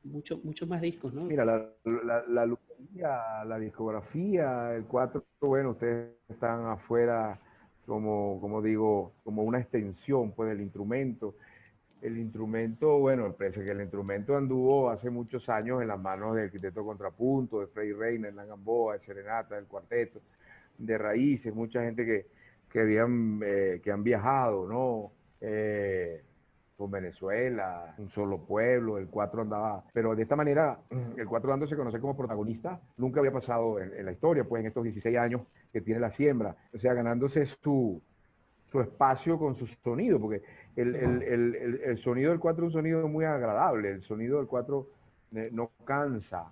[0.03, 1.25] Mucho, muchos más discos, ¿no?
[1.25, 7.39] Mira, la, la, la, discografía, el 4, bueno, ustedes están afuera
[7.85, 11.35] como, como digo, como una extensión pues del instrumento.
[12.01, 16.45] El instrumento, bueno, parece que el instrumento anduvo hace muchos años en las manos del
[16.45, 20.19] arquitecto Contrapunto, de Freddy Reina, de Gamboa, de Serenata, del cuarteto,
[20.79, 22.25] de Raíces, mucha gente que,
[22.71, 25.11] que, habían, eh, que han viajado, ¿no?
[25.41, 26.23] Eh,
[26.77, 30.79] con Venezuela, un solo pueblo, el cuatro andaba, pero de esta manera,
[31.17, 34.67] el cuatro dándose a conocer como protagonista, nunca había pasado en, la historia, pues en
[34.67, 35.41] estos 16 años
[35.71, 38.01] que tiene la siembra, o sea, ganándose su,
[38.71, 40.41] su espacio con su sonido, porque
[40.75, 44.87] el, el, el, sonido del cuatro es un sonido muy agradable, el sonido del cuatro
[45.35, 46.51] eh, no cansa.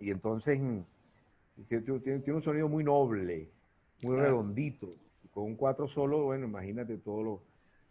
[0.00, 0.58] y entonces
[1.66, 3.50] tiene, un sonido muy noble,
[4.02, 4.94] muy redondito.
[5.32, 7.42] Con un cuatro solo, bueno, imagínate todo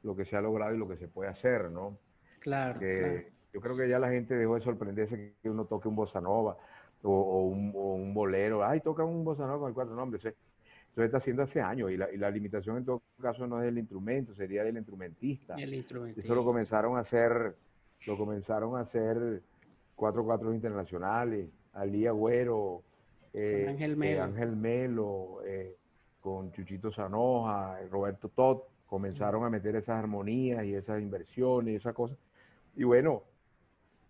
[0.03, 1.97] lo, que se ha logrado y lo que se puede hacer, ¿no?
[2.39, 2.79] Claro,
[3.53, 6.57] Yo creo que ya la gente dejó de sorprenderse que uno toque un bossa nova
[7.03, 8.65] o, un, bolero.
[8.65, 10.25] Ay, toca un bossa nova con el cuatro nombres.
[10.25, 10.37] Eso,
[10.95, 14.33] se está haciendo hace años y la, limitación en todo caso no es del instrumento,
[14.33, 15.53] sería del instrumentista.
[15.55, 16.25] El instrumentista.
[16.25, 17.55] Eso lo comenzaron a hacer,
[18.07, 19.43] lo comenzaron a hacer
[19.95, 22.81] cuatro cuatro internacionales, Ali Agüero,
[23.37, 25.77] eh, Ángel Melo, eh, Ángel Melo eh,
[26.19, 31.93] con Chuchito Sanoja, Roberto Todd, comenzaron a meter esas armonías y esas inversiones y esas
[31.93, 32.17] cosas.
[32.75, 33.23] Y bueno,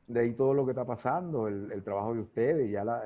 [0.08, 3.04] de ahí todo lo que está pasando, el, trabajo de ustedes, ya la,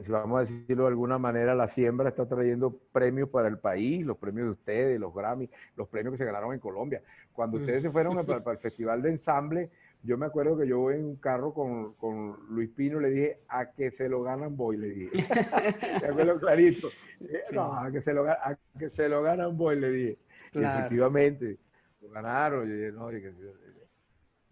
[0.00, 4.06] si vamos a decirlo de alguna manera, la siembra está trayendo premios para el país,
[4.06, 7.02] los premios de ustedes, los Grammy, los premios que se ganaron en Colombia.
[7.32, 7.60] Cuando mm.
[7.60, 9.70] ustedes se fueron para el Festival de Ensamble,
[10.04, 13.40] yo me acuerdo que yo voy en un carro con, con, Luis Pino, le dije,
[13.48, 15.10] a que se lo ganan voy, le dije.
[16.02, 16.90] me acuerdo clarito.
[17.52, 20.18] No, a que, se lo, a que se lo ganan voy, le dije.
[20.52, 21.56] efectivamente,
[22.02, 22.68] lo ganaron.
[22.94, 23.22] no, y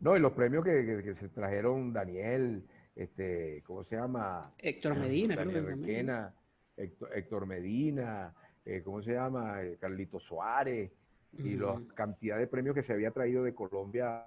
[0.01, 2.65] no, y los premios que, que, se trajeron Daniel,
[2.97, 4.53] este, ¿cómo se llama?
[4.59, 6.35] Héctor Medina, Daniel Requena,
[6.77, 8.35] Héctor, Héctor, Medina,
[8.65, 9.63] eh, ¿cómo se llama?
[9.63, 10.91] Eh, Carlito Suárez,
[11.39, 14.27] y la cantidad de premios que se había traído de Colombia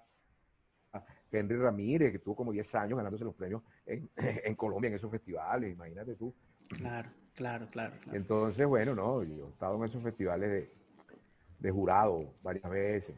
[1.39, 5.73] Henry Ramírez, que tuvo como 10 años ganándose los premios en, Colombia, en esos festivales,
[5.73, 6.33] imagínate tú.
[6.69, 7.95] Claro, claro, claro.
[8.11, 10.69] Entonces, bueno, no, yo he estado en esos festivales
[11.59, 13.15] de, jurado varias veces.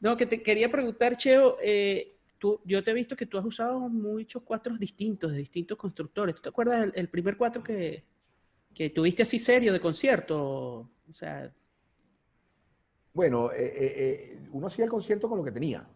[0.00, 3.44] No, que te quería preguntar, Cheo, eh, tú, yo te he visto que tú has
[3.44, 6.34] usado muchos cuatros distintos, de distintos constructores.
[6.34, 8.04] ¿Tú te acuerdas el, primer cuatro que,
[8.74, 10.90] que, tuviste así serio de concierto?
[11.08, 11.50] O sea...
[13.14, 15.86] Bueno, eh, eh, uno hacía el concierto con lo que tenía.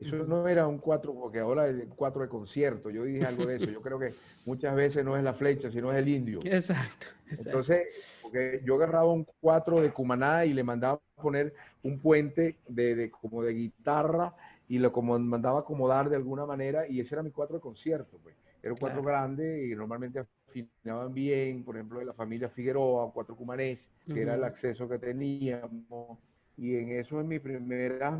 [0.00, 2.90] Eso no era un cuatro, porque ahora es cuatro de concierto.
[2.90, 3.66] Yo dije algo de eso.
[3.66, 4.12] Yo creo que
[4.44, 6.40] muchas veces no es la flecha, sino es el indio.
[6.44, 7.08] Exacto.
[7.30, 7.88] Entonces,
[8.22, 13.42] porque yo agarraba un cuatro de Cumaná y le mandaba poner un puente de, como
[13.42, 14.34] de guitarra
[14.68, 18.18] y lo como mandaba acomodar de alguna manera y ese era mi cuatro de concierto.
[18.22, 18.34] Pues.
[18.62, 23.34] Era un cuatro grande y normalmente afinaban bien, por ejemplo, de la familia Figueroa, cuatro
[23.34, 26.18] cumanés, que era el acceso que teníamos.
[26.56, 28.10] Y en eso en mi primera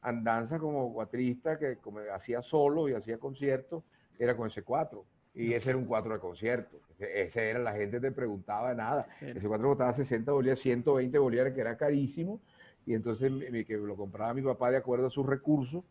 [0.00, 3.82] andanza como cuatrista que como hacía solo y hacía conciertos,
[4.18, 5.04] era con ese cuatro.
[5.34, 6.80] Y ese era un cuatro de concierto.
[6.98, 9.06] Ese era, la gente te preguntaba nada.
[9.20, 12.40] Ese cuatro costaba 60 bolívares, 120 bolívares, que era carísimo.
[12.86, 13.30] Y entonces
[13.66, 15.84] que lo compraba mi papá de acuerdo a sus recursos.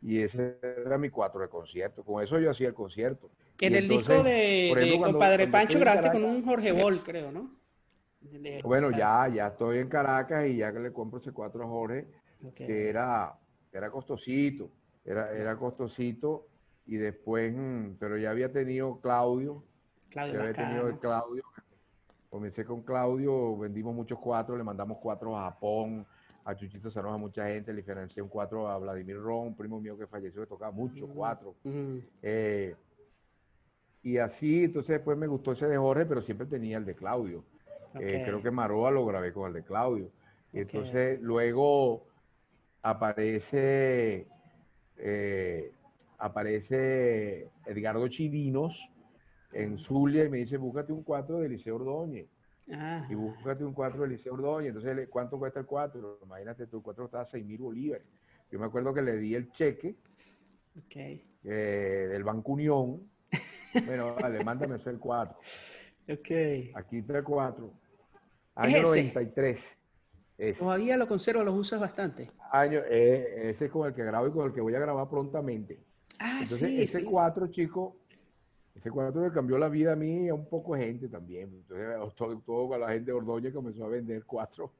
[0.00, 2.04] y ese era mi cuatro de concierto.
[2.04, 3.30] Con eso yo hacía el concierto.
[3.60, 7.50] En el disco de, de Padre Pancho grabaste con un Jorge Bol, creo, ¿no?
[8.62, 12.06] Bueno, ya, ya estoy en Caracas y ya que le compro ese cuatro a Jorge,
[12.54, 13.34] que era,
[13.72, 14.70] era costosito,
[15.04, 16.46] era, era costosito
[16.86, 19.62] y después, mm, pero ya había tenido Claudio,
[20.10, 21.42] Claudio ya había tenido Claudio,
[22.30, 26.06] comencé con Claudio, vendimos muchos cuatro, le mandamos cuatro a Japón,
[26.44, 29.80] a Chuchito Sanoja, a mucha gente, le diferencié un cuatro a Vladimir Ron, un primo
[29.80, 31.54] mío que falleció, que tocaba mucho, cuatro.
[32.22, 32.74] Eh,
[34.02, 37.44] y así, entonces después me gustó ese de Jorge, pero siempre tenía el de Claudio.
[38.00, 40.10] Eh, creo que Maroa lo grabé con el de Claudio.
[40.52, 42.06] Y entonces luego
[42.82, 44.26] aparece,
[44.98, 45.72] eh,
[46.18, 48.88] aparece Edgardo Chivinos
[49.52, 52.28] en Zulia y me dice, búscate un cuatro de Liceo Ordóñez.
[53.08, 54.74] Y búscate un 4 de Liceo Ordóñez.
[54.74, 56.20] Entonces, ¿cuánto cuesta el 4?
[56.24, 58.06] Imagínate, tu 4 estaba a 6 mil bolívares.
[58.50, 59.96] Yo me acuerdo que le di el cheque
[61.44, 63.10] eh, del Banco Unión.
[63.86, 65.36] bueno, vale, mándame ese el 4.
[66.74, 67.72] Aquí está el 4.
[68.54, 69.78] Año 93.
[70.58, 72.30] Todavía lo conservo, lo usas bastante.
[72.54, 75.08] Año, eh, ese es con el que grabo y con el que voy a grabar
[75.08, 75.80] prontamente.
[76.18, 77.96] Ah, Entonces, ese 4, chico,
[78.74, 81.50] ese cuadro que cambió la vida a mí y a un poco de gente también.
[81.50, 84.70] Entonces, todo, todo la gente de Ordóñez comenzó a vender cuatro.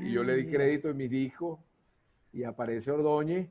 [0.00, 1.58] y yo le di ah, crédito en mis discos
[2.34, 3.48] y aparece Ordóñez.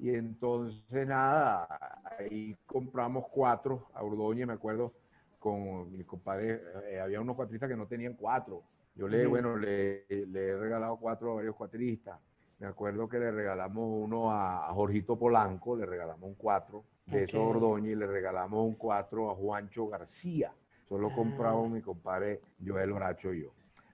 [0.00, 4.92] Y entonces, nada, ahí compramos cuatro a Ordóñez, me acuerdo,
[5.38, 6.62] con mi compadre.
[6.90, 8.64] Eh, había unos cuatristas que no tenían cuatro.
[8.94, 12.18] Yo le, bueno, le, he regalado cuatro a varios cuatristas.
[12.58, 17.24] Me acuerdo que le regalamos uno a, a Jorgito Polanco, le regalamos un cuatro de
[17.24, 20.52] esos Ordóñez y le regalamos un 4 a Juancho García.
[20.88, 21.14] Solo ah.
[21.14, 23.48] compramos mi compadre Joel Horacho y yo.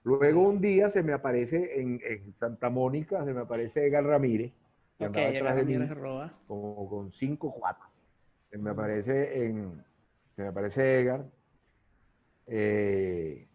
[0.05, 2.01] Luego un día se me aparece en,
[2.39, 4.53] Santa Mónica, se me aparece Edgar Ramírez,
[4.99, 5.89] que andaba detrás de mí,
[6.47, 7.85] como con 5 4.
[8.51, 9.83] Se me aparece en,
[10.37, 11.25] se me aparece Edgar,
[12.47, 13.49] eh,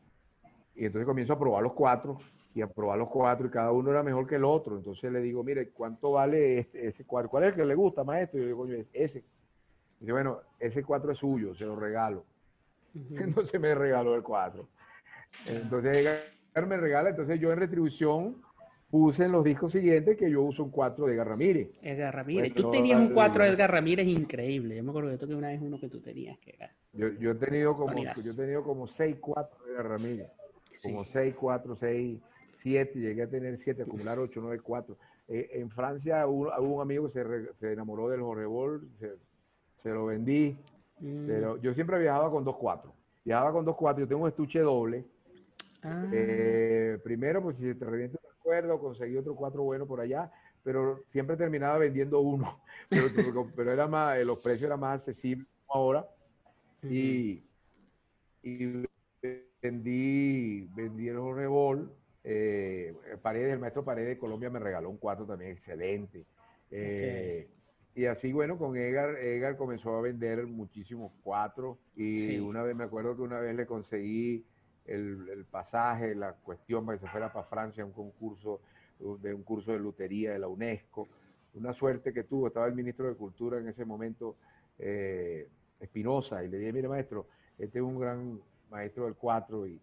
[0.73, 2.17] y entonces comienzo a probar los cuatro,
[2.59, 4.75] y a probar los cuatro, y cada uno era mejor que el otro.
[4.75, 7.29] Entonces le digo, mire, ¿cuánto vale este, ese cuadro?
[7.29, 8.37] ¿Cuál es el que le gusta, maestro?
[8.37, 9.23] Y yo digo, coño, ese.
[9.99, 12.25] Dice, bueno, ese 4 es suyo, se lo regalo.
[12.93, 14.67] Entonces me regaló el 4.
[15.45, 18.41] Entonces Edgar me regala, entonces yo en retribución
[18.89, 21.69] puse en los discos siguientes que yo uso un 4 de Edgar Ramírez.
[21.83, 22.53] Edgar Ramírez.
[22.55, 24.75] tú tenías un 4 de Edgar Ramírez increíble.
[24.75, 26.57] Yo me acuerdo que tú una vez uno que tú tenías que
[26.93, 30.29] Yo, yo, he tenido como, yo he tenido como 6 4 de Edgar Ramírez.
[30.81, 32.19] Como 6, 4, 6,
[32.59, 32.99] 7.
[32.99, 34.97] Llegué a tener 7, acumular 8, 9, 4.
[35.27, 39.15] en Francia hubo, un amigo que se, se enamoró del Jorge Bol, se,
[39.77, 40.57] se lo vendí.
[40.99, 41.61] Pero mm.
[41.61, 42.91] yo siempre viajaba con 2.4.
[43.23, 45.05] Viajaba con 2.4, yo tengo un estuche doble.
[45.83, 46.09] Ah.
[46.11, 50.31] Eh, primero, pues si se te revienta el acuerdo, conseguí otro 4 bueno por allá,
[50.63, 52.61] pero siempre terminaba vendiendo uno.
[53.55, 56.07] Pero, era más, eh, los precios eran más accesibles ahora.
[56.83, 57.43] Y,
[58.41, 58.85] y
[59.61, 61.91] vendí, vendí el Rebol.
[62.23, 66.25] Eh, Paredes, el maestro Paredes de Colombia me regaló un 4 también excelente.
[66.71, 67.47] Eh,
[67.95, 71.79] y así, bueno, con Edgar, Edgar comenzó a vender muchísimos cuatro.
[71.95, 74.45] Y una vez, me acuerdo que una vez le conseguí
[74.85, 78.61] el, pasaje, la cuestión para que se fuera para Francia, un concurso,
[78.99, 81.09] de un curso de lutería de la UNESCO.
[81.55, 84.37] Una suerte que tuvo, estaba el ministro de Cultura en ese momento,
[84.77, 85.47] eh,
[85.79, 87.27] Espinosa, y le dije, mire maestro,
[87.57, 88.39] este es un gran
[88.69, 89.79] maestro del cuatro, y,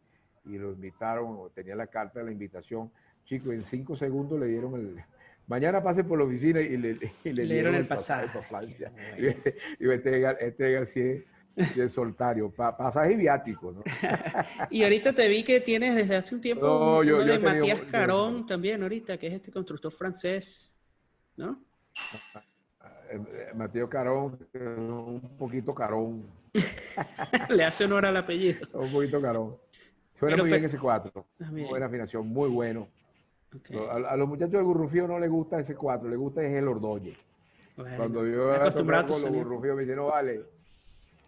[0.47, 2.91] y lo invitaron, tenía la carta de la invitación.
[3.25, 5.05] Chicos, en cinco segundos le dieron el,
[5.47, 8.29] Mañana pase por la oficina y le, dieron el pasaje.
[9.79, 11.23] Y, este, este García
[11.57, 13.83] es soltario, pasaje viático, ¿no?
[14.71, 18.47] y ahorita te vi que tienes desde hace un tiempo no, uno de Matías Carón
[18.47, 20.77] también ahorita, que es este constructor francés,
[21.37, 21.65] ¿no?
[23.11, 26.27] Eh, eh, Matías Carón, un poquito carón.
[27.51, 28.67] Le hace honor al apellido.
[28.73, 29.57] Un poquito carón.
[30.17, 31.27] Suena muy bien ese cuatro.
[31.69, 32.89] Buena afinación, muy bueno.
[33.91, 37.19] A, los muchachos del Gurrufío no les gusta ese 4, les gusta es el Ordoñez.
[37.75, 40.43] Cuando yo acostumbrado con los Gurrufíos me dicen, no vale,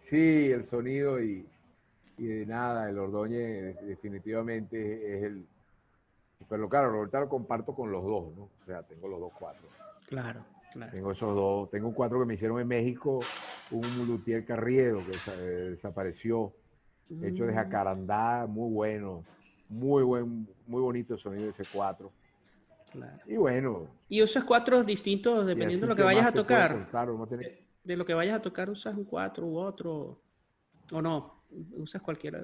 [0.01, 1.47] sí, el sonido y,
[2.17, 5.45] y de nada, el Ordóñez definitivamente es el...
[6.47, 8.43] Pero claro, ahorita lo comparto con los dos, ¿no?
[8.43, 9.67] O sea, tengo los dos cuatro.
[10.07, 10.43] Claro,
[10.73, 10.91] claro.
[10.91, 11.69] Tengo esos dos.
[11.69, 13.19] Tengo un cuatro que me hicieron en México,
[13.71, 16.53] un Luthier Carriedo que desapareció,
[17.21, 17.55] hecho de mm.
[17.55, 19.23] jacarandá, muy bueno
[19.69, 22.11] muy buen, muy bonito el sonido de ese 4.
[23.27, 23.87] Y bueno.
[24.09, 26.89] ¿Y usas cuatro distintos dependiendo de lo que vayas a tocar?
[27.83, 30.19] de, lo que vayas a tocar, usas un 4 u otro.
[30.91, 31.43] ¿O no?
[31.77, 32.43] ¿Usas cualquiera?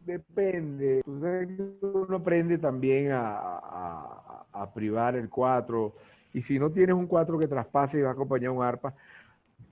[0.00, 1.02] Depende.
[1.04, 5.94] Uno aprende también a, a, privar el 4
[6.32, 8.94] Y si no tienes un 4 que traspase y va a acompañar un arpa,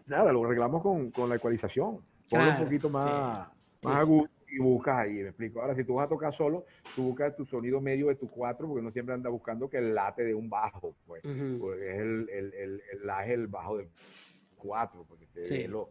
[0.06, 2.00] nada, lo arreglamos con, con la ecualización.
[2.30, 3.48] Ponle un poquito más,
[3.82, 5.60] más agudo y buscas ahí, me explico.
[5.60, 6.64] Ahora, si tú vas a tocar solo,
[6.96, 9.94] tú buscas tu sonido medio de tu 4, porque no siempre anda buscando que el
[9.94, 11.22] late de un bajo, pues.
[11.22, 13.88] Porque es el, el, el, el laje, el bajo del
[14.56, 15.90] 4, porque te lo,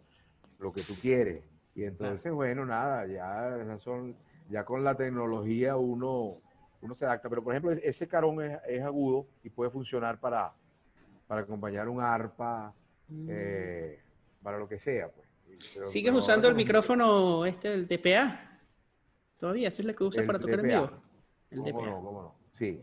[0.60, 1.44] lo que tú quieres.
[1.76, 4.16] Y entonces, bueno, nada, ya son,
[4.50, 6.38] ya con la tecnología uno,
[6.82, 7.30] uno se adapta.
[7.30, 10.54] Pero por ejemplo, ese carón es, agudo y puede funcionar para,
[11.28, 12.74] para acompañar un arpa,
[13.08, 13.28] mm.
[13.30, 14.00] eh,
[14.44, 15.29] para lo que sea, pues.
[15.84, 18.60] ¿Sigues usando el micrófono este, el DPA?
[19.38, 19.70] ¿Todavía?
[19.70, 20.92] ¿Eso es lo que usas para tocar en vivo?
[21.50, 21.86] El DPA.
[21.86, 22.02] no?
[22.04, 22.36] ¿Cómo no?
[22.54, 22.80] Sí.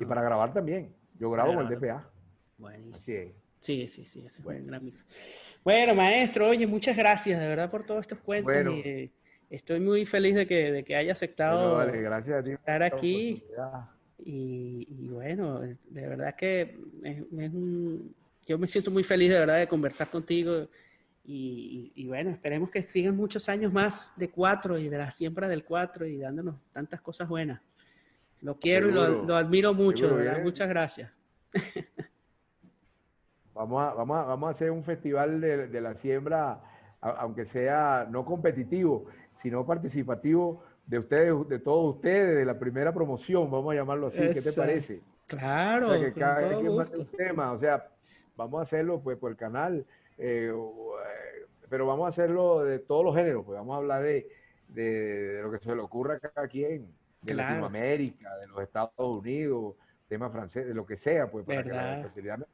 [0.00, 0.94] Y para grabar también.
[1.18, 2.10] Yo grabo con el DPA.
[2.58, 3.32] Buenísimo.
[3.60, 4.24] Sí, sí, sí.
[4.26, 4.60] es bueno.
[4.60, 5.14] un gran micrófono.
[5.64, 8.54] Bueno, maestro, oye, muchas gracias de verdad por todos estos cuentos.
[8.84, 9.10] Eh,
[9.48, 13.42] estoy muy feliz de que, de que haya aceptado estar aquí.
[14.18, 16.76] Y, bueno, de verdad que
[18.46, 20.68] yo me siento muy feliz de verdad de conversar contigo.
[21.26, 25.64] Y, bueno, esperemos que sigan muchos años más de cuatro y de la siembra del
[25.64, 27.60] cuatro y dándonos tantas cosas buenas.
[28.42, 30.42] Lo quiero y lo, admiro mucho, verdad.
[30.42, 31.10] Muchas gracias.
[33.54, 36.60] Vamos a, vamos a, vamos a hacer un festival de, de la siembra,
[37.00, 43.50] aunque sea no competitivo, sino participativo de ustedes, de todos ustedes, de la primera promoción,
[43.50, 44.20] vamos a llamarlo así.
[44.32, 45.00] ¿Qué te parece?
[45.26, 45.88] Claro.
[45.88, 47.88] O sea, que cada un tema, o sea,
[48.36, 49.86] vamos a hacerlo pues por el canal,
[50.18, 50.54] eh, eh,
[51.68, 54.28] pero vamos a hacerlo de todos los géneros, pues vamos a hablar de,
[54.68, 56.88] de, lo que se le ocurra a cada quien,
[57.22, 59.74] de Latinoamérica, de los Estados Unidos,
[60.08, 62.46] tema francés, de lo que sea, pues para que la fertilidad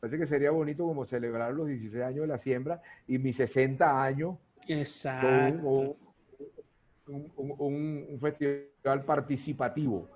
[0.00, 4.02] parece que sería bonito como celebrar los 16 años de la siembra y mis 60
[4.02, 4.36] años.
[4.68, 5.96] Exacto.
[7.06, 10.08] Un, un, festival participativo,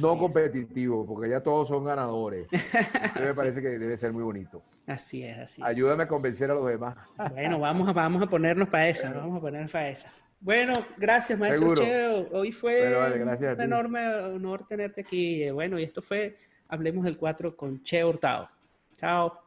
[0.00, 2.48] no competitivo, porque ya todos son ganadores.
[3.20, 4.62] me parece que debe ser muy bonito.
[4.86, 5.62] Así es, así.
[5.64, 6.96] Ayúdame a convencer a los demás.
[7.32, 10.12] Bueno, vamos a, vamos a ponernos para esa, vamos a ponernos para esa.
[10.40, 12.28] Bueno, gracias, maestro Cheo.
[12.32, 15.50] Hoy fue un enorme honor tenerte aquí.
[15.50, 16.36] Bueno, y esto fue
[16.70, 18.48] Hablemos del 4 con Che Hurtado.
[18.96, 19.40] Chao.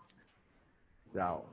[1.14, 1.53] Chao.